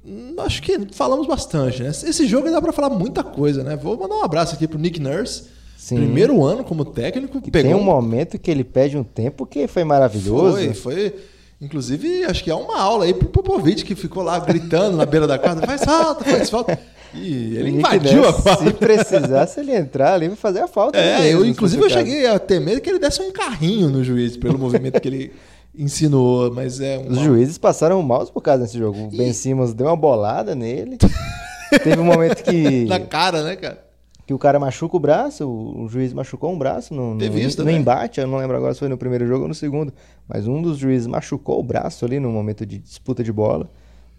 Hum, 0.07 0.35
Acho 0.39 0.61
que 0.61 0.87
falamos 0.93 1.27
bastante, 1.27 1.83
né? 1.83 1.89
Esse 1.89 2.25
jogo 2.25 2.49
dá 2.49 2.61
pra 2.61 2.71
falar 2.71 2.89
muita 2.89 3.23
coisa, 3.23 3.63
né? 3.63 3.75
Vou 3.75 3.97
mandar 3.97 4.15
um 4.15 4.23
abraço 4.23 4.55
aqui 4.55 4.67
pro 4.67 4.79
Nick 4.79 4.99
Nurse. 4.99 5.43
Sim. 5.77 5.97
Primeiro 5.97 6.43
ano 6.43 6.63
como 6.63 6.83
técnico, 6.85 7.37
E 7.45 7.51
pegou 7.51 7.71
tem 7.71 7.79
um 7.79 7.83
momento 7.83 8.39
que 8.39 8.49
ele 8.49 8.63
pede 8.63 8.97
um 8.97 9.03
tempo 9.03 9.45
que 9.45 9.67
foi 9.67 9.83
maravilhoso. 9.83 10.55
Foi, 10.55 10.73
foi. 10.73 11.15
Inclusive, 11.59 12.23
acho 12.25 12.43
que 12.43 12.51
é 12.51 12.55
uma 12.55 12.79
aula 12.79 13.05
aí 13.05 13.13
pro 13.13 13.27
Popovic 13.29 13.83
que 13.83 13.95
ficou 13.95 14.21
lá 14.23 14.37
gritando 14.39 14.95
na 14.95 15.05
beira 15.05 15.25
da 15.27 15.37
quadra: 15.39 15.65
faz 15.65 15.83
falta, 15.83 16.23
faz 16.23 16.49
falta. 16.49 16.79
E 17.13 17.55
ele 17.57 17.71
Nick 17.71 17.79
invadiu 17.79 18.27
a 18.27 18.33
quadra. 18.33 18.65
Se 18.69 18.73
precisasse 18.73 19.59
ele 19.59 19.73
entrar 19.75 20.13
ali, 20.13 20.29
fazer 20.35 20.59
a 20.61 20.67
falta. 20.67 20.97
É, 20.97 21.21
mesmo, 21.21 21.39
eu, 21.39 21.45
se 21.45 21.49
inclusive 21.51 21.81
eu 21.83 21.87
caso. 21.89 21.99
cheguei 21.99 22.27
a 22.27 22.37
ter 22.37 22.59
medo 22.59 22.81
que 22.81 22.89
ele 22.89 22.99
desse 22.99 23.21
um 23.21 23.31
carrinho 23.31 23.89
no 23.89 24.03
juiz 24.03 24.35
pelo 24.37 24.57
movimento 24.59 24.99
que 24.99 25.07
ele 25.07 25.31
ensinou, 25.77 26.51
mas 26.53 26.79
é 26.79 26.97
um 26.97 27.11
Os 27.11 27.19
juízes 27.19 27.57
passaram 27.57 28.01
maus 28.01 28.29
por 28.29 28.41
causa 28.41 28.63
desse 28.63 28.77
jogo. 28.77 29.05
O 29.05 29.09
Ben 29.09 29.31
Simmons 29.33 29.73
deu 29.73 29.87
uma 29.87 29.95
bolada 29.95 30.55
nele. 30.55 30.97
Teve 31.83 31.99
um 31.99 32.05
momento 32.05 32.43
que, 32.43 32.85
na 32.89 32.99
cara, 32.99 33.43
né, 33.43 33.55
cara? 33.55 33.87
que 34.27 34.33
o 34.33 34.37
cara 34.37 34.59
machuca 34.59 34.97
o 34.97 34.99
braço, 34.99 35.47
o, 35.47 35.87
juiz 35.87 36.11
machucou 36.11 36.51
um 36.51 36.57
braço 36.57 36.93
no, 36.93 37.13
no, 37.13 37.19
Teve 37.19 37.41
isso 37.41 37.57
no 37.57 37.63
também. 37.63 37.79
embate. 37.79 38.19
Eu 38.19 38.27
não 38.27 38.37
lembro 38.37 38.57
agora 38.57 38.73
se 38.73 38.79
foi 38.79 38.89
no 38.89 38.97
primeiro 38.97 39.25
jogo 39.25 39.43
ou 39.43 39.47
no 39.47 39.55
segundo. 39.55 39.93
Mas 40.27 40.45
um 40.45 40.61
dos 40.61 40.77
juízes 40.77 41.07
machucou 41.07 41.59
o 41.61 41.63
braço 41.63 42.03
ali 42.03 42.19
no 42.19 42.29
momento 42.29 42.65
de 42.65 42.77
disputa 42.77 43.23
de 43.23 43.31
bola. 43.31 43.69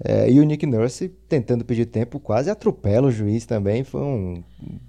É, 0.04 0.30
e 0.30 0.38
o 0.38 0.44
Nick 0.44 0.64
Nurse, 0.64 1.08
tentando 1.28 1.64
pedir 1.64 1.87
tempo, 1.87 2.20
quase 2.20 2.48
atropela 2.48 3.08
o 3.08 3.11
juiz 3.11 3.44
também. 3.44 3.82
Foi 3.82 4.00
um, 4.00 4.42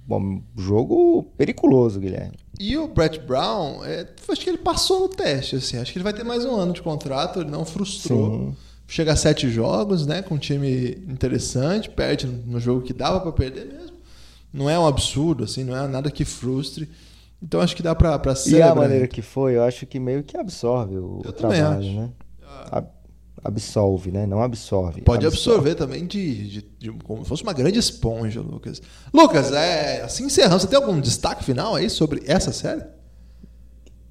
um 0.10 0.42
jogo 0.56 1.24
periculoso, 1.36 2.00
Guilherme. 2.00 2.38
E 2.60 2.78
o 2.78 2.88
Brett 2.88 3.20
Brown, 3.20 3.84
é, 3.84 4.06
acho 4.30 4.42
que 4.42 4.50
ele 4.50 4.60
passou 4.60 5.00
no 5.00 5.10
teste, 5.10 5.56
assim. 5.56 5.78
Acho 5.78 5.92
que 5.92 5.98
ele 5.98 6.04
vai 6.04 6.14
ter 6.14 6.24
mais 6.24 6.46
um 6.46 6.56
ano 6.56 6.74
de 6.74 6.82
contrato, 6.82 7.42
ele 7.42 7.50
não 7.50 7.66
frustrou. 7.66 8.32
Sim. 8.32 8.56
Chega 8.88 9.14
a 9.14 9.16
sete 9.16 9.50
jogos, 9.50 10.06
né? 10.06 10.22
Com 10.22 10.36
um 10.36 10.40
time 10.40 10.92
interessante, 11.08 11.90
perde 11.90 12.28
no 12.28 12.60
jogo 12.60 12.82
que 12.82 12.94
dava 12.94 13.20
pra 13.20 13.32
perder 13.32 13.66
mesmo. 13.66 13.98
Não 14.54 14.70
é 14.70 14.78
um 14.80 14.86
absurdo, 14.88 15.44
assim, 15.44 15.64
não 15.64 15.76
é 15.76 15.88
nada 15.88 16.10
que 16.12 16.26
frustre. 16.26 16.90
Então 17.42 17.62
acho 17.62 17.76
que 17.76 17.82
dá 17.84 17.96
pra, 17.96 18.18
pra 18.20 18.34
E 18.48 18.62
a 18.62 18.76
maneira 18.76 19.08
que 19.08 19.22
foi, 19.22 19.56
eu 19.56 19.64
acho 19.64 19.86
que 19.86 20.00
meio 20.00 20.24
que 20.24 20.36
absorve 20.36 20.98
o, 20.98 21.22
Eu 21.24 21.30
o 21.30 21.34
trabalho, 21.34 21.78
acho. 21.80 21.94
né? 21.94 22.10
Ab- 22.72 22.90
absolve, 23.44 24.12
né? 24.12 24.26
Não 24.26 24.42
absorve. 24.44 25.02
Pode 25.02 25.26
absorve. 25.26 25.60
absorver 25.70 25.76
também 25.76 26.06
de, 26.06 26.48
de- 26.62 26.66
de- 26.78 26.92
como 27.04 27.24
se 27.24 27.30
fosse 27.30 27.44
uma 27.44 27.54
grande 27.54 27.80
esponja, 27.80 28.42
Lucas. 28.42 28.82
Lucas, 29.14 29.52
é, 29.52 30.02
assim 30.02 30.26
encerrando, 30.26 30.60
você 30.60 30.68
tem 30.68 30.78
algum 30.78 31.00
destaque 31.00 31.44
final 31.44 31.76
aí 31.76 31.90
sobre 31.90 32.22
essa 32.28 32.52
série? 32.52 32.84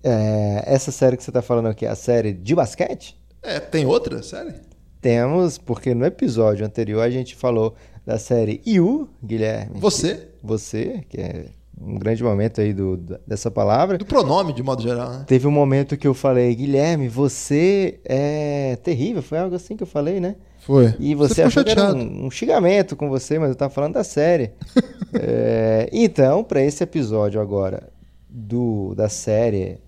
É, 0.02 0.62
essa 0.66 0.90
série 0.92 1.16
que 1.16 1.24
você 1.24 1.32
tá 1.32 1.42
falando 1.42 1.66
aqui 1.68 1.84
é 1.84 1.88
a 1.88 1.94
série 1.96 2.32
de 2.32 2.54
basquete? 2.54 3.16
É, 3.42 3.58
tem 3.60 3.84
outra 3.84 4.22
série? 4.22 4.54
Temos, 5.00 5.58
porque 5.58 5.94
no 5.94 6.04
episódio 6.04 6.64
anterior 6.66 7.02
a 7.02 7.10
gente 7.10 7.34
falou 7.36 7.74
da 8.04 8.18
série 8.18 8.60
You, 8.66 9.08
Guilherme. 9.22 9.78
Você? 9.78 10.28
Você, 10.42 11.04
que 11.08 11.20
é 11.20 11.46
um 11.80 11.98
grande 11.98 12.22
momento 12.22 12.60
aí 12.60 12.72
do, 12.72 12.96
dessa 13.26 13.50
palavra. 13.50 13.98
Do 13.98 14.04
pronome, 14.04 14.52
de 14.52 14.62
modo 14.62 14.82
geral, 14.82 15.10
né? 15.10 15.24
Teve 15.26 15.46
um 15.46 15.50
momento 15.50 15.96
que 15.96 16.06
eu 16.06 16.14
falei, 16.14 16.54
Guilherme, 16.54 17.08
você 17.08 18.00
é 18.04 18.76
terrível. 18.82 19.22
Foi 19.22 19.38
algo 19.38 19.54
assim 19.54 19.76
que 19.76 19.82
eu 19.82 19.86
falei, 19.86 20.20
né? 20.20 20.36
Foi. 20.60 20.94
E 20.98 21.14
você, 21.14 21.34
ficou 21.34 21.46
achou 21.46 21.64
que 21.64 21.70
era 21.70 21.94
um, 21.94 22.26
um 22.26 22.30
xingamento 22.30 22.96
com 22.96 23.08
você, 23.08 23.38
mas 23.38 23.50
eu 23.50 23.56
tava 23.56 23.72
falando 23.72 23.94
da 23.94 24.04
série. 24.04 24.52
É, 25.20 25.88
então, 25.90 26.44
para 26.44 26.60
esse 26.60 26.84
episódio 26.84 27.40
agora 27.40 27.88
do 28.28 28.94
da 28.94 29.08
série 29.08 29.80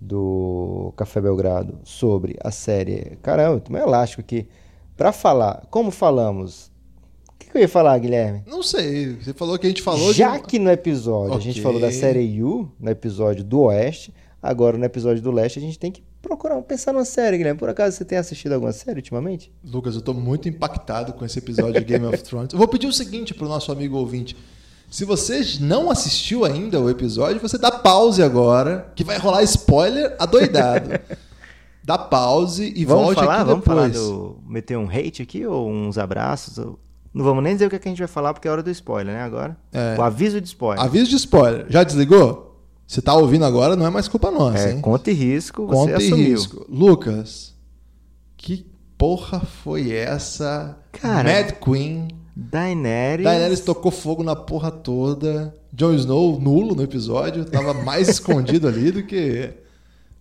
do 0.00 0.94
Café 0.96 1.20
Belgrado 1.20 1.80
sobre 1.82 2.36
a 2.42 2.52
série. 2.52 3.18
Caramba, 3.22 3.56
eu 3.56 3.60
tô 3.60 3.72
meio 3.72 3.84
elástico 3.84 4.20
aqui. 4.20 4.48
Pra 4.96 5.10
falar, 5.10 5.66
como 5.68 5.90
falamos. 5.90 6.69
O 7.50 7.52
que, 7.52 7.58
eu 7.58 7.62
ia 7.62 7.68
falar, 7.68 7.98
Guilherme? 7.98 8.44
Não 8.46 8.62
sei, 8.62 9.16
você 9.16 9.34
falou 9.34 9.58
que 9.58 9.66
a 9.66 9.68
gente 9.68 9.82
falou 9.82 10.14
Já 10.14 10.36
de... 10.38 10.44
que 10.44 10.56
no 10.56 10.70
episódio 10.70 11.36
a 11.36 11.40
gente 11.40 11.60
falou 11.60 11.80
da 11.80 11.90
série 11.90 12.20
You, 12.20 12.70
no 12.78 12.88
episódio 12.88 13.42
do 13.42 13.62
Oeste, 13.62 14.14
agora 14.40 14.78
no 14.78 14.84
episódio 14.84 15.20
do 15.20 15.32
Leste 15.32 15.58
a 15.58 15.62
gente 15.62 15.76
tem 15.76 15.90
que 15.90 16.00
procurar 16.22 16.62
pensar 16.62 16.92
numa 16.92 17.04
série, 17.04 17.36
Guilherme. 17.38 17.58
Por 17.58 17.68
acaso 17.68 17.96
você 17.96 18.04
tem 18.04 18.18
assistido 18.18 18.52
alguma 18.52 18.72
série 18.72 18.98
ultimamente? 18.98 19.52
Lucas, 19.64 19.96
eu 19.96 20.00
tô 20.00 20.14
muito 20.14 20.48
impactado 20.48 21.12
com 21.12 21.24
esse 21.24 21.40
episódio 21.40 21.74
de 21.74 21.84
Game 21.84 22.06
of 22.06 22.22
Thrones. 22.22 22.52
Eu 22.52 22.58
vou 22.58 22.68
pedir 22.68 22.86
o 22.86 22.92
seguinte 22.92 23.34
pro 23.34 23.48
nosso 23.48 23.72
amigo 23.72 23.96
ouvinte. 23.96 24.36
Se 24.88 25.04
você 25.04 25.40
não 25.60 25.90
assistiu 25.90 26.44
ainda 26.44 26.80
o 26.80 26.88
episódio, 26.88 27.40
você 27.40 27.58
dá 27.58 27.72
pause 27.72 28.22
agora, 28.22 28.92
que 28.94 29.02
vai 29.02 29.18
rolar 29.18 29.42
spoiler 29.42 30.14
adoidado. 30.20 30.90
dá 31.82 31.98
pause 31.98 32.72
e 32.76 32.84
vamos 32.84 33.06
volte 33.06 33.18
falar, 33.18 33.36
aqui 33.40 33.44
vamos 33.44 33.64
depois. 33.64 33.96
falar 33.96 34.08
do 34.08 34.38
meter 34.46 34.78
um 34.78 34.88
hate 34.88 35.22
aqui 35.22 35.44
ou 35.44 35.68
uns 35.68 35.98
abraços. 35.98 36.58
ou- 36.58 36.78
Não 37.12 37.24
vamos 37.24 37.42
nem 37.42 37.54
dizer 37.54 37.66
o 37.66 37.70
que, 37.70 37.76
é 37.76 37.78
que 37.78 37.88
a 37.88 37.90
gente 37.90 37.98
vai 37.98 38.08
falar 38.08 38.32
porque 38.32 38.46
é 38.46 38.50
hora 38.50 38.62
do 38.62 38.70
spoiler, 38.70 39.14
né? 39.14 39.22
Agora. 39.22 39.56
É. 39.72 39.96
O 39.98 40.02
aviso 40.02 40.40
de 40.40 40.46
spoiler. 40.46 40.84
Aviso 40.84 41.10
de 41.10 41.16
spoiler. 41.16 41.66
Já 41.68 41.82
desligou? 41.82 42.50
Você 42.86 43.00
tá 43.00 43.14
ouvindo 43.14 43.44
agora, 43.44 43.76
não 43.76 43.86
é 43.86 43.90
mais 43.90 44.08
culpa 44.08 44.32
nossa, 44.32 44.58
é, 44.68 44.72
hein? 44.72 44.80
conta 44.80 45.12
e 45.12 45.14
risco, 45.14 45.64
você 45.64 45.74
Conta 45.76 46.02
e 46.02 46.06
assumiu. 46.06 46.30
risco. 46.32 46.66
Lucas, 46.68 47.54
que 48.36 48.66
porra 48.98 49.40
foi 49.40 49.92
essa? 49.92 50.76
Cara, 50.90 51.32
Mad 51.32 51.52
Queen. 51.52 52.08
Daenerys. 52.34 53.24
Daenerys 53.24 53.60
tocou 53.60 53.92
fogo 53.92 54.24
na 54.24 54.34
porra 54.34 54.72
toda. 54.72 55.54
Jon 55.72 55.94
Snow 55.94 56.40
nulo 56.40 56.74
no 56.74 56.82
episódio, 56.82 57.44
tava 57.44 57.72
mais 57.74 58.08
escondido 58.08 58.66
ali 58.66 58.90
do 58.90 59.04
que 59.04 59.50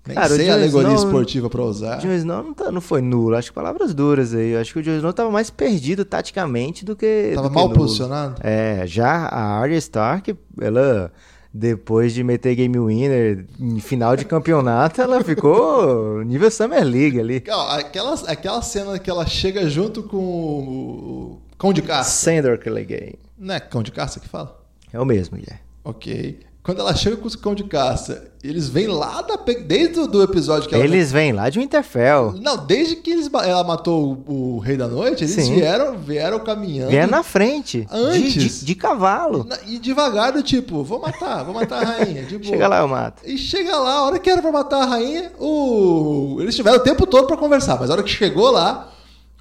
nem 0.08 0.16
Cara, 0.16 0.34
o 0.34 0.36
sei 0.36 0.50
a 0.50 0.54
alegoria 0.54 0.94
Snow- 0.94 1.06
esportiva 1.06 1.50
pra 1.50 1.62
usar. 1.62 1.98
Jon 1.98 2.12
Snow 2.14 2.44
não, 2.44 2.54
tá- 2.54 2.72
não 2.72 2.82
foi 2.82 3.02
nulo, 3.02 3.36
acho 3.36 3.50
que 3.50 3.56
palavras 3.56 3.94
duras 3.94 4.34
aí. 4.34 4.56
Acho 4.56 4.74
que 4.74 4.80
o 4.80 4.84
Jon 4.84 4.96
Snow 4.98 5.14
tava 5.14 5.30
mais 5.30 5.50
perdido 5.50 6.04
taticamente 6.06 6.84
do 6.86 6.96
que. 6.96 7.32
Tava 7.36 7.50
do 7.50 7.54
mal 7.54 7.70
posicionado. 7.70 8.36
É, 8.42 8.84
já 8.88 9.26
a 9.28 9.60
Arya 9.60 9.78
Stark, 9.78 10.36
ela. 10.60 11.12
Depois 11.52 12.14
de 12.14 12.24
meter 12.24 12.54
Game 12.54 12.78
Winner 12.80 13.44
em 13.60 13.80
final 13.80 14.16
de 14.16 14.24
campeonato, 14.24 15.02
ela 15.02 15.24
ficou 15.24 16.22
nível 16.24 16.52
Summer 16.52 16.84
League 16.84 17.20
ali. 17.20 17.38
Aquela, 17.38 18.22
aquela 18.28 18.62
cena 18.62 19.00
que 19.00 19.10
ela 19.10 19.26
chega 19.26 19.68
junto 19.68 20.04
com 20.04 20.18
o 20.18 21.42
Cão 21.58 21.74
de 21.74 21.82
Caça. 21.82 22.12
Sandor 22.12 22.60
Clegane. 22.60 23.16
Não 23.36 23.56
é 23.56 23.60
Cão 23.60 23.82
de 23.82 23.92
Caça 23.92 24.20
que 24.20 24.28
fala? 24.30 24.62
É 24.94 25.00
o 25.00 25.06
mesmo, 25.06 25.38
Guilherme. 25.38 25.62
Ok. 25.84 26.40
Quando 26.62 26.82
ela 26.82 26.94
chega 26.94 27.16
com 27.18 27.26
os 27.26 27.36
Cão 27.36 27.56
de 27.56 27.64
Caça, 27.64 28.32
eles 28.44 28.68
vêm 28.70 28.86
lá 28.86 29.22
da, 29.22 29.38
desde 29.66 30.02
o 30.02 30.08
do 30.08 30.22
episódio 30.22 30.68
que 30.70 30.76
ela 30.76 30.84
Eles 30.84 31.12
vêm 31.12 31.32
lá 31.32 31.50
de 31.50 31.58
Winterfell. 31.58 32.34
Não, 32.40 32.58
desde 32.58 32.98
que 32.98 33.10
eles, 33.12 33.30
ela 33.34 33.64
matou 33.64 34.24
o, 34.28 34.56
o 34.56 34.60
Rei 34.60 34.76
da 34.78 34.88
Noite, 34.88 35.24
eles 35.24 35.34
Sim. 35.34 35.56
vieram, 35.56 35.98
vieram 35.98 36.38
caminhando. 36.40 36.92
Vem 36.92 37.08
na 37.08 37.24
frente. 37.24 37.82
de- 37.82 37.88
Antes. 37.90 38.60
De, 38.60 38.66
de 38.66 38.76
cavalo. 38.76 39.46
Na- 39.46 39.58
E 39.66 39.80
devagar, 39.80 40.34
do 40.34 40.44
tipo, 40.44 40.84
vou 40.84 41.00
matar, 41.00 41.44
vou 41.44 41.54
matar 41.56 41.82
a 41.82 41.86
rainha. 41.86 42.24
de 42.26 42.38
boa. 42.38 42.50
Chega 42.50 42.68
lá, 42.68 42.80
eu 42.80 42.88
mato. 42.88 43.24
E 43.26 43.38
chega 43.38 43.76
lá, 43.78 43.94
a 43.94 44.04
hora 44.04 44.20
que 44.20 44.30
era 44.30 44.42
pra 44.42 44.52
matar 44.52 44.84
a 44.84 44.86
rainha, 44.86 45.32
o... 45.40 46.38
eles 46.42 46.56
tiveram 46.56 46.78
o 46.78 46.82
tempo 46.82 47.08
todo 47.08 47.26
pra 47.26 47.38
conversar, 47.38 47.80
mas 47.80 47.90
a 47.90 47.94
hora 47.94 48.04
que 48.04 48.10
chegou 48.12 48.52
lá, 48.52 48.92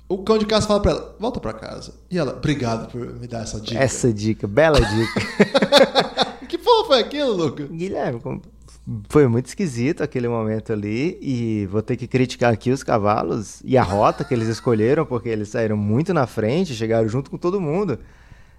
o 0.09 0.19
cão 0.19 0.39
de 0.39 0.47
caça 0.47 0.67
fala 0.69 0.81
pra 0.81 0.93
ela, 0.93 1.17
volta 1.19 1.41
pra 1.41 1.53
casa. 1.53 1.93
E 2.11 2.17
ela, 2.17 2.33
obrigado 2.33 2.89
por 2.91 3.01
me 3.15 3.27
dar 3.27 3.43
essa 3.43 3.61
dica. 3.61 3.79
Essa 3.79 4.11
dica, 4.13 4.47
bela 4.47 4.81
dica. 4.81 6.29
Que 6.49 6.59
porra 6.59 6.87
foi 6.87 7.01
aquilo, 7.01 7.33
Luca? 7.33 7.67
Guilherme, 7.67 8.21
Foi 9.09 9.29
muito 9.29 9.47
esquisito 9.47 10.03
aquele 10.03 10.29
momento 10.29 10.73
ali 10.73 11.19
e 11.21 11.67
vou 11.67 11.83
ter 11.83 11.97
que 11.97 12.07
criticar 12.07 12.53
aqui 12.53 12.71
os 12.71 12.83
cavalos 12.83 13.61
e 13.65 13.77
a 13.77 13.83
rota 13.83 14.25
que 14.25 14.33
eles 14.33 14.49
escolheram, 14.49 15.05
porque 15.05 15.29
eles 15.29 15.51
saíram 15.51 15.77
muito 15.77 16.15
na 16.15 16.27
frente, 16.27 16.75
chegaram 16.75 17.09
junto 17.09 17.31
com 17.31 17.37
todo 17.37 17.61
mundo. 17.61 17.99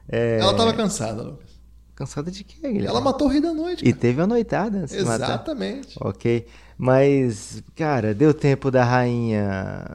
É... 0.07 0.39
Ela 0.39 0.55
tava 0.55 0.73
cansada, 0.73 1.23
Lucas. 1.23 1.49
Cansada 1.95 2.31
de 2.31 2.43
quê, 2.45 2.61
Guilherme? 2.61 2.87
Ela 2.87 3.01
matou 3.01 3.27
o 3.27 3.29
rei 3.29 3.41
da 3.41 3.53
noite. 3.53 3.83
E 3.83 3.91
cara. 3.91 4.01
teve 4.01 4.21
a 4.21 4.27
noitada 4.27 4.85
de 4.85 5.03
matar. 5.03 5.25
Exatamente. 5.25 5.97
Ok. 5.99 6.45
Mas, 6.77 7.61
cara, 7.75 8.13
deu 8.13 8.33
tempo 8.33 8.71
da 8.71 8.85
rainha. 8.85 9.85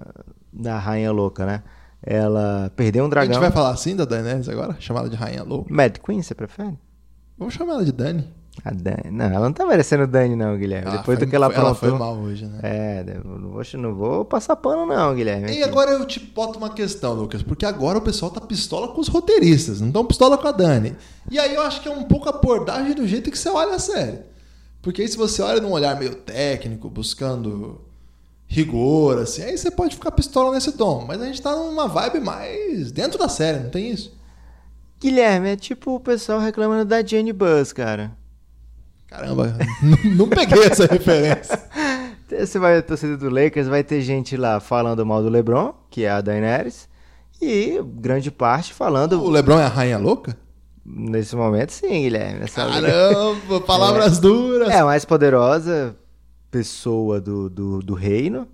Da 0.52 0.78
rainha 0.78 1.10
louca, 1.10 1.46
né? 1.46 1.62
Ela 2.06 2.70
perdeu 2.76 3.04
um 3.04 3.06
A 3.06 3.10
dragão. 3.10 3.32
gente 3.32 3.40
vai 3.40 3.50
falar 3.50 3.70
assim 3.70 3.96
da 3.96 4.04
Daenerys 4.04 4.48
agora? 4.50 4.76
Chamar 4.78 5.00
ela 5.00 5.08
de 5.08 5.16
Rainha 5.16 5.42
Louca? 5.42 5.72
Mad 5.72 5.96
Queen, 5.98 6.20
você 6.20 6.34
prefere? 6.34 6.78
Vamos 7.38 7.54
chamar 7.54 7.74
ela 7.74 7.84
de 7.84 7.92
Dani. 7.92 8.28
A 8.64 8.70
Dani. 8.70 9.10
Não, 9.10 9.24
ela 9.24 9.46
não 9.46 9.52
tá 9.52 9.66
merecendo 9.66 10.06
Dani, 10.06 10.36
não, 10.36 10.56
Guilherme. 10.56 10.86
Ah, 10.88 10.96
Depois 10.98 11.18
foi- 11.18 11.26
do 11.26 11.30
que 11.30 11.34
ela 11.34 11.50
foi- 11.50 11.58
Ela 11.60 11.74
foi 11.74 11.90
mal 11.90 12.16
hoje, 12.16 12.46
né? 12.46 12.60
É, 12.62 13.04
não 13.24 13.50
vou, 13.50 13.62
não 13.74 13.94
vou 13.94 14.24
passar 14.24 14.54
pano, 14.54 14.86
não, 14.86 15.12
Guilherme. 15.14 15.50
E 15.52 15.62
agora 15.64 15.90
eu 15.90 16.04
te 16.06 16.20
boto 16.20 16.56
uma 16.58 16.70
questão, 16.70 17.14
Lucas, 17.14 17.42
porque 17.42 17.66
agora 17.66 17.98
o 17.98 18.02
pessoal 18.02 18.30
tá 18.30 18.40
pistola 18.40 18.88
com 18.88 19.00
os 19.00 19.08
roteiristas, 19.08 19.80
não 19.80 19.90
tão 19.90 20.04
pistola 20.04 20.38
com 20.38 20.46
a 20.46 20.52
Dani. 20.52 20.94
E 21.28 21.36
aí 21.38 21.52
eu 21.54 21.62
acho 21.62 21.80
que 21.82 21.88
é 21.88 21.90
um 21.90 22.04
pouco 22.04 22.28
a 22.28 22.32
abordagem 22.32 22.94
do 22.94 23.06
jeito 23.08 23.28
que 23.30 23.38
você 23.38 23.48
olha 23.48 23.74
a 23.74 23.78
série. 23.80 24.20
Porque 24.80 25.02
aí 25.02 25.08
se 25.08 25.16
você 25.16 25.42
olha 25.42 25.60
num 25.60 25.72
olhar 25.72 25.98
meio 25.98 26.14
técnico, 26.14 26.88
buscando 26.88 27.80
rigor, 28.46 29.18
assim, 29.18 29.42
aí 29.42 29.58
você 29.58 29.70
pode 29.70 29.96
ficar 29.96 30.12
pistola 30.12 30.52
nesse 30.52 30.72
tom. 30.72 31.04
Mas 31.08 31.20
a 31.20 31.24
gente 31.26 31.42
tá 31.42 31.56
numa 31.56 31.88
vibe 31.88 32.20
mais 32.20 32.92
dentro 32.92 33.18
da 33.18 33.28
série, 33.28 33.58
não 33.60 33.70
tem 33.70 33.90
isso? 33.90 34.12
Guilherme, 35.00 35.50
é 35.50 35.56
tipo 35.56 35.94
o 35.94 36.00
pessoal 36.00 36.40
reclamando 36.40 36.84
da 36.84 37.02
Jenny 37.02 37.32
Buzz, 37.32 37.72
cara. 37.72 38.12
Caramba, 39.06 39.56
não, 40.16 40.28
peguei 40.28 40.64
essa 40.64 40.86
referência. 40.86 41.58
Você 42.28 42.58
vai, 42.58 42.82
torcida 42.82 43.16
do 43.16 43.28
Lakers, 43.28 43.68
vai 43.68 43.84
ter 43.84 44.00
gente 44.00 44.36
lá 44.36 44.58
falando 44.58 45.04
mal 45.06 45.22
do 45.22 45.28
LeBron, 45.28 45.74
que 45.90 46.04
é 46.04 46.10
a 46.10 46.20
Daenerys, 46.20 46.88
e 47.40 47.80
grande 47.96 48.30
parte 48.30 48.72
falando, 48.72 49.22
O 49.22 49.30
Lebron 49.30 49.60
é 49.60 49.64
a 49.64 49.68
rainha 49.68 49.98
louca? 49.98 50.36
nesse 50.84 51.34
momento, 51.34 51.70
sim, 51.70 52.02
Guilherme. 52.02 52.40
Nessa 52.40 52.66
Caramba, 52.66 53.60
palavras 53.66 54.18
duras. 54.18 54.68
É 54.68 54.78
a 54.78 54.84
mais 54.84 55.04
poderosa 55.04 55.96
pessoa 56.50 57.20
do, 57.20 57.48
do, 57.48 57.80
do 57.80 57.94
reino, 57.94 58.46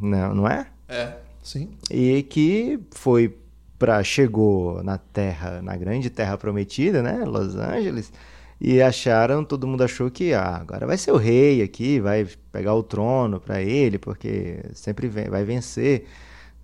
não, 0.00 0.34
não 0.34 0.48
é? 0.48 0.66
É, 0.88 1.16
sim. 1.42 1.70
E 1.90 2.22
que 2.24 2.80
foi 2.90 3.38
para 3.78 4.02
chegou 4.02 4.82
na 4.82 4.98
terra, 4.98 5.60
na 5.62 5.76
grande 5.76 6.08
terra 6.10 6.36
prometida, 6.38 7.02
né, 7.02 7.24
Los 7.24 7.56
Angeles, 7.56 8.12
e 8.60 8.80
acharam, 8.80 9.44
todo 9.44 9.66
mundo 9.66 9.84
achou 9.84 10.10
que 10.10 10.32
ah, 10.32 10.56
agora 10.56 10.86
vai 10.86 10.96
ser 10.96 11.12
o 11.12 11.16
rei 11.16 11.62
aqui, 11.62 12.00
vai 12.00 12.26
pegar 12.50 12.74
o 12.74 12.82
trono 12.82 13.38
para 13.38 13.60
ele, 13.60 13.98
porque 13.98 14.60
sempre 14.72 15.08
vem, 15.08 15.28
vai 15.28 15.44
vencer, 15.44 16.06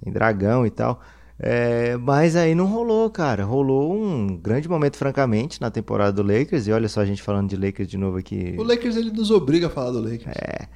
tem 0.03 0.13
dragão 0.13 0.65
e 0.67 0.71
tal. 0.71 1.01
É, 1.39 1.97
mas 1.97 2.37
aí 2.37 2.55
não 2.55 2.67
rolou, 2.67 3.11
cara. 3.11 3.45
Rolou 3.45 3.93
um 3.93 4.37
grande 4.37 4.69
momento, 4.69 4.97
francamente, 4.97 5.61
na 5.61 5.71
temporada 5.73 6.13
do 6.13 6.23
Lakers. 6.23 6.69
E 6.69 6.73
olha 6.73 6.89
só 6.89 7.01
a 7.01 7.05
gente 7.05 7.21
falando 7.21 7.49
de 7.49 7.57
Lakers 7.57 7.89
de 7.89 7.99
novo 7.99 8.17
aqui. 8.17 8.55
O 8.57 8.63
Lakers 8.63 8.97
ele 8.97 9.11
nos 9.11 9.31
obriga 9.31 9.67
a 9.67 9.71
falar 9.71 9.91
do 9.91 10.01
Lakers. 10.01 10.37
É. 10.37 10.69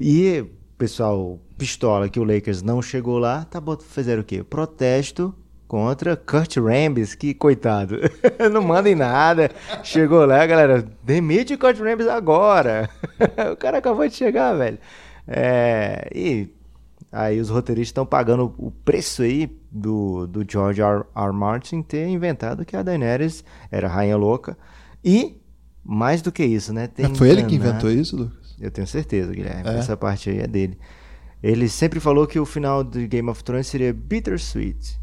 E 0.00 0.44
pessoal 0.78 1.38
pistola 1.58 2.08
que 2.08 2.18
o 2.18 2.24
Lakers 2.24 2.62
não 2.62 2.80
chegou 2.80 3.18
lá, 3.18 3.44
tá 3.44 3.60
bot- 3.60 3.84
fizeram 3.84 4.22
o 4.22 4.24
quê? 4.24 4.42
Protesto 4.42 5.34
contra 5.74 6.16
Kurt 6.16 6.56
Rambis, 6.58 7.16
que 7.16 7.34
coitado. 7.34 7.98
não 8.52 8.62
mandem 8.62 8.94
nada. 8.94 9.50
Chegou 9.82 10.24
lá, 10.24 10.46
galera, 10.46 10.86
demite 11.02 11.54
o 11.54 11.58
Kurt 11.58 11.80
Rambis 11.80 12.06
agora. 12.06 12.88
o 13.52 13.56
cara 13.56 13.78
acabou 13.78 14.06
de 14.06 14.14
chegar, 14.14 14.54
velho. 14.54 14.78
É, 15.26 16.08
e 16.14 16.48
aí 17.10 17.40
os 17.40 17.48
roteiristas 17.48 17.88
estão 17.88 18.06
pagando 18.06 18.54
o 18.56 18.70
preço 18.70 19.22
aí 19.22 19.50
do, 19.68 20.28
do 20.28 20.46
George 20.48 20.80
R. 20.80 21.02
R. 21.12 21.32
Martin 21.32 21.82
ter 21.82 22.06
inventado 22.06 22.64
que 22.64 22.76
a 22.76 22.82
Daenerys 22.84 23.42
era 23.68 23.88
rainha 23.88 24.16
louca. 24.16 24.56
E, 25.04 25.40
mais 25.84 26.22
do 26.22 26.30
que 26.30 26.44
isso, 26.44 26.72
né? 26.72 26.88
Foi 27.16 27.30
ele 27.30 27.42
que 27.42 27.56
inventou 27.56 27.90
isso, 27.90 28.16
Lucas? 28.16 28.54
eu 28.60 28.70
tenho 28.70 28.86
certeza, 28.86 29.32
Guilherme. 29.32 29.70
É? 29.70 29.78
Essa 29.80 29.96
parte 29.96 30.30
aí 30.30 30.38
é 30.38 30.46
dele. 30.46 30.78
Ele 31.42 31.68
sempre 31.68 31.98
falou 31.98 32.28
que 32.28 32.38
o 32.38 32.46
final 32.46 32.84
de 32.84 33.08
Game 33.08 33.28
of 33.28 33.42
Thrones 33.42 33.66
seria 33.66 33.92
bittersweet. 33.92 35.02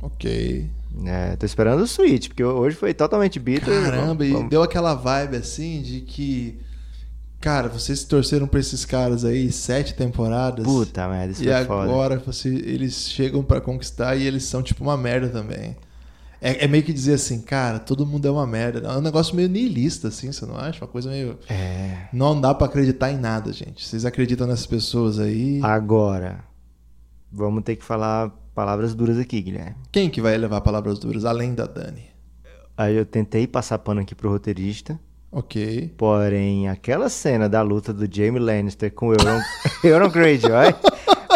Ok. 0.00 0.70
É, 1.06 1.36
tô 1.36 1.46
esperando 1.46 1.80
o 1.80 1.84
sweet, 1.84 2.28
porque 2.28 2.42
hoje 2.42 2.76
foi 2.76 2.92
totalmente 2.92 3.38
bitter. 3.38 3.82
Caramba, 3.84 4.24
e 4.24 4.48
deu 4.48 4.62
aquela 4.62 4.94
vibe 4.94 5.36
assim 5.36 5.82
de 5.82 6.00
que. 6.00 6.58
Cara, 7.40 7.68
vocês 7.68 8.04
torceram 8.04 8.46
pra 8.46 8.60
esses 8.60 8.84
caras 8.84 9.24
aí 9.24 9.50
sete 9.50 9.94
temporadas. 9.94 10.64
Puta 10.64 11.08
merda, 11.08 11.32
isso 11.32 11.42
E 11.42 11.46
foi 11.46 11.64
foda. 11.64 11.82
agora 11.90 12.18
você, 12.18 12.48
eles 12.48 13.08
chegam 13.08 13.42
pra 13.42 13.60
conquistar 13.62 14.14
e 14.16 14.26
eles 14.26 14.44
são 14.44 14.62
tipo 14.62 14.82
uma 14.84 14.96
merda 14.96 15.28
também. 15.28 15.74
É, 16.42 16.64
é 16.64 16.68
meio 16.68 16.82
que 16.82 16.92
dizer 16.92 17.14
assim, 17.14 17.40
cara, 17.40 17.78
todo 17.78 18.04
mundo 18.06 18.26
é 18.26 18.30
uma 18.30 18.46
merda. 18.46 18.86
É 18.86 18.96
um 18.96 19.00
negócio 19.00 19.34
meio 19.34 19.48
niilista, 19.48 20.08
assim, 20.08 20.32
você 20.32 20.44
não 20.44 20.56
acha? 20.56 20.82
Uma 20.84 20.90
coisa 20.90 21.08
meio. 21.10 21.38
É. 21.48 22.08
Não 22.12 22.38
dá 22.38 22.54
pra 22.54 22.66
acreditar 22.66 23.10
em 23.10 23.18
nada, 23.18 23.52
gente. 23.52 23.86
Vocês 23.86 24.04
acreditam 24.04 24.46
nessas 24.46 24.66
pessoas 24.66 25.18
aí. 25.18 25.60
Agora, 25.62 26.44
vamos 27.32 27.62
ter 27.64 27.76
que 27.76 27.84
falar 27.84 28.30
palavras 28.60 28.94
duras 28.94 29.16
aqui, 29.18 29.40
Guilherme. 29.40 29.74
Quem 29.90 30.10
que 30.10 30.20
vai 30.20 30.36
levar 30.36 30.60
palavras 30.60 30.98
duras 30.98 31.24
além 31.24 31.54
da 31.54 31.64
Dani? 31.64 32.04
Aí 32.76 32.94
eu 32.94 33.06
tentei 33.06 33.46
passar 33.46 33.78
pano 33.78 34.02
aqui 34.02 34.14
pro 34.14 34.28
roteirista, 34.28 35.00
Ok. 35.32 35.94
porém 35.96 36.68
aquela 36.68 37.08
cena 37.08 37.48
da 37.48 37.62
luta 37.62 37.90
do 37.90 38.06
Jaime 38.14 38.38
Lannister 38.38 38.92
com 38.92 39.08
o 39.08 39.12
Euron, 39.14 39.40
Euron 39.82 40.10
Greyjoy 40.10 40.74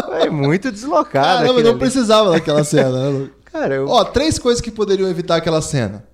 foi 0.04 0.28
muito 0.28 0.70
deslocada. 0.70 1.40
Caramba, 1.46 1.62
não 1.62 1.70
ali. 1.70 1.78
precisava 1.78 2.30
daquela 2.30 2.62
cena, 2.62 3.10
né? 3.10 3.30
Cara, 3.46 3.74
eu... 3.76 3.88
Ó, 3.88 4.04
três 4.04 4.38
coisas 4.38 4.60
que 4.60 4.70
poderiam 4.70 5.08
evitar 5.08 5.36
aquela 5.36 5.62
cena. 5.62 6.04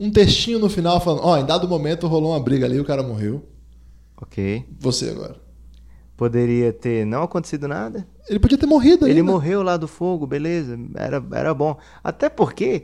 Um 0.00 0.10
textinho 0.10 0.58
no 0.58 0.70
final 0.70 0.98
falando, 1.00 1.24
ó, 1.26 1.36
em 1.36 1.44
dado 1.44 1.68
momento 1.68 2.06
rolou 2.06 2.30
uma 2.32 2.40
briga 2.40 2.64
ali 2.64 2.76
e 2.76 2.80
o 2.80 2.84
cara 2.86 3.02
morreu. 3.02 3.44
ok. 4.22 4.64
Você 4.80 5.10
agora. 5.10 5.36
Poderia 6.18 6.72
ter 6.72 7.06
não 7.06 7.22
acontecido 7.22 7.68
nada. 7.68 8.04
Ele 8.28 8.40
podia 8.40 8.58
ter 8.58 8.66
morrido 8.66 9.06
Ele 9.06 9.20
ainda. 9.20 9.32
morreu 9.32 9.62
lá 9.62 9.76
do 9.76 9.86
fogo, 9.86 10.26
beleza, 10.26 10.76
era, 10.96 11.24
era 11.32 11.54
bom. 11.54 11.78
Até 12.02 12.28
porque 12.28 12.82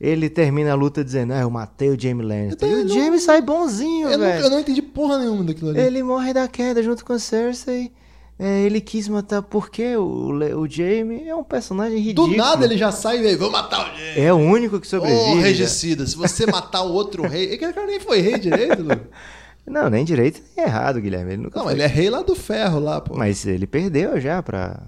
ele 0.00 0.30
termina 0.30 0.70
a 0.70 0.74
luta 0.76 1.02
dizendo, 1.04 1.32
ah, 1.32 1.40
eu 1.40 1.50
matei 1.50 1.88
o 1.90 2.00
Jamie 2.00 2.24
Lannister. 2.24 2.68
Então, 2.68 2.78
E 2.78 2.82
o 2.84 2.88
não- 2.88 2.94
Jamie 2.94 3.18
sai 3.18 3.42
bonzinho, 3.42 4.08
Eu 4.08 4.16
não, 4.18 4.24
velho. 4.26 4.44
eu 4.44 4.50
não 4.50 4.60
entendi 4.60 4.80
porra 4.80 5.18
nenhuma 5.18 5.42
daquilo 5.42 5.70
ali. 5.70 5.80
Ele 5.80 6.00
morre 6.04 6.32
da 6.32 6.46
queda 6.46 6.80
junto 6.80 7.04
com 7.04 7.12
a 7.12 7.18
Cersei. 7.18 7.90
É, 8.38 8.60
ele 8.60 8.80
quis 8.82 9.08
matar 9.08 9.40
porque 9.42 9.96
o, 9.96 10.28
o 10.60 10.68
Jamie 10.70 11.26
é 11.26 11.34
um 11.34 11.42
personagem 11.42 11.98
ridículo. 11.98 12.28
Do 12.28 12.36
nada 12.36 12.66
ele 12.66 12.76
já 12.76 12.92
sai 12.92 13.18
e 13.26 13.34
vou 13.34 13.50
matar 13.50 13.80
o 13.92 13.96
gente. 13.96 14.20
É 14.20 14.32
o 14.32 14.36
único 14.36 14.78
que 14.78 14.86
sobrevive. 14.86 15.22
Ô, 15.32 15.34
né? 15.36 15.40
regicida, 15.42 16.06
se 16.06 16.14
você 16.14 16.46
matar 16.46 16.82
o 16.82 16.92
outro 16.92 17.26
rei... 17.26 17.46
Aquele 17.56 17.72
cara 17.72 17.86
nem 17.86 17.98
foi 17.98 18.20
rei 18.20 18.38
direito, 18.38 18.82
Lu. 18.82 18.90
Não, 19.66 19.90
nem 19.90 20.04
direito 20.04 20.40
nem 20.56 20.64
errado, 20.66 21.00
Guilherme. 21.00 21.32
Ele 21.32 21.42
nunca 21.42 21.58
Não, 21.58 21.64
foi. 21.66 21.74
ele 21.74 21.82
é 21.82 21.86
rei 21.86 22.08
lá 22.08 22.22
do 22.22 22.34
ferro 22.36 22.78
lá, 22.78 23.00
pô. 23.00 23.16
Mas 23.16 23.44
ele 23.46 23.66
perdeu 23.66 24.20
já 24.20 24.42
pra... 24.42 24.80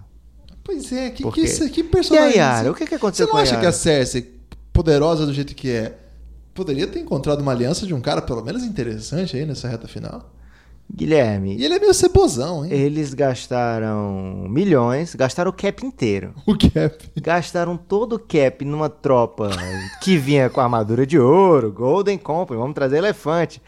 Pois 0.63 0.93
é, 0.93 1.11
que, 1.11 1.29
que, 1.33 1.41
isso- 1.41 1.69
que 1.71 1.81
E 1.81 1.85
personagem... 1.85 2.41
a 2.41 2.45
Yara? 2.57 2.71
O 2.71 2.75
que, 2.75 2.85
que 2.85 2.91
Você 2.91 2.95
aconteceu 2.97 3.27
não 3.27 3.33
com 3.33 3.39
a 3.39 3.43
acha 3.43 3.59
que 3.59 3.67
a 3.67 3.73
Cersei, 3.73 4.35
poderosa 4.73 5.25
do 5.27 5.33
jeito 5.33 5.55
que 5.55 5.71
é, 5.71 5.97
poderia 6.55 6.87
ter 6.87 7.01
encontrado 7.01 7.41
uma 7.41 7.53
aliança 7.53 7.87
de 7.87 7.95
um 7.95 8.01
cara 8.01 8.21
pelo 8.23 8.45
menos 8.45 8.63
interessante 8.63 9.37
aí 9.37 9.45
nessa 9.47 9.67
reta 9.69 9.89
final? 9.89 10.31
Guilherme, 10.95 11.55
E 11.59 11.65
ele 11.65 11.75
é 11.75 11.79
meio 11.79 11.93
cebosão, 11.93 12.65
hein? 12.65 12.73
eles 12.73 13.13
gastaram 13.13 14.47
milhões, 14.49 15.15
gastaram 15.15 15.51
o 15.51 15.53
cap 15.55 15.85
inteiro. 15.85 16.33
O 16.47 16.57
Cap. 16.57 17.11
Gastaram 17.21 17.77
todo 17.77 18.15
o 18.15 18.19
cap 18.19 18.65
numa 18.65 18.89
tropa 18.89 19.51
que 20.03 20.17
vinha 20.17 20.49
com 20.49 20.61
armadura 20.63 21.07
de 21.07 21.19
ouro, 21.19 21.71
Golden 21.73 22.17
Company, 22.17 22.59
vamos 22.59 22.75
trazer 22.75 22.99
elefante. 22.99 23.61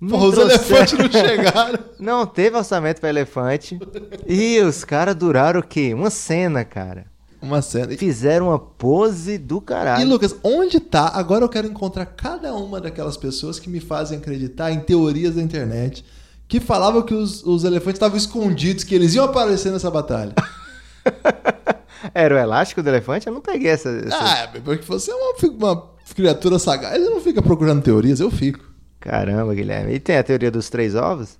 Porra, 0.00 0.26
os 0.26 0.38
elefantes 0.38 0.98
não 0.98 1.10
chegaram. 1.10 1.78
Não 1.98 2.26
teve 2.26 2.56
orçamento 2.56 3.00
pra 3.00 3.08
elefante. 3.08 3.78
E 4.26 4.60
os 4.60 4.84
caras 4.84 5.14
duraram 5.16 5.60
o 5.60 5.62
quê? 5.62 5.92
Uma 5.94 6.10
cena, 6.10 6.64
cara. 6.64 7.06
Uma 7.42 7.62
cena. 7.62 7.92
E, 7.92 7.96
Fizeram 7.96 8.48
uma 8.48 8.58
pose 8.58 9.38
do 9.38 9.58
e, 9.58 9.60
caralho. 9.60 10.08
Lucas, 10.08 10.34
onde 10.42 10.78
tá? 10.80 11.08
Agora 11.14 11.44
eu 11.44 11.48
quero 11.48 11.66
encontrar 11.66 12.06
cada 12.06 12.54
uma 12.54 12.80
daquelas 12.80 13.16
pessoas 13.16 13.58
que 13.58 13.68
me 13.70 13.80
fazem 13.80 14.18
acreditar 14.18 14.70
em 14.72 14.80
teorias 14.80 15.34
da 15.36 15.42
internet 15.42 16.04
que 16.46 16.60
falavam 16.60 17.02
que 17.02 17.12
os, 17.14 17.44
os 17.44 17.62
elefantes 17.64 17.96
estavam 17.96 18.16
escondidos, 18.16 18.82
que 18.82 18.94
eles 18.94 19.14
iam 19.14 19.24
aparecer 19.24 19.70
nessa 19.70 19.90
batalha. 19.90 20.32
Era 22.14 22.34
o 22.34 22.38
elástico 22.38 22.82
do 22.82 22.88
elefante? 22.88 23.26
Eu 23.26 23.34
não 23.34 23.40
peguei 23.40 23.70
essa. 23.70 23.88
essa- 23.90 24.16
Ah, 24.16 24.48
porque 24.64 24.84
você 24.86 25.10
é 25.10 25.14
uma, 25.14 25.34
uma 25.58 25.90
criatura 26.14 26.58
sagaz. 26.58 26.94
Ele 26.94 27.10
não 27.10 27.20
fica 27.20 27.42
procurando 27.42 27.82
teorias, 27.82 28.20
eu 28.20 28.30
fico. 28.30 28.64
Caramba, 29.00 29.54
Guilherme. 29.54 29.94
E 29.94 30.00
tem 30.00 30.16
a 30.16 30.22
teoria 30.22 30.50
dos 30.50 30.68
três 30.68 30.94
ovos? 30.94 31.36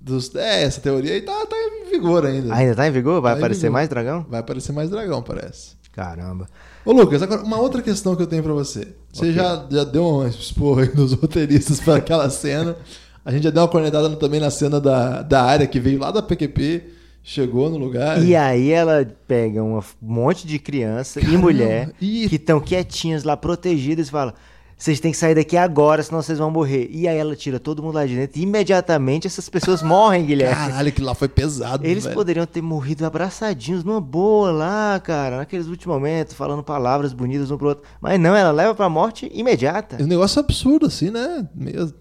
Dos- 0.00 0.34
é, 0.34 0.62
essa 0.62 0.80
teoria 0.80 1.12
aí 1.14 1.22
tá, 1.22 1.32
tá 1.46 1.56
em 1.56 1.90
vigor 1.90 2.24
ainda. 2.24 2.54
Ainda 2.54 2.74
tá 2.74 2.86
em 2.86 2.90
vigor? 2.92 3.20
Vai 3.20 3.32
Tá 3.32 3.38
aparecer 3.38 3.62
vigor. 3.62 3.72
mais 3.72 3.88
dragão? 3.88 4.26
Vai 4.28 4.40
aparecer 4.40 4.72
mais 4.72 4.90
dragão, 4.90 5.22
parece. 5.22 5.76
Caramba. 5.92 6.46
Ô 6.84 6.92
Lucas, 6.92 7.20
agora 7.22 7.42
uma 7.42 7.58
outra 7.58 7.82
questão 7.82 8.14
que 8.14 8.22
eu 8.22 8.26
tenho 8.26 8.42
pra 8.42 8.52
você. 8.52 8.88
Você 9.12 9.22
Ok. 9.30 9.32
já, 9.32 9.66
já 9.70 9.84
deu 9.84 10.04
um 10.06 10.28
esporro 10.28 10.80
aí 10.80 10.90
nos 10.94 11.12
roteiristas 11.14 11.80
para 11.80 11.96
aquela 11.96 12.30
cena. 12.30 12.76
A 13.24 13.32
gente 13.32 13.42
já 13.42 13.50
deu 13.50 13.62
uma 13.62 13.68
cornetada 13.68 14.08
também 14.16 14.38
na 14.40 14.50
cena 14.50 14.80
da, 14.80 15.22
da 15.22 15.42
área 15.42 15.66
que 15.66 15.80
veio 15.80 15.98
lá 15.98 16.10
da 16.12 16.22
PQP, 16.22 16.84
chegou 17.22 17.68
no 17.68 17.76
lugar. 17.76 18.22
E 18.22 18.36
aí 18.36 18.70
ela 18.70 19.06
pega 19.26 19.62
um 19.62 19.80
monte 20.00 20.46
de 20.46 20.58
criança 20.60 21.18
e 21.18 21.24
Caramba, 21.24 21.40
mulher 21.42 21.90
e- 22.00 22.28
que 22.28 22.36
estão 22.36 22.60
quietinhas 22.60 23.24
lá, 23.24 23.36
protegidas, 23.36 24.06
e 24.06 24.10
fala: 24.10 24.32
vocês 24.78 25.00
têm 25.00 25.10
que 25.10 25.18
sair 25.18 25.34
daqui 25.34 25.56
agora, 25.56 26.02
senão 26.02 26.22
vocês 26.22 26.38
vão 26.38 26.50
morrer. 26.50 26.88
E 26.92 27.08
aí 27.08 27.18
ela 27.18 27.34
tira 27.34 27.58
todo 27.58 27.82
mundo 27.82 27.96
lá 27.96 28.06
de 28.06 28.14
dentro 28.14 28.38
e 28.38 28.42
imediatamente 28.42 29.26
essas 29.26 29.48
pessoas 29.48 29.82
morrem, 29.82 30.24
Guilherme. 30.24 30.54
Caralho, 30.54 30.92
que 30.92 31.02
lá 31.02 31.14
foi 31.14 31.28
pesado, 31.28 31.84
Eles 31.86 32.04
velho. 32.04 32.14
poderiam 32.14 32.46
ter 32.46 32.62
morrido 32.62 33.04
abraçadinhos 33.04 33.82
numa 33.82 34.00
boa 34.00 34.50
lá, 34.52 35.00
cara, 35.00 35.38
naqueles 35.38 35.66
últimos 35.66 35.96
momentos, 35.96 36.34
falando 36.34 36.62
palavras 36.62 37.12
bonitas 37.12 37.50
um 37.50 37.58
pro 37.58 37.68
outro. 37.70 37.84
Mas 38.00 38.20
não, 38.20 38.34
ela 38.36 38.52
leva 38.52 38.74
pra 38.74 38.88
morte 38.88 39.28
imediata. 39.34 39.96
É 39.98 40.02
um 40.04 40.06
negócio 40.06 40.38
absurdo, 40.38 40.86
assim, 40.86 41.10
né? 41.10 41.46
Meio... 41.54 41.92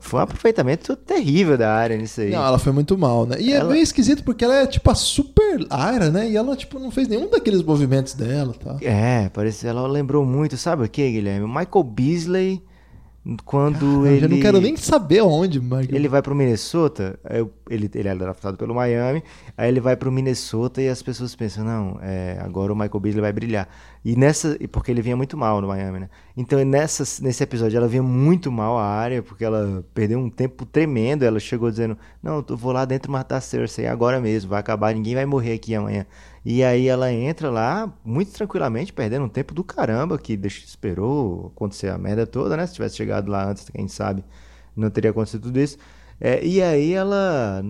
Foi 0.00 0.20
um 0.20 0.22
aproveitamento 0.22 0.96
terrível 0.96 1.58
da 1.58 1.72
área 1.72 1.96
nisso 1.96 2.20
aí. 2.22 2.30
Não, 2.30 2.44
ela 2.44 2.58
foi 2.58 2.72
muito 2.72 2.96
mal, 2.96 3.26
né? 3.26 3.36
E 3.38 3.52
é 3.52 3.56
Ela- 3.56 3.70
meio 3.70 3.82
esquisito 3.82 4.24
porque 4.24 4.44
ela 4.44 4.54
é 4.56 4.66
tipo 4.66 4.90
a 4.90 4.94
super 4.94 5.66
Aira, 5.68 6.10
né? 6.10 6.30
E 6.30 6.36
ela, 6.36 6.56
tipo, 6.56 6.78
não 6.78 6.90
fez 6.90 7.06
nenhum 7.08 7.28
daqueles 7.28 7.62
movimentos 7.62 8.14
dela 8.14 8.54
tá? 8.54 8.76
É, 8.80 9.28
parece 9.28 9.66
ela 9.66 9.86
lembrou 9.86 10.24
muito, 10.24 10.56
sabe 10.56 10.84
o 10.84 10.88
que, 10.88 11.10
Guilherme? 11.10 11.44
O 11.44 11.48
Michael 11.48 11.82
Beasley, 11.84 12.21
quando 13.44 14.04
Eu 14.04 14.06
ele. 14.06 14.20
já 14.20 14.28
não 14.28 14.40
quero 14.40 14.60
nem 14.60 14.76
saber 14.76 15.22
onde, 15.22 15.60
mas. 15.60 15.88
Ele 15.88 16.08
vai 16.08 16.20
pro 16.22 16.34
Minnesota, 16.34 17.18
eu- 17.30 17.52
ele, 17.72 17.90
ele 17.94 18.08
é 18.08 18.14
draftado 18.14 18.56
pelo 18.56 18.74
Miami, 18.74 19.22
aí 19.56 19.68
ele 19.68 19.80
vai 19.80 19.96
pro 19.96 20.12
Minnesota 20.12 20.82
e 20.82 20.88
as 20.88 21.02
pessoas 21.02 21.34
pensam, 21.34 21.64
não, 21.64 21.98
é, 22.02 22.38
agora 22.40 22.72
o 22.72 22.76
Michael 22.76 23.00
Beasley 23.00 23.20
vai 23.22 23.32
brilhar. 23.32 23.68
E 24.04 24.16
nessa, 24.16 24.58
porque 24.70 24.90
ele 24.90 25.00
vinha 25.00 25.16
muito 25.16 25.36
mal 25.36 25.60
no 25.60 25.68
Miami, 25.68 26.00
né? 26.00 26.10
Então 26.36 26.62
nessa, 26.64 27.04
nesse 27.22 27.42
episódio 27.42 27.76
ela 27.76 27.88
vinha 27.88 28.02
muito 28.02 28.50
mal 28.50 28.78
a 28.78 28.84
área, 28.84 29.22
porque 29.22 29.44
ela 29.44 29.84
perdeu 29.94 30.18
um 30.18 30.28
tempo 30.28 30.66
tremendo, 30.66 31.24
ela 31.24 31.40
chegou 31.40 31.70
dizendo, 31.70 31.96
não, 32.22 32.44
eu 32.46 32.56
vou 32.56 32.72
lá 32.72 32.84
dentro 32.84 33.10
matar 33.10 33.36
a 33.36 33.40
Cersei 33.40 33.86
agora 33.86 34.20
mesmo, 34.20 34.50
vai 34.50 34.60
acabar, 34.60 34.94
ninguém 34.94 35.14
vai 35.14 35.24
morrer 35.24 35.54
aqui 35.54 35.74
amanhã. 35.74 36.06
E 36.44 36.64
aí 36.64 36.88
ela 36.88 37.12
entra 37.12 37.50
lá, 37.50 37.92
muito 38.04 38.32
tranquilamente, 38.32 38.92
perdendo 38.92 39.24
um 39.24 39.28
tempo 39.28 39.54
do 39.54 39.62
caramba, 39.62 40.18
que 40.18 40.36
deixa, 40.36 40.64
esperou 40.64 41.52
acontecer 41.54 41.88
a 41.88 41.96
merda 41.96 42.26
toda, 42.26 42.56
né? 42.56 42.66
Se 42.66 42.74
tivesse 42.74 42.96
chegado 42.96 43.30
lá 43.30 43.48
antes, 43.48 43.68
quem 43.70 43.86
sabe, 43.86 44.24
não 44.76 44.90
teria 44.90 45.10
acontecido 45.12 45.42
tudo 45.42 45.60
isso. 45.60 45.78
É, 46.24 46.44
e 46.44 46.62
aí 46.62 46.92
ela 46.92 47.64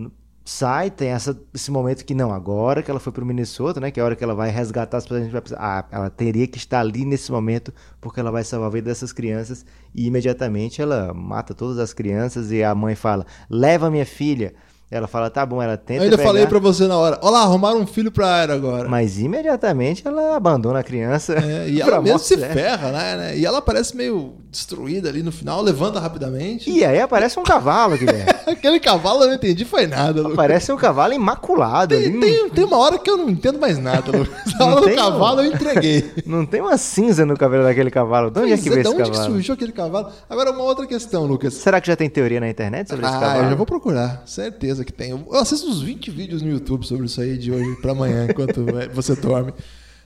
sai, 0.44 0.90
tem 0.90 1.09
essa, 1.09 1.34
esse 1.55 1.70
momento 1.70 2.05
que 2.05 2.14
não, 2.14 2.30
agora 2.30 2.82
que 2.82 2.90
ela 2.90 3.00
foi 3.00 3.11
pro 3.11 3.24
Minnesota, 3.24 3.80
né? 3.80 3.90
Que 3.90 3.98
é 3.98 4.03
a 4.03 4.07
hora 4.07 4.14
que 4.14 4.22
ela 4.22 4.34
vai 4.34 4.50
resgatar 4.50 4.98
as 4.98 5.05
pessoas, 5.05 5.20
a 5.20 5.24
gente 5.24 5.32
vai 5.32 5.40
precisar. 5.40 5.61
Ah, 5.62 5.84
ela 5.90 6.11
teria 6.11 6.46
que 6.46 6.59
estar 6.59 6.80
ali 6.80 7.07
nesse 7.07 7.32
momento, 7.32 7.72
porque 7.98 8.20
ela 8.20 8.30
vai 8.30 8.44
salvar 8.44 8.68
a 8.68 8.72
vida 8.72 8.90
dessas 8.90 9.11
crianças. 9.11 9.64
E 9.94 10.07
imediatamente 10.07 10.82
ela 10.82 11.14
mata 11.14 11.55
todas 11.55 11.78
as 11.78 11.94
crianças 11.94 12.53
e 12.53 12.62
a 12.62 12.74
mãe 12.74 12.94
fala: 12.94 13.24
leva 13.48 13.90
minha 13.90 14.07
filha. 14.07 14.53
Ela 14.90 15.09
fala, 15.09 15.30
tá 15.30 15.46
bom, 15.46 15.62
ela 15.62 15.78
tenta 15.78 16.00
Eu 16.00 16.05
ainda 16.05 16.18
pegar, 16.18 16.28
falei 16.28 16.46
pra 16.46 16.59
você 16.59 16.86
na 16.86 16.98
hora. 16.98 17.18
Olha 17.22 17.30
lá, 17.30 17.40
arrumaram 17.44 17.80
um 17.80 17.86
filho 17.86 18.12
pra 18.12 18.40
Aira 18.40 18.53
agora. 18.53 18.90
mas 18.90 19.18
imediatamente 19.18 20.07
ela 20.07 20.36
abandona 20.36 20.80
a 20.80 20.82
criança. 20.82 21.32
É, 21.32 21.70
e 21.70 21.80
ela 21.80 21.92
mesmo 21.92 22.18
morte 22.18 22.26
se 22.26 22.36
certa. 22.36 22.53
ferra, 22.53 22.92
né, 22.92 23.16
né? 23.16 23.38
E 23.38 23.46
ela 23.46 23.62
parece 23.62 23.96
meio 23.96 24.34
destruída 24.53 25.09
ali 25.09 25.22
no 25.22 25.32
final, 25.32 25.62
levanta 25.62 25.98
rapidamente. 25.98 26.70
E 26.70 26.84
aí 26.84 27.00
aparece 27.00 27.40
um 27.40 27.42
cavalo, 27.42 27.96
Guilherme. 27.96 28.30
Aquele 28.46 28.78
cavalo 28.78 29.22
eu 29.22 29.28
não 29.28 29.34
entendi, 29.34 29.64
foi 29.64 29.86
nada. 29.86 30.20
Lucas. 30.20 30.34
Aparece 30.34 30.70
um 30.70 30.76
cavalo 30.76 31.14
imaculado 31.14 31.94
ali. 31.94 32.11
Tem, 32.11 32.20
tem, 32.20 32.50
tem 32.50 32.64
uma 32.64 32.76
hora 32.76 32.98
que 32.98 33.09
eu 33.11 33.16
não 33.16 33.30
entendo 33.30 33.59
mais 33.59 33.78
nada, 33.78 34.12
Lucas. 34.16 34.61
A 34.61 34.64
hora 34.66 34.80
do 34.82 34.86
tem, 34.88 34.96
cavalo 34.96 35.40
eu 35.40 35.53
entreguei. 35.53 36.12
Não 36.26 36.44
tem 36.44 36.61
uma 36.61 36.76
cinza 36.76 37.24
no 37.24 37.34
cabelo 37.36 37.64
daquele 37.64 37.90
cavalo. 37.90 38.30
De 38.30 38.40
onde 38.40 38.53
é 38.53 38.57
que 38.59 38.64
Pois 38.64 38.74
veio 38.74 38.82
de 38.82 38.88
esse 38.90 38.94
onde 39.00 39.11
que 39.11 39.16
cavalo? 39.16 39.32
surgiu 39.32 39.55
aquele 39.55 39.72
cavalo? 39.72 40.12
Agora, 40.28 40.50
uma 40.50 40.62
outra 40.64 40.86
questão, 40.86 41.24
Lucas. 41.24 41.55
Será 41.55 41.80
que 41.80 41.86
já 41.86 41.96
tem 41.96 42.11
teoria 42.11 42.38
na 42.38 42.48
internet 42.50 42.90
sobre 42.90 43.07
esse 43.07 43.14
Ah, 43.16 43.20
cavalo? 43.20 43.44
eu 43.44 43.48
já 43.50 43.55
vou 43.57 43.64
procurar. 43.64 44.22
Certeza 44.26 44.84
que 44.84 44.92
tem. 44.92 45.11
Eu 45.11 45.34
assisto 45.38 45.66
uns 45.66 45.80
20 45.80 46.11
vídeos 46.11 46.42
no 46.42 46.50
YouTube 46.50 46.86
sobre 46.86 47.07
isso 47.07 47.20
aí 47.22 47.38
de 47.38 47.50
hoje 47.50 47.74
pra 47.80 47.92
amanhã, 47.92 48.26
enquanto 48.28 48.61
é, 48.78 48.88
você 48.88 49.14
dorme. 49.16 49.55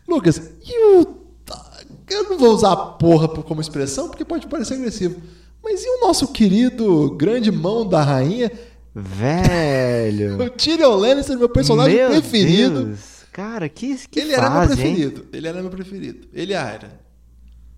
Lucas, 0.09 0.41
e 0.65 0.85
o. 1.01 1.26
Eu 2.09 2.25
não 2.31 2.39
vou 2.39 2.55
usar 2.55 2.73
a 2.73 2.77
porra 2.77 3.29
como 3.29 3.61
expressão, 3.61 4.09
porque 4.09 4.25
pode 4.25 4.47
parecer 4.47 4.75
agressivo. 4.75 5.21
Mas 5.63 5.83
e 5.85 5.89
o 5.89 6.07
nosso 6.07 6.29
querido 6.29 7.11
grande 7.17 7.51
mão 7.51 7.87
da 7.87 8.03
rainha? 8.03 8.51
Velho. 8.95 10.39
O 10.43 10.51
Tyrion 10.51 10.95
Lannister, 10.95 11.37
meu 11.37 11.49
personagem 11.49 11.97
Meu 11.97 12.11
preferido. 12.11 12.85
Deus. 12.87 13.17
Cara, 13.33 13.69
que, 13.69 13.97
que 14.09 14.21
Ele 14.21 14.33
era 14.33 14.49
meu 14.49 14.51
fase, 14.69 14.73
hein? 14.83 14.95
preferido. 14.95 15.27
Ele 15.33 15.49
era 15.49 15.61
meu 15.61 15.71
preferido. 15.71 16.29
Ele 16.33 16.53
era. 16.55 17.07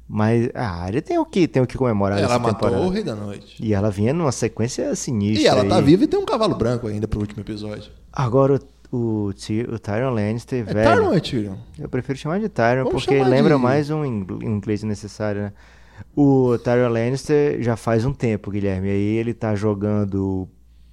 Mas 0.09 0.49
a 0.55 0.67
área 0.71 1.03
tem 1.03 1.19
o 1.19 1.25
que, 1.25 1.47
tem 1.49 1.61
o 1.61 1.67
que 1.67 1.77
comemorar 1.77 2.19
Ela 2.19 2.39
matou 2.39 2.55
temporada. 2.69 2.81
o 2.87 2.89
Rei 2.89 3.03
da 3.03 3.15
Noite. 3.15 3.57
E 3.61 3.75
ela 3.75 3.91
vinha 3.91 4.13
numa 4.15 4.33
sequência 4.33 4.95
sinistra. 4.95 5.43
E 5.43 5.47
ela 5.47 5.65
tá 5.65 5.77
aí. 5.79 5.83
viva 5.83 6.05
e 6.05 6.07
tem 6.07 6.19
um 6.19 6.25
cavalo 6.25 6.55
branco 6.55 6.87
ainda 6.87 7.07
pro 7.09 7.21
último 7.21 7.41
episódio. 7.43 7.91
Agora 8.13 8.59
o, 8.91 9.27
o, 9.27 9.35
Ty- 9.35 9.67
o 9.71 9.79
Tyrion 9.79 10.11
Lannister, 10.11 10.61
É 10.69 10.73
velho. 10.75 11.15
É 11.15 11.21
Tyrion? 11.21 11.57
Eu 11.79 11.89
prefiro 11.89 12.19
chamar 12.19 12.41
de 12.41 12.49
Tyrion, 12.49 12.85
Vamos 12.85 13.05
porque 13.05 13.23
lembra 13.23 13.57
de- 13.57 13.61
mais 13.63 13.91
um 13.91 14.05
ingl- 14.05 14.43
inglês 14.43 14.83
necessário, 14.83 15.43
né? 15.43 15.53
O 16.17 16.57
Tyrion 16.59 16.89
Lannister 16.89 17.61
já 17.63 17.77
faz 17.77 18.05
um 18.05 18.13
tempo, 18.13 18.51
Guilherme. 18.51 18.89
Aí 18.89 19.17
ele 19.17 19.35
tá 19.35 19.55
jogando 19.55 20.49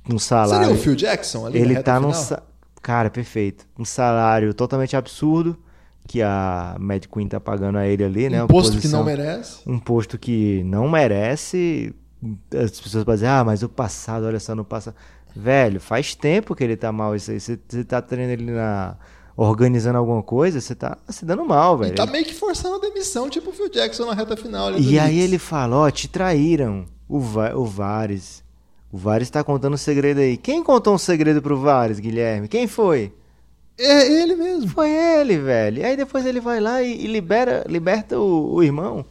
um 0.09 0.17
salário. 0.19 0.65
Seria 0.67 0.73
o 0.79 0.83
Phil 0.83 0.95
Jackson 0.95 1.45
ali 1.45 1.59
ele 1.59 1.81
tá 1.81 1.99
num. 1.99 2.13
sa- 2.13 2.41
Cara, 2.81 3.09
perfeito. 3.09 3.65
Um 3.79 3.85
salário 3.85 4.53
totalmente 4.53 4.95
absurdo 4.95 5.57
que 6.07 6.21
a 6.21 6.75
Mad 6.79 7.05
Queen 7.07 7.27
tá 7.27 7.39
pagando 7.39 7.77
a 7.79 7.87
ele 7.87 8.03
ali, 8.03 8.29
né? 8.29 8.43
Um 8.43 8.47
posto 8.47 8.71
que 8.73 8.77
posição- 8.77 8.99
não 8.99 9.05
merece. 9.05 9.59
um 9.65 9.79
posto 9.79 10.17
que 10.19 10.61
não 10.65 10.87
merece. 10.89 11.95
As 12.53 12.79
pessoas 12.79 13.03
podem 13.03 13.15
dizer, 13.17 13.27
ah, 13.27 13.43
mas 13.43 13.63
o 13.63 13.69
passado, 13.69 14.25
olha 14.25 14.39
só 14.39 14.53
no 14.55 14.63
passado. 14.65 14.95
Velho, 15.35 15.79
faz 15.81 16.15
tempo 16.15 16.55
que 16.55 16.63
ele 16.63 16.77
tá 16.77 16.91
mal 16.91 17.15
isso 17.15 17.31
aí. 17.31 17.39
Você, 17.39 17.59
você 17.67 17.83
tá 17.83 18.01
treinando 18.01 18.41
ele 18.41 18.51
na. 18.51 18.95
organizando 19.35 19.97
alguma 19.97 20.23
coisa, 20.23 20.61
você 20.61 20.73
tá 20.73 20.97
se 21.09 21.25
dando 21.25 21.43
mal, 21.45 21.75
E 21.75 21.79
velho. 21.79 21.95
tá 21.95 22.05
meio 22.05 22.23
que 22.23 22.33
forçando 22.33 22.75
a 22.75 22.79
demissão, 22.79 23.29
tipo 23.29 23.49
o 23.49 23.53
Phil 23.53 23.69
Jackson 23.69 24.05
na 24.05 24.13
reta 24.13 24.37
final. 24.37 24.71
E 24.79 24.97
aí 24.97 25.19
ele 25.19 25.37
fala, 25.37 25.75
ó, 25.75 25.91
te 25.91 26.07
traíram. 26.07 26.85
O, 27.07 27.19
Va 27.19 27.53
o 27.55 27.65
Vares. 27.65 28.43
O 28.91 28.97
Vares 28.97 29.29
tá 29.29 29.43
contando 29.43 29.73
um 29.73 29.77
segredo 29.77 30.19
aí. 30.21 30.37
Quem 30.37 30.63
contou 30.63 30.95
um 30.95 30.97
segredo 30.97 31.41
pro 31.41 31.59
Vares, 31.59 31.99
Guilherme? 31.99 32.47
Quem 32.47 32.65
foi? 32.65 33.11
É 33.77 34.09
ele 34.09 34.35
mesmo. 34.35 34.69
Foi 34.69 34.89
ele, 34.89 35.37
velho. 35.37 35.79
E 35.81 35.83
aí 35.83 35.97
depois 35.97 36.25
ele 36.25 36.39
vai 36.39 36.61
lá 36.61 36.81
e, 36.81 37.03
e 37.03 37.07
libera, 37.07 37.65
liberta 37.67 38.17
o, 38.17 38.53
o 38.55 38.63
irmão. 38.63 39.05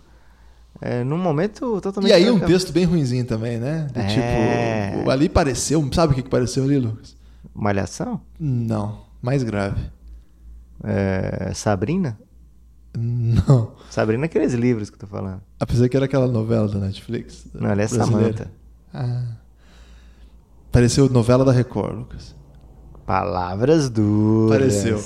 É, 0.87 1.03
num 1.03 1.17
momento 1.17 1.81
totalmente. 1.81 2.11
E 2.11 2.13
aí 2.13 2.31
um 2.31 2.39
texto 2.39 2.71
bem 2.71 2.85
ruinzinho 2.85 3.25
também, 3.25 3.57
né? 3.57 3.89
Do 3.91 3.99
É. 3.99 4.91
Tipo, 4.99 5.09
ali 5.09 5.31
pareceu. 5.31 5.89
Sabe 5.95 6.13
o 6.13 6.15
que 6.15 6.23
que 6.23 6.29
pareceu 6.29 6.63
ali, 6.65 6.79
Lucas? 6.79 7.17
Malhação? 7.55 8.21
Não. 8.39 8.99
Mais 9.23 9.43
grave. 9.43 9.81
É, 10.83 11.53
Sabrina? 11.55 12.19
Não. 12.95 13.73
Sabrina 13.89 14.25
é 14.25 14.27
aqueles 14.27 14.53
livros 14.53 14.91
que 14.91 14.97
eu 14.97 15.01
tô 15.01 15.07
falando. 15.07 15.41
Apesar 15.59 15.89
que 15.89 15.97
era 15.97 16.05
aquela 16.05 16.29
novela 16.29 16.69
da 16.69 16.79
Netflix. 16.79 17.47
Não, 17.55 17.71
ela 17.71 17.81
é. 17.81 17.87
Samantha. 17.87 18.51
Ah. 18.93 19.23
Pareceu 20.71 21.09
novela 21.09 21.47
da 21.47 21.53
Record, 21.53 21.97
Lucas. 21.97 22.37
Palavras 23.07 23.89
duras. 23.89 24.59
Pareceu. 24.59 25.03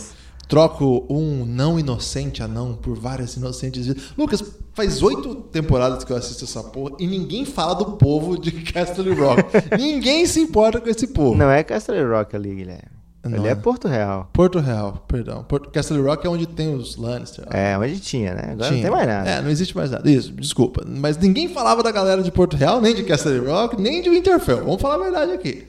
Troco 0.49 1.07
um 1.11 1.45
não 1.45 1.79
inocente 1.79 2.43
anão 2.43 2.75
por 2.75 2.97
várias 2.97 3.37
inocentes 3.37 3.87
vidas. 3.87 4.03
Lucas, 4.17 4.43
faz 4.73 5.03
oito 5.03 5.35
temporadas 5.35 6.05
que 6.05 6.11
eu 6.13 6.17
assisto 6.17 6.45
essa 6.45 6.63
porra 6.65 6.97
e 6.99 7.07
ninguém 7.07 7.45
fala 7.45 7.75
do 7.75 7.93
povo 7.93 8.39
de 8.39 8.51
Castle 8.73 9.13
Rock. 9.15 9.43
ninguém 9.77 10.25
se 10.25 10.41
importa 10.41 10.81
com 10.81 10.89
esse 10.89 11.09
povo. 11.09 11.37
Não 11.37 11.51
é 11.51 11.63
Castle 11.63 12.03
Rock 12.09 12.35
ali, 12.35 12.55
Guilherme. 12.55 12.99
Não 13.23 13.41
ali 13.41 13.49
é. 13.49 13.51
é 13.51 13.55
Porto 13.55 13.89
Real. 13.89 14.31
Porto 14.33 14.59
Real, 14.59 15.05
perdão. 15.07 15.45
Porto... 15.45 15.69
Castle 15.71 16.01
Rock 16.03 16.27
é 16.27 16.31
onde 16.31 16.47
tem 16.47 16.75
os 16.75 16.97
Lannister. 16.97 17.45
É, 17.51 17.77
onde 17.77 18.01
tinha, 18.01 18.33
né? 18.33 18.53
Agora 18.53 18.69
Tinha. 18.69 18.71
não 18.71 18.81
tem 18.81 18.91
mais 18.91 19.07
nada. 19.07 19.31
É, 19.31 19.43
não 19.43 19.51
existe 19.51 19.77
mais 19.77 19.91
nada. 19.91 20.11
Isso, 20.11 20.33
desculpa. 20.33 20.83
Mas 20.87 21.19
ninguém 21.19 21.49
falava 21.49 21.83
da 21.83 21.91
galera 21.91 22.23
de 22.23 22.31
Porto 22.31 22.57
Real, 22.57 22.81
nem 22.81 22.95
de 22.95 23.03
Castle 23.03 23.45
Rock, 23.45 23.81
nem 23.81 24.01
de 24.01 24.09
Winterfell. 24.09 24.65
Vamos 24.65 24.81
falar 24.81 24.95
a 24.95 24.99
verdade 24.99 25.33
aqui. 25.33 25.67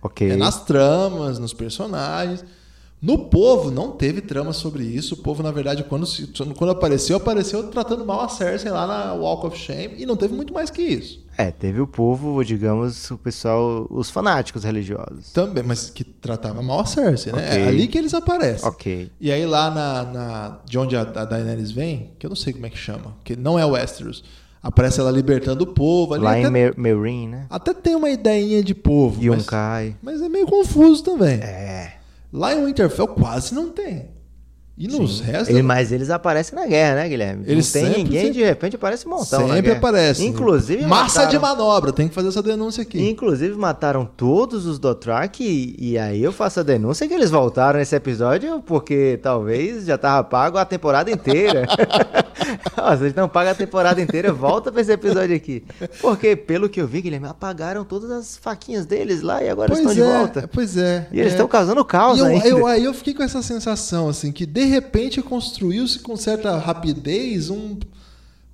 Ok. 0.00 0.30
É 0.30 0.36
nas 0.36 0.64
tramas, 0.64 1.38
nos 1.38 1.52
personagens. 1.52 2.44
No 3.02 3.18
povo, 3.18 3.68
não 3.72 3.90
teve 3.90 4.20
trama 4.20 4.52
sobre 4.52 4.84
isso. 4.84 5.14
O 5.14 5.16
povo, 5.16 5.42
na 5.42 5.50
verdade, 5.50 5.82
quando, 5.82 6.06
quando 6.56 6.70
apareceu, 6.70 7.16
apareceu 7.16 7.64
tratando 7.68 8.06
mal 8.06 8.20
a 8.20 8.28
Cersei 8.28 8.70
lá 8.70 8.86
na 8.86 9.12
Walk 9.14 9.44
of 9.48 9.58
Shame 9.58 9.96
e 9.98 10.06
não 10.06 10.14
teve 10.16 10.32
muito 10.34 10.54
mais 10.54 10.70
que 10.70 10.80
isso. 10.82 11.20
É, 11.36 11.50
teve 11.50 11.80
o 11.80 11.86
povo, 11.86 12.44
digamos, 12.44 13.10
o 13.10 13.18
pessoal, 13.18 13.88
os 13.90 14.08
fanáticos 14.08 14.62
religiosos. 14.62 15.32
Também, 15.32 15.64
mas 15.64 15.90
que 15.90 16.04
tratava 16.04 16.62
mal 16.62 16.78
a 16.80 16.84
Cersei, 16.84 17.32
né? 17.32 17.44
Ok. 17.48 17.58
É 17.60 17.66
ali 17.68 17.88
que 17.88 17.98
eles 17.98 18.14
aparecem. 18.14 18.68
Ok. 18.68 19.10
E 19.20 19.32
aí 19.32 19.44
lá 19.46 19.68
na, 19.68 20.02
na- 20.04 20.58
de 20.64 20.78
onde 20.78 20.94
a, 20.96 21.00
a 21.00 21.24
Daenerys 21.24 21.72
vem, 21.72 22.12
que 22.20 22.26
eu 22.26 22.28
não 22.30 22.36
sei 22.36 22.52
como 22.52 22.66
é 22.66 22.70
que 22.70 22.78
chama, 22.78 23.16
que 23.24 23.34
não 23.34 23.58
é 23.58 23.64
Westeros, 23.66 24.22
aparece 24.62 25.00
ela 25.00 25.10
libertando 25.10 25.64
o 25.64 25.66
povo. 25.66 26.14
Ali 26.14 26.22
Lá 26.22 26.30
até, 26.32 26.42
em 26.46 26.50
Mer 26.50 26.74
Meereen, 26.78 27.28
né? 27.28 27.46
até 27.50 27.74
tem 27.74 27.96
uma 27.96 28.10
ideinha 28.10 28.62
de 28.62 28.76
povo, 28.76 29.16
mas, 29.16 29.24
Yonkai. 29.24 29.96
mas 30.00 30.22
é 30.22 30.28
meio 30.28 30.46
confuso 30.46 31.02
também. 31.02 31.40
É. 31.40 31.94
Lá 32.32 32.54
em 32.54 32.64
Winterfell 32.64 33.08
quase 33.08 33.54
não 33.54 33.70
tem. 33.70 34.10
E 34.82 34.88
nos 34.88 35.18
Sim. 35.18 35.24
restos. 35.24 35.48
Ele- 35.48 35.62
mas 35.62 35.92
eles 35.92 36.10
aparecem 36.10 36.58
na 36.58 36.66
guerra, 36.66 36.96
né, 36.96 37.08
Guilherme? 37.08 37.44
Eles 37.46 37.66
não 37.66 37.80
tem 37.80 37.86
sempre- 37.90 38.02
ninguém, 38.02 38.32
de 38.32 38.42
repente 38.42 38.76
aparece 38.76 39.06
um 39.06 39.10
montão 39.10 39.48
sempre 39.48 39.70
aparece. 39.72 40.24
Inclusive 40.26 40.84
Massa 40.86 41.20
mataram- 41.20 41.30
de 41.30 41.38
manobra, 41.38 41.92
tem 41.92 42.08
que 42.08 42.14
fazer 42.14 42.28
essa 42.28 42.42
denúncia 42.42 42.82
aqui. 42.82 43.08
Inclusive 43.08 43.54
mataram 43.56 44.04
todos 44.04 44.66
os 44.66 44.78
Dothraki 44.78 45.44
e, 45.78 45.92
e 45.92 45.98
aí 45.98 46.22
eu 46.22 46.32
faço 46.32 46.60
a 46.60 46.62
denúncia 46.62 47.06
que 47.06 47.14
eles 47.14 47.30
voltaram 47.30 47.78
nesse 47.78 47.94
episódio 47.94 48.60
porque 48.66 49.18
talvez 49.22 49.84
já 49.86 49.96
tava 49.96 50.24
pago 50.24 50.58
a 50.58 50.64
temporada 50.64 51.10
inteira. 51.10 51.66
Ó, 52.76 52.96
vocês 52.96 53.14
não 53.14 53.28
pagam 53.28 53.52
a 53.52 53.54
temporada 53.54 54.00
inteira, 54.00 54.32
volta 54.32 54.72
pra 54.72 54.80
esse 54.80 54.90
episódio 54.92 55.34
aqui. 55.36 55.62
Porque, 56.00 56.34
pelo 56.34 56.68
que 56.68 56.80
eu 56.80 56.86
vi, 56.86 57.02
Guilherme, 57.02 57.28
apagaram 57.28 57.84
todas 57.84 58.10
as 58.10 58.36
faquinhas 58.36 58.86
deles 58.86 59.22
lá 59.22 59.42
e 59.42 59.48
agora 59.48 59.68
pois 59.68 59.80
estão 59.80 59.94
de 59.94 60.00
é, 60.02 60.04
volta. 60.18 60.50
pois 60.52 60.76
é. 60.76 61.06
E 61.12 61.20
eles 61.20 61.32
é. 61.32 61.34
estão 61.34 61.46
causando 61.46 61.84
caos 61.84 62.18
eu, 62.18 62.26
ainda. 62.26 62.48
eu- 62.48 62.66
aí 62.66 62.84
eu 62.84 62.92
fiquei 62.94 63.14
com 63.14 63.22
essa 63.22 63.42
sensação, 63.42 64.08
assim, 64.08 64.32
que 64.32 64.44
de 64.46 64.64
repente 64.72 65.20
construiu-se 65.22 65.98
com 66.00 66.16
certa 66.16 66.56
rapidez 66.58 67.50
um- 67.50 67.78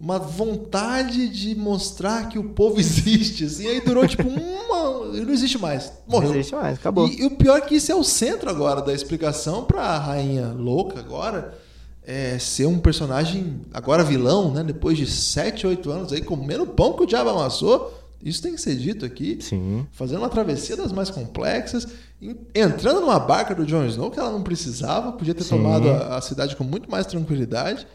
uma 0.00 0.18
vontade 0.18 1.28
de 1.28 1.54
mostrar 1.56 2.28
que 2.28 2.38
o 2.38 2.44
povo 2.50 2.78
existe, 2.80 3.44
assim, 3.44 3.66
aí 3.66 3.80
durou 3.80 4.06
tipo 4.06 4.28
uma... 4.28 5.06
não 5.24 5.32
existe 5.32 5.58
mais, 5.58 5.92
morreu. 6.06 6.30
Não 6.30 6.36
existe 6.36 6.54
mais, 6.54 6.78
acabou. 6.78 7.08
E, 7.08 7.20
e 7.22 7.24
o 7.26 7.30
pior 7.32 7.58
é 7.58 7.60
que 7.60 7.74
isso 7.76 7.90
é 7.90 7.94
o 7.94 8.04
centro 8.04 8.48
agora 8.48 8.80
da 8.80 8.92
explicação 8.94 9.64
pra 9.64 9.98
rainha 9.98 10.48
louca 10.56 11.00
agora 11.00 11.58
é, 12.06 12.38
ser 12.38 12.66
um 12.66 12.78
personagem 12.78 13.60
agora 13.74 14.02
vilão, 14.04 14.52
né? 14.52 14.62
Depois 14.62 14.96
de 14.96 15.06
7, 15.06 15.66
8 15.66 15.90
anos 15.90 16.12
aí 16.12 16.22
comendo 16.22 16.66
pão 16.66 16.92
que 16.94 17.02
o 17.02 17.06
diabo 17.06 17.30
amassou. 17.30 17.97
Isso 18.22 18.42
tem 18.42 18.52
que 18.54 18.60
ser 18.60 18.74
dito 18.76 19.04
aqui 19.04 19.38
Sim. 19.40 19.86
fazendo 19.92 20.18
uma 20.18 20.28
travessia 20.28 20.76
das 20.76 20.90
mais 20.92 21.08
complexas, 21.08 21.86
en- 22.20 22.36
entrando 22.54 23.00
numa 23.00 23.18
barca 23.20 23.54
do 23.54 23.64
Jon 23.64 23.84
Snow 23.86 24.10
que 24.10 24.18
ela 24.18 24.30
não 24.32 24.42
precisava, 24.42 25.12
podia 25.12 25.34
ter 25.34 25.44
Sim. 25.44 25.50
tomado 25.50 25.88
a, 25.88 26.16
a 26.16 26.20
cidade 26.20 26.56
com 26.56 26.64
muito 26.64 26.90
mais 26.90 27.06
tranquilidade. 27.06 27.86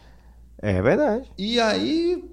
É 0.66 0.80
verdade. 0.80 1.24
E 1.36 1.60
aí, 1.60 2.24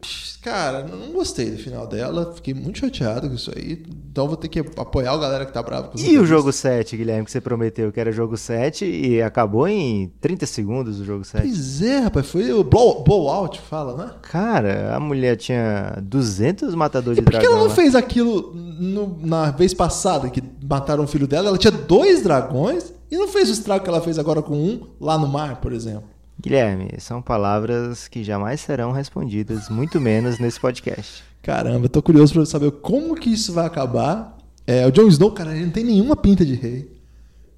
cara, 0.42 0.84
não 0.86 1.12
gostei 1.12 1.52
do 1.52 1.58
final 1.58 1.86
dela, 1.86 2.32
fiquei 2.34 2.54
muito 2.54 2.80
chateado 2.80 3.28
com 3.28 3.36
isso 3.36 3.52
aí. 3.54 3.84
Então 4.10 4.26
vou 4.28 4.38
ter 4.38 4.48
que 4.48 4.60
apoiar 4.60 5.12
a 5.12 5.18
galera 5.18 5.46
que 5.46 5.52
tá 5.52 5.62
brava 5.62 5.90
com 5.90 5.98
E 6.00 6.18
o 6.18 6.26
jogo 6.26 6.52
7, 6.54 6.96
Guilherme, 6.96 7.26
que 7.26 7.32
você 7.32 7.42
prometeu 7.42 7.92
que 7.92 8.00
era 8.00 8.10
jogo 8.12 8.38
7 8.38 8.86
e 8.86 9.22
acabou 9.22 9.68
em 9.68 10.14
30 10.22 10.46
segundos 10.46 11.00
o 11.02 11.04
jogo 11.04 11.26
7. 11.26 11.42
Pois 11.46 11.82
é, 11.82 12.00
rapaz, 12.00 12.26
foi 12.28 12.54
o 12.54 12.64
blow, 12.64 13.04
blowout, 13.04 13.60
fala, 13.60 13.98
né? 13.98 14.12
Cara, 14.22 14.96
a 14.96 15.00
mulher 15.00 15.36
tinha 15.36 15.98
200 16.02 16.74
matadores 16.74 17.18
E 17.18 17.22
de 17.22 17.26
por 17.26 17.38
que 17.38 17.46
ela 17.46 17.58
não 17.58 17.68
lá. 17.68 17.76
fez 17.76 17.96
aquilo 17.96 18.54
no- 18.56 19.18
na 19.22 19.52
vez 19.52 19.74
passada 19.74 20.30
que 20.30 20.42
mataram 20.64 21.04
o 21.04 21.08
filho 21.08 21.28
dela? 21.28 21.50
Ela 21.50 21.58
tinha 21.58 21.72
dois 21.72 22.24
dragões 22.24 22.94
e 23.12 23.18
não 23.18 23.28
fez 23.28 23.50
o 23.50 23.52
estrago 23.52 23.84
que 23.84 23.90
ela 23.90 24.00
fez 24.02 24.18
agora 24.18 24.42
com 24.42 24.54
um 24.56 24.88
lá 25.02 25.18
no 25.18 25.28
mar, 25.28 25.60
por 25.60 25.74
exemplo. 25.74 26.04
Guilherme, 26.42 26.90
são 27.00 27.22
palavras 27.22 28.08
que 28.08 28.24
jamais 28.24 28.62
serão 28.62 28.92
respondidas, 28.92 29.70
muito 29.70 30.00
menos 30.02 30.40
nesse 30.40 30.60
podcast. 30.60 31.24
Caramba, 31.44 31.86
eu 31.86 31.90
tô 31.90 32.02
curioso 32.02 32.34
pra 32.34 32.46
saber 32.46 32.72
como 32.72 33.16
que 33.16 33.30
isso 33.32 33.54
vai 33.54 33.66
acabar. 33.66 34.38
É, 34.66 34.86
o 34.88 34.92
Jon 34.92 35.08
Snow, 35.08 35.32
cara, 35.32 35.56
ele 35.56 35.66
não 35.66 35.72
tem 35.72 35.84
nenhuma 35.84 36.16
pinta 36.16 36.46
de 36.46 36.56
rei. 36.56 36.92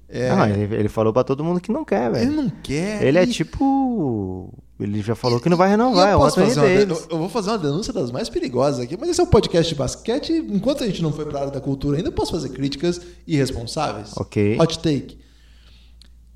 É, 0.08 0.30
Ah, 0.30 0.48
ele, 0.48 0.74
ele 0.74 0.88
falou 0.88 1.12
pra 1.12 1.24
todo 1.24 1.42
mundo 1.42 1.60
que 1.60 1.72
não 1.72 1.84
quer, 1.84 2.06
ele 2.10 2.26
velho. 2.26 2.32
não 2.32 2.48
quer. 2.62 3.02
Ele 3.02 3.18
é 3.18 3.24
e- 3.24 3.26
tipo. 3.26 4.52
Ele 4.78 5.00
já 5.02 5.14
falou 5.14 5.38
que 5.40 5.48
não 5.48 5.56
vai 5.56 5.68
renovar, 5.70 6.08
é 6.08 6.12
eu, 6.14 6.16
o 6.16 6.20
posso 6.20 6.40
Anthony 6.40 6.54
fazer 6.56 6.84
uma 6.86 6.94
den- 6.96 7.06
eu 7.10 7.18
vou 7.18 7.28
fazer 7.28 7.50
uma 7.50 7.58
denúncia 7.58 7.92
das 7.92 8.10
mais 8.10 8.28
perigosas 8.28 8.80
aqui, 8.80 8.96
mas 8.98 9.08
esse 9.08 9.20
é 9.20 9.22
um 9.22 9.26
podcast 9.28 9.72
de 9.72 9.78
basquete. 9.78 10.32
Enquanto 10.50 10.82
a 10.82 10.86
gente 10.86 11.00
não 11.00 11.12
foi 11.12 11.24
pra 11.26 11.40
área 11.40 11.52
da 11.52 11.60
cultura 11.60 11.96
ainda, 11.96 12.08
eu 12.08 12.12
posso 12.12 12.32
fazer 12.32 12.48
críticas 12.48 13.00
irresponsáveis. 13.26 14.12
Ok. 14.16 14.58
Hot 14.60 14.78
take. 14.80 15.16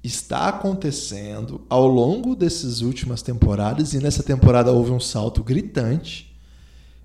Está 0.03 0.49
acontecendo 0.49 1.61
ao 1.69 1.87
longo 1.87 2.35
dessas 2.37 2.81
últimas 2.81 3.23
temporadas, 3.23 3.93
e 3.95 3.99
nessa 3.99 4.23
temporada 4.23 4.73
houve 4.73 4.93
um 4.93 5.01
salto 5.01 5.43
gritante, 5.43 6.37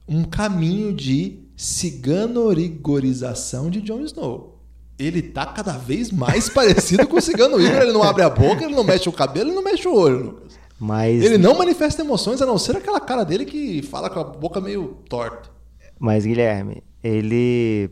um 0.08 0.24
caminho 0.24 0.94
de 0.94 1.40
ciganorigorização 1.56 3.70
de 3.70 3.82
Jon 3.82 4.02
Snow. 4.02 4.60
Ele 4.98 5.22
tá 5.22 5.46
cada 5.46 5.78
vez 5.78 6.12
mais 6.12 6.48
parecido 6.50 7.08
com 7.08 7.18
o 7.18 7.22
cigano 7.22 7.60
Igor. 7.60 7.82
Ele 7.82 7.92
não 7.92 8.04
abre 8.04 8.24
a 8.24 8.30
boca, 8.30 8.64
ele 8.64 8.76
não 8.76 8.84
mexe 8.84 9.10
o 9.10 9.14
cabelo, 9.14 9.50
ele 9.50 9.56
não 9.56 9.64
mexe 9.64 9.88
o 9.88 9.96
olho, 9.96 10.26
Lucas. 10.26 10.54
Mas, 10.80 11.24
Ele 11.24 11.38
não 11.38 11.58
manifesta 11.58 12.02
emoções, 12.02 12.42
a 12.42 12.46
não 12.46 12.58
ser 12.58 12.76
aquela 12.76 13.00
cara 13.00 13.24
dele 13.24 13.46
que 13.46 13.82
fala 13.84 14.10
com 14.10 14.20
a 14.20 14.24
boca 14.24 14.60
meio 14.60 14.98
torta. 15.08 15.50
mas, 15.98 16.26
Guilherme, 16.26 16.84
ele 17.02 17.90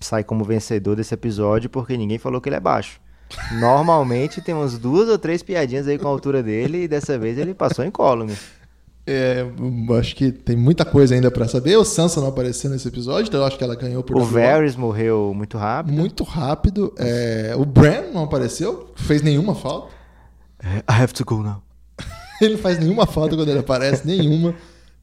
sai 0.00 0.22
como 0.22 0.44
vencedor 0.44 0.94
desse 0.94 1.12
episódio 1.12 1.68
porque 1.68 1.96
ninguém 1.96 2.18
falou 2.18 2.40
que 2.40 2.48
ele 2.48 2.56
é 2.56 2.60
baixo. 2.60 3.00
Normalmente 3.58 4.40
tem 4.40 4.54
umas 4.54 4.78
duas 4.78 5.08
ou 5.08 5.18
três 5.18 5.42
piadinhas 5.42 5.86
aí 5.86 5.98
com 5.98 6.06
a 6.06 6.10
altura 6.10 6.42
dele 6.42 6.84
e 6.84 6.88
dessa 6.88 7.18
vez 7.18 7.36
ele 7.38 7.54
passou 7.54 7.84
em 7.84 7.90
column. 7.90 8.34
É, 9.06 9.40
eu 9.40 9.96
acho 9.96 10.14
que 10.14 10.30
tem 10.30 10.54
muita 10.54 10.84
coisa 10.84 11.14
ainda 11.14 11.30
pra 11.30 11.48
saber. 11.48 11.76
O 11.76 11.84
Sansa 11.84 12.20
não 12.20 12.28
apareceu 12.28 12.68
nesse 12.70 12.86
episódio, 12.88 13.28
então 13.28 13.40
eu 13.40 13.46
acho 13.46 13.56
que 13.56 13.64
ela 13.64 13.74
ganhou 13.74 14.02
por 14.02 14.16
O. 14.16 14.24
Varys 14.24 14.76
morreu 14.76 15.32
muito 15.34 15.56
rápido. 15.56 15.94
muito 15.94 16.24
rápido. 16.24 16.92
É, 16.98 17.54
o 17.56 17.64
Bran 17.64 18.10
não 18.12 18.24
apareceu, 18.24 18.92
fez 18.96 19.22
nenhuma 19.22 19.54
falta. 19.54 19.94
I 20.62 20.82
have 21.02 21.14
to 21.14 21.24
go 21.24 21.42
now. 21.42 21.62
Ele 22.40 22.54
não 22.54 22.60
faz 22.60 22.78
nenhuma 22.78 23.06
falta 23.06 23.34
quando 23.34 23.48
ele 23.48 23.60
aparece, 23.60 24.06
nenhuma. 24.06 24.54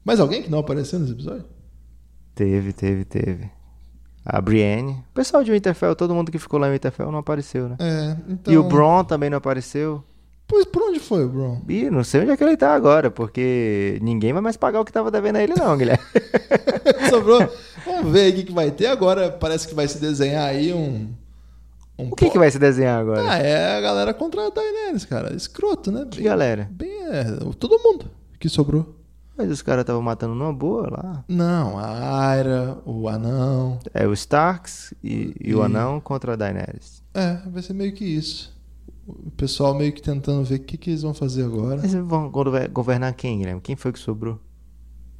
Mas 0.04 0.20
alguém 0.20 0.42
que 0.42 0.50
não 0.50 0.60
apareceu 0.60 0.98
nesse 1.00 1.12
episódio? 1.12 1.44
Teve, 2.34 2.72
teve, 2.72 3.04
teve. 3.04 3.50
A 4.26 4.40
Brienne. 4.40 5.04
O 5.10 5.14
pessoal 5.14 5.44
de 5.44 5.52
Winterfell, 5.52 5.94
todo 5.94 6.14
mundo 6.14 6.32
que 6.32 6.38
ficou 6.38 6.58
lá 6.58 6.68
em 6.68 6.72
Winterfell 6.72 7.12
não 7.12 7.20
apareceu, 7.20 7.68
né? 7.68 7.76
É, 7.78 8.16
então... 8.28 8.52
E 8.52 8.58
o 8.58 8.64
Bron 8.64 9.04
também 9.04 9.30
não 9.30 9.38
apareceu. 9.38 10.02
Pois 10.48 10.64
por 10.64 10.82
onde 10.82 11.00
foi 11.00 11.24
o 11.24 11.28
Bron? 11.28 11.62
E 11.68 11.90
não 11.90 12.04
sei 12.04 12.20
onde 12.20 12.30
é 12.30 12.36
que 12.36 12.44
ele 12.44 12.56
tá 12.56 12.74
agora, 12.74 13.10
porque 13.10 13.98
ninguém 14.02 14.32
vai 14.32 14.42
mais 14.42 14.56
pagar 14.56 14.80
o 14.80 14.84
que 14.84 14.92
tava 14.92 15.10
devendo 15.10 15.36
a 15.36 15.42
ele, 15.42 15.54
não, 15.54 15.76
Guilherme. 15.76 16.04
Sobrou. 17.10 17.48
Vamos 17.84 18.12
ver 18.12 18.32
o 18.32 18.36
que, 18.36 18.44
que 18.44 18.52
vai 18.52 18.70
ter. 18.70 18.86
Agora 18.86 19.30
parece 19.30 19.66
que 19.66 19.74
vai 19.74 19.88
se 19.88 20.00
desenhar 20.00 20.48
aí 20.48 20.72
um. 20.72 21.08
um 21.98 22.08
O 22.10 22.16
que, 22.16 22.30
que 22.30 22.38
vai 22.38 22.50
se 22.50 22.58
desenhar 22.58 23.00
agora? 23.00 23.28
Ah, 23.28 23.38
é 23.38 23.76
a 23.76 23.80
galera 23.80 24.14
contra 24.14 24.46
a 24.46 24.50
Daenerys, 24.50 25.04
cara. 25.04 25.34
Escroto, 25.34 25.90
né? 25.90 26.06
Que 26.08 26.22
galera? 26.22 26.68
Bem, 26.70 26.96
é, 27.08 27.24
todo 27.58 27.78
mundo 27.80 28.08
que 28.38 28.48
sobrou. 28.48 28.94
Mas 29.36 29.50
os 29.50 29.60
caras 29.62 29.82
estavam 29.82 30.00
matando 30.00 30.34
numa 30.34 30.52
boa 30.52 30.88
lá. 30.90 31.24
Não, 31.28 31.78
a 31.78 32.26
Aira, 32.28 32.78
o 32.86 33.08
Anão. 33.08 33.78
É 33.92 34.06
o 34.06 34.12
Starks 34.14 34.94
e, 35.04 35.34
e 35.40 35.54
o 35.54 35.58
E- 35.60 35.62
Anão 35.64 36.00
contra 36.00 36.32
a 36.32 36.36
Daenerys. 36.36 37.02
É, 37.12 37.38
vai 37.46 37.62
ser 37.62 37.74
meio 37.74 37.92
que 37.92 38.04
isso. 38.04 38.54
O 39.06 39.30
pessoal 39.32 39.74
meio 39.74 39.92
que 39.92 40.00
tentando 40.02 40.42
ver 40.44 40.56
o 40.56 40.60
que, 40.60 40.76
que 40.76 40.90
eles 40.90 41.02
vão 41.02 41.12
fazer 41.14 41.44
agora. 41.44 41.80
Mas 41.82 41.92
vão 41.94 42.30
gover- 42.30 42.68
governar 42.70 43.12
quem, 43.14 43.38
Guilherme? 43.38 43.60
Quem 43.60 43.76
foi 43.76 43.92
que 43.92 43.98
sobrou? 43.98 44.40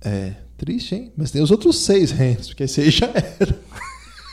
É, 0.03 0.35
triste, 0.57 0.95
hein? 0.95 1.13
Mas 1.17 1.31
tem 1.31 1.43
os 1.43 1.51
outros 1.51 1.79
seis 1.79 2.11
reinos, 2.11 2.49
porque 2.49 2.65
esse 2.65 2.81
aí 2.81 2.91
já 2.91 3.07
era. 3.07 3.59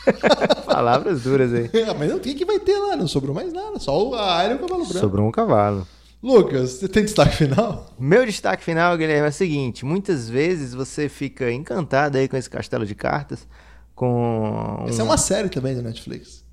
Palavras 0.65 1.21
duras 1.23 1.53
aí. 1.53 1.69
Ah, 1.87 1.93
Mas 1.97 2.09
não 2.11 2.19
tem 2.19 2.35
que 2.35 2.45
vai 2.45 2.59
ter 2.59 2.77
lá, 2.77 2.95
não 2.95 3.07
sobrou 3.07 3.33
mais 3.35 3.51
nada. 3.53 3.79
Só 3.79 4.09
o- 4.09 4.15
a 4.15 4.37
Aira 4.37 4.53
e 4.53 4.57
o 4.57 4.59
Cavalo 4.59 4.83
Branco. 4.85 4.99
Sobrou 4.99 5.27
um 5.27 5.31
cavalo. 5.31 5.87
Lucas, 6.23 6.71
você 6.71 6.87
tem 6.87 7.03
destaque 7.03 7.35
final? 7.35 7.93
Meu 7.99 8.25
destaque 8.25 8.63
final, 8.63 8.97
Guilherme, 8.97 9.25
é 9.25 9.29
o 9.29 9.33
seguinte: 9.33 9.83
muitas 9.83 10.29
vezes 10.29 10.73
você 10.73 11.09
fica 11.09 11.51
encantado 11.51 12.17
aí 12.17 12.29
com 12.29 12.37
esse 12.37 12.49
castelo 12.49 12.85
de 12.85 12.95
cartas, 12.95 13.45
com. 13.93 14.85
Essa 14.87 15.01
é 15.01 15.03
uma 15.03 15.17
série 15.17 15.49
também 15.49 15.75
do 15.75 15.81
Netflix. 15.81 16.43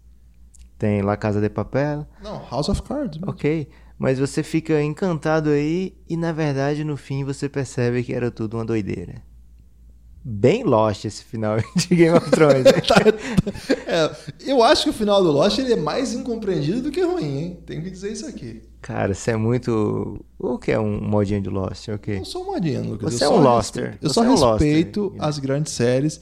Tem 0.77 1.03
La 1.03 1.17
Casa 1.17 1.41
de 1.41 1.49
Papel, 1.49 2.07
Não, 2.23 2.43
House 2.51 2.69
of 2.69 2.83
Cards. 2.83 3.19
mesmo. 3.19 3.31
ok. 3.31 3.69
Mas 3.97 4.19
você 4.19 4.43
fica 4.43 4.83
encantado 4.83 5.51
aí 5.51 5.95
e 6.09 6.17
na 6.17 6.33
verdade 6.33 6.83
no 6.85 6.97
fim 6.97 7.23
você 7.23 7.51
percebe 7.51 8.03
que 8.03 8.15
era 8.15 8.31
tudo 8.31 8.57
uma 8.57 8.65
doideira. 8.65 9.23
Bem 10.25 10.65
Lost 10.65 11.05
esse 11.05 11.23
final 11.23 11.59
de 11.77 11.95
Game 11.95 12.17
of 12.17 12.31
Thrones. 12.31 12.65
É, 13.87 14.11
eu 14.51 14.63
acho 14.63 14.85
que 14.85 14.91
o 14.91 14.93
final 14.93 15.23
do 15.23 15.31
Lost 15.31 15.59
ele 15.59 15.73
é 15.73 15.77
mais 15.77 16.15
incompreendido 16.15 16.83
do 16.83 16.91
que 16.91 17.03
ruim, 17.03 17.39
hein? 17.39 17.63
Tenho 17.67 17.83
que 17.83 17.91
dizer 17.91 18.13
isso 18.13 18.27
aqui. 18.27 18.63
Cara, 18.81 19.13
você 19.15 19.33
é 19.33 19.37
muito. 19.37 20.25
O 20.39 20.59
que 20.59 20.73
é 20.73 20.79
um 20.81 21.01
modinho 21.01 21.41
de 21.43 21.51
Lost? 21.51 21.87
Eu 21.89 21.97
Ok. 21.97 22.17
não 22.17 22.25
sou 22.25 22.45
modinho, 22.47 22.83
Lucas. 22.85 23.15
Você 23.15 23.25
eu 23.25 23.33
é 23.33 23.35
um 23.35 23.41
Loster. 23.43 23.99
Eu 24.01 24.11
só 24.11 24.25
é 24.25 24.29
um 24.29 24.31
Loster. 24.35 24.67
respeito 24.67 25.15
as 25.19 25.39
grandes 25.39 25.73
séries. 25.73 26.21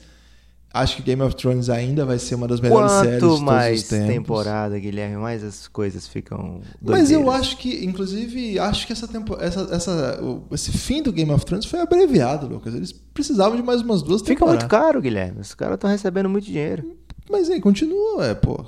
Acho 0.71 0.97
que 0.97 1.01
Game 1.01 1.19
of 1.23 1.35
Thrones 1.35 1.67
ainda 1.67 2.05
vai 2.05 2.19
ser 2.19 2.35
uma 2.35 2.47
das 2.47 2.59
melhores 2.59 2.91
séries 2.91 3.13
de 3.15 3.19
Quanto 3.21 3.29
todos 3.29 3.41
mais 3.41 3.81
os 3.81 3.87
tempos. 3.87 4.07
temporada, 4.07 4.77
Guilherme, 4.77 5.15
mais 5.17 5.43
as 5.43 5.67
coisas 5.67 6.07
ficam. 6.07 6.61
Mas 6.79 7.09
eu 7.09 7.21
doideiras. 7.23 7.41
acho 7.41 7.57
que, 7.57 7.83
inclusive, 7.83 8.59
acho 8.59 8.85
que 8.85 8.93
essa 8.93 9.07
tempo, 9.07 9.35
essa, 9.39 9.61
essa, 9.71 10.19
o- 10.23 10.43
esse 10.53 10.71
fim 10.71 11.01
do 11.01 11.11
Game 11.11 11.31
of 11.31 11.43
Thrones 11.43 11.65
foi 11.65 11.79
abreviado, 11.79 12.45
Lucas. 12.45 12.75
Eles 12.75 12.91
precisavam 12.91 13.55
de 13.57 13.63
mais 13.63 13.81
umas 13.81 14.03
duas 14.03 14.21
Fica 14.21 14.33
temporadas. 14.35 14.61
muito 14.63 14.69
caro, 14.69 15.01
Guilherme. 15.01 15.41
Os 15.41 15.55
caras 15.55 15.73
estão 15.73 15.89
recebendo 15.89 16.29
muito 16.29 16.45
dinheiro. 16.45 16.95
Mas 17.31 17.49
aí, 17.49 17.59
continua, 17.59 18.27
é, 18.27 18.35
pô. 18.35 18.63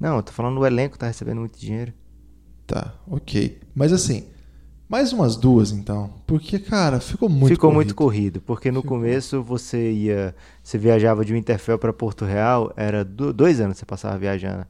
Não, 0.00 0.16
eu 0.16 0.22
tô 0.22 0.32
falando 0.32 0.58
do 0.58 0.64
elenco 0.66 0.98
tá 0.98 1.06
recebendo 1.08 1.40
muito 1.40 1.58
dinheiro. 1.60 1.92
Tá, 2.66 2.94
ok. 3.10 3.58
Mas 3.74 3.92
assim, 3.92 4.24
mais 4.88 5.12
umas 5.12 5.36
duas 5.36 5.72
então. 5.72 6.10
Porque, 6.26 6.58
cara, 6.58 7.00
ficou 7.00 7.28
muito 7.28 7.48
Ficou 7.54 7.70
corrido. 7.70 7.76
muito 7.76 7.94
corrido, 7.94 8.40
porque 8.40 8.70
no 8.70 8.82
Ficou. 8.82 8.98
começo 8.98 9.42
você 9.42 9.90
ia, 9.92 10.34
você 10.62 10.78
viajava 10.78 11.24
de 11.24 11.32
Winterfell 11.32 11.78
para 11.78 11.92
Porto 11.92 12.24
Real, 12.24 12.72
era 12.76 13.04
do- 13.04 13.32
dois 13.32 13.60
anos 13.60 13.74
que 13.74 13.80
você 13.80 13.86
passava 13.86 14.16
viajando. 14.18 14.64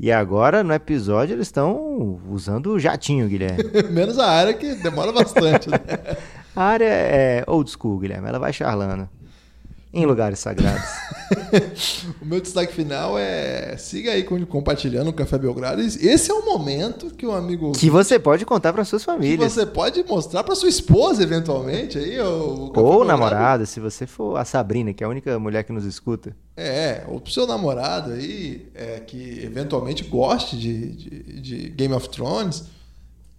E 0.00 0.12
agora, 0.12 0.62
no 0.62 0.72
episódio, 0.72 1.34
eles 1.34 1.48
estão 1.48 2.20
usando 2.30 2.68
o 2.72 2.78
jatinho, 2.78 3.26
Guilherme. 3.28 3.64
Menos 3.90 4.16
a 4.18 4.30
área 4.30 4.54
que 4.54 4.74
demora 4.76 5.12
bastante, 5.12 5.68
né? 5.68 5.78
A 6.54 6.62
área 6.62 6.84
é 6.86 7.44
old 7.46 7.70
school, 7.70 7.98
Guilherme. 8.00 8.28
Ela 8.28 8.38
vai 8.38 8.52
charlando 8.52 9.08
em 9.92 10.04
lugares 10.04 10.38
sagrados. 10.38 10.88
o 12.20 12.24
meu 12.24 12.40
destaque 12.40 12.72
final 12.74 13.18
é 13.18 13.76
siga 13.76 14.12
aí 14.12 14.22
compartilhando 14.22 15.08
o 15.08 15.12
Café 15.12 15.38
Belgrado. 15.38 15.80
Esse 15.80 16.30
é 16.30 16.34
o 16.34 16.44
momento 16.44 17.10
que 17.14 17.26
o 17.26 17.32
amigo 17.32 17.72
que 17.72 17.88
você 17.88 18.18
pode 18.18 18.44
contar 18.44 18.72
para 18.72 18.84
suas 18.84 19.02
famílias. 19.02 19.54
Que 19.54 19.60
você 19.60 19.66
pode 19.66 20.04
mostrar 20.04 20.44
para 20.44 20.54
sua 20.54 20.68
esposa 20.68 21.22
eventualmente 21.22 21.98
aí 21.98 22.20
o, 22.20 22.70
o 22.74 22.80
ou 22.80 23.04
namorada, 23.04 23.64
se 23.64 23.80
você 23.80 24.06
for 24.06 24.36
a 24.36 24.44
Sabrina, 24.44 24.92
que 24.92 25.02
é 25.02 25.06
a 25.06 25.10
única 25.10 25.38
mulher 25.38 25.64
que 25.64 25.72
nos 25.72 25.84
escuta. 25.84 26.36
É, 26.56 27.04
ou 27.08 27.20
pro 27.20 27.32
seu 27.32 27.46
namorado 27.46 28.12
aí 28.12 28.68
é, 28.74 29.00
que 29.00 29.40
eventualmente 29.42 30.04
goste 30.04 30.58
de, 30.58 30.92
de, 30.92 31.40
de 31.40 31.68
Game 31.70 31.94
of 31.94 32.08
Thrones. 32.10 32.64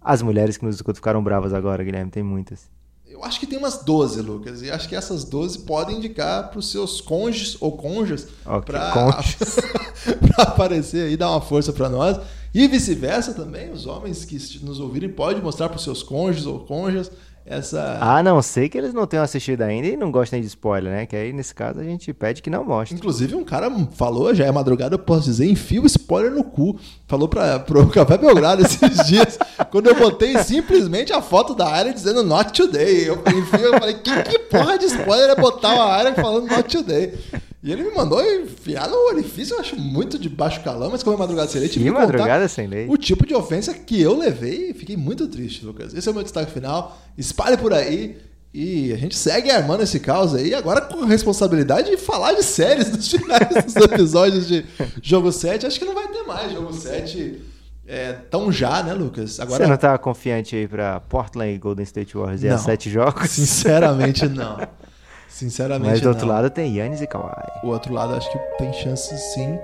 As 0.00 0.22
mulheres 0.22 0.56
que 0.56 0.64
nos 0.64 0.76
escutam 0.76 0.96
ficaram 0.96 1.22
bravas 1.22 1.52
agora, 1.52 1.84
Guilherme, 1.84 2.10
tem 2.10 2.22
muitas. 2.22 2.68
Eu 3.10 3.24
acho 3.24 3.40
que 3.40 3.46
tem 3.46 3.58
umas 3.58 3.82
12, 3.82 4.22
Lucas. 4.22 4.62
E 4.62 4.70
acho 4.70 4.88
que 4.88 4.94
essas 4.94 5.24
12 5.24 5.60
podem 5.60 5.96
indicar 5.96 6.48
para 6.48 6.60
os 6.60 6.70
seus 6.70 7.00
cônjuges 7.00 7.56
ou 7.60 7.72
cônjuges 7.72 8.28
okay, 8.46 8.62
para 8.62 10.42
aparecer 10.44 11.08
aí, 11.08 11.16
dar 11.16 11.30
uma 11.30 11.40
força 11.40 11.72
para 11.72 11.88
nós. 11.88 12.18
E 12.54 12.66
vice-versa 12.66 13.34
também, 13.34 13.70
os 13.70 13.86
homens 13.86 14.24
que 14.24 14.36
nos 14.64 14.80
ouvirem 14.80 15.08
podem 15.08 15.42
mostrar 15.42 15.68
para 15.68 15.76
os 15.76 15.84
seus 15.84 16.02
cônjuges 16.02 16.46
ou 16.46 16.60
cônjuges 16.60 17.10
essa. 17.44 17.98
A 18.00 18.22
não 18.22 18.40
ser 18.42 18.68
que 18.68 18.78
eles 18.78 18.92
não 18.92 19.06
tenham 19.06 19.24
assistido 19.24 19.62
ainda 19.62 19.88
e 19.88 19.96
não 19.96 20.10
gostem 20.10 20.40
de 20.40 20.46
spoiler, 20.46 20.92
né? 20.92 21.06
Que 21.06 21.16
aí, 21.16 21.32
nesse 21.32 21.54
caso, 21.54 21.80
a 21.80 21.84
gente 21.84 22.12
pede 22.12 22.42
que 22.42 22.50
não 22.50 22.64
mostre. 22.64 22.96
Inclusive, 22.96 23.34
um 23.34 23.44
cara 23.44 23.70
falou, 23.92 24.34
já 24.34 24.44
é 24.44 24.52
madrugada, 24.52 24.94
eu 24.94 24.98
posso 24.98 25.24
dizer, 25.24 25.46
enfia 25.50 25.80
o 25.80 25.86
spoiler 25.86 26.30
no 26.30 26.44
cu. 26.44 26.78
Falou 27.06 27.28
para 27.28 27.58
pro 27.58 27.86
Café 27.90 28.18
Belgrado 28.18 28.62
esses 28.62 29.06
dias, 29.06 29.38
quando 29.70 29.88
eu 29.88 29.94
botei 29.94 30.38
simplesmente 30.38 31.12
a 31.12 31.20
foto 31.22 31.54
da 31.54 31.68
área 31.68 31.92
dizendo 31.92 32.22
not 32.22 32.52
today. 32.52 33.08
Eu, 33.08 33.16
enfim, 33.16 33.62
eu 33.62 33.78
falei, 33.78 33.94
que, 33.94 34.22
que 34.22 34.38
porra 34.40 34.78
de 34.78 34.86
spoiler 34.86 35.30
é 35.30 35.36
botar 35.36 35.74
uma 35.74 35.86
área 35.86 36.14
falando 36.14 36.48
not 36.48 36.64
today? 36.64 37.14
E 37.62 37.70
ele 37.70 37.82
me 37.82 37.94
mandou 37.94 38.22
enfiar 38.24 38.88
no 38.88 38.96
orifício, 39.08 39.54
eu 39.54 39.60
acho 39.60 39.76
muito 39.76 40.18
de 40.18 40.30
baixo 40.30 40.62
calão, 40.62 40.90
mas 40.90 41.02
como 41.02 41.14
é 41.14 41.18
madrugada 41.18 41.48
sem 41.48 41.60
leite, 41.60 41.78
que 41.78 41.90
madrugada 41.90 42.48
sem 42.48 42.66
leite. 42.66 42.90
o 42.90 42.96
tipo 42.96 43.26
de 43.26 43.34
ofensa 43.34 43.74
que 43.74 44.00
eu 44.00 44.16
levei 44.16 44.70
e 44.70 44.74
fiquei 44.74 44.96
muito 44.96 45.28
triste, 45.28 45.64
Lucas. 45.64 45.92
Esse 45.92 46.08
é 46.08 46.10
o 46.10 46.14
meu 46.14 46.22
destaque 46.22 46.50
final. 46.50 46.98
Espalhe 47.18 47.58
por 47.58 47.74
aí. 47.74 48.16
E 48.52 48.92
a 48.92 48.96
gente 48.96 49.16
segue 49.16 49.48
armando 49.50 49.82
esse 49.82 50.00
caos 50.00 50.34
aí, 50.34 50.54
agora 50.54 50.80
com 50.80 51.04
a 51.04 51.06
responsabilidade 51.06 51.90
de 51.90 51.96
falar 51.96 52.32
de 52.32 52.42
séries 52.42 52.90
dos 52.90 53.06
finais 53.12 53.64
dos 53.64 53.76
episódios 53.76 54.48
de 54.48 54.64
Jogo 55.00 55.30
7. 55.30 55.66
Acho 55.66 55.78
que 55.78 55.84
não 55.84 55.94
vai 55.94 56.08
ter 56.08 56.24
mais 56.24 56.52
Jogo 56.52 56.72
7 56.72 57.40
é, 57.86 58.12
tão 58.12 58.50
já, 58.50 58.82
né, 58.82 58.94
Lucas? 58.94 59.38
Agora... 59.38 59.64
Você 59.64 59.70
não 59.70 59.76
tá 59.76 59.98
confiante 59.98 60.56
aí 60.56 60.66
pra 60.66 61.00
Portland 61.00 61.52
e 61.52 61.58
Golden 61.58 61.82
State 61.82 62.16
Warriors 62.16 62.42
e 62.42 62.48
a 62.48 62.56
sete 62.56 62.88
jogos? 62.88 63.30
Sinceramente, 63.30 64.28
não. 64.28 64.58
Sinceramente, 65.30 65.90
Mas 65.90 66.00
do 66.00 66.04
não. 66.04 66.12
outro 66.12 66.26
lado 66.26 66.50
tem 66.50 66.76
Yannis 66.76 67.00
e 67.00 67.06
Kawhi. 67.06 67.32
O 67.62 67.68
outro 67.68 67.94
lado 67.94 68.14
acho 68.14 68.30
que 68.30 68.38
tem 68.58 68.72
chances 68.74 69.18
sim. 69.32 69.58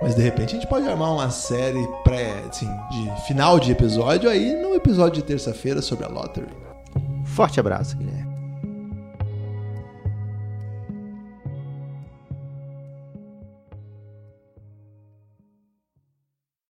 Mas 0.00 0.14
de 0.14 0.22
repente 0.22 0.54
a 0.54 0.60
gente 0.60 0.68
pode 0.68 0.86
armar 0.88 1.12
uma 1.12 1.28
série 1.30 1.84
pré, 2.04 2.32
assim, 2.48 2.70
de 2.90 3.26
final 3.26 3.58
de 3.58 3.72
episódio 3.72 4.30
aí 4.30 4.54
no 4.62 4.74
episódio 4.76 5.20
de 5.20 5.24
terça-feira 5.24 5.82
sobre 5.82 6.04
a 6.04 6.08
Lottery. 6.08 6.46
Forte 7.24 7.58
abraço, 7.58 7.96
Guilherme. 7.96 8.27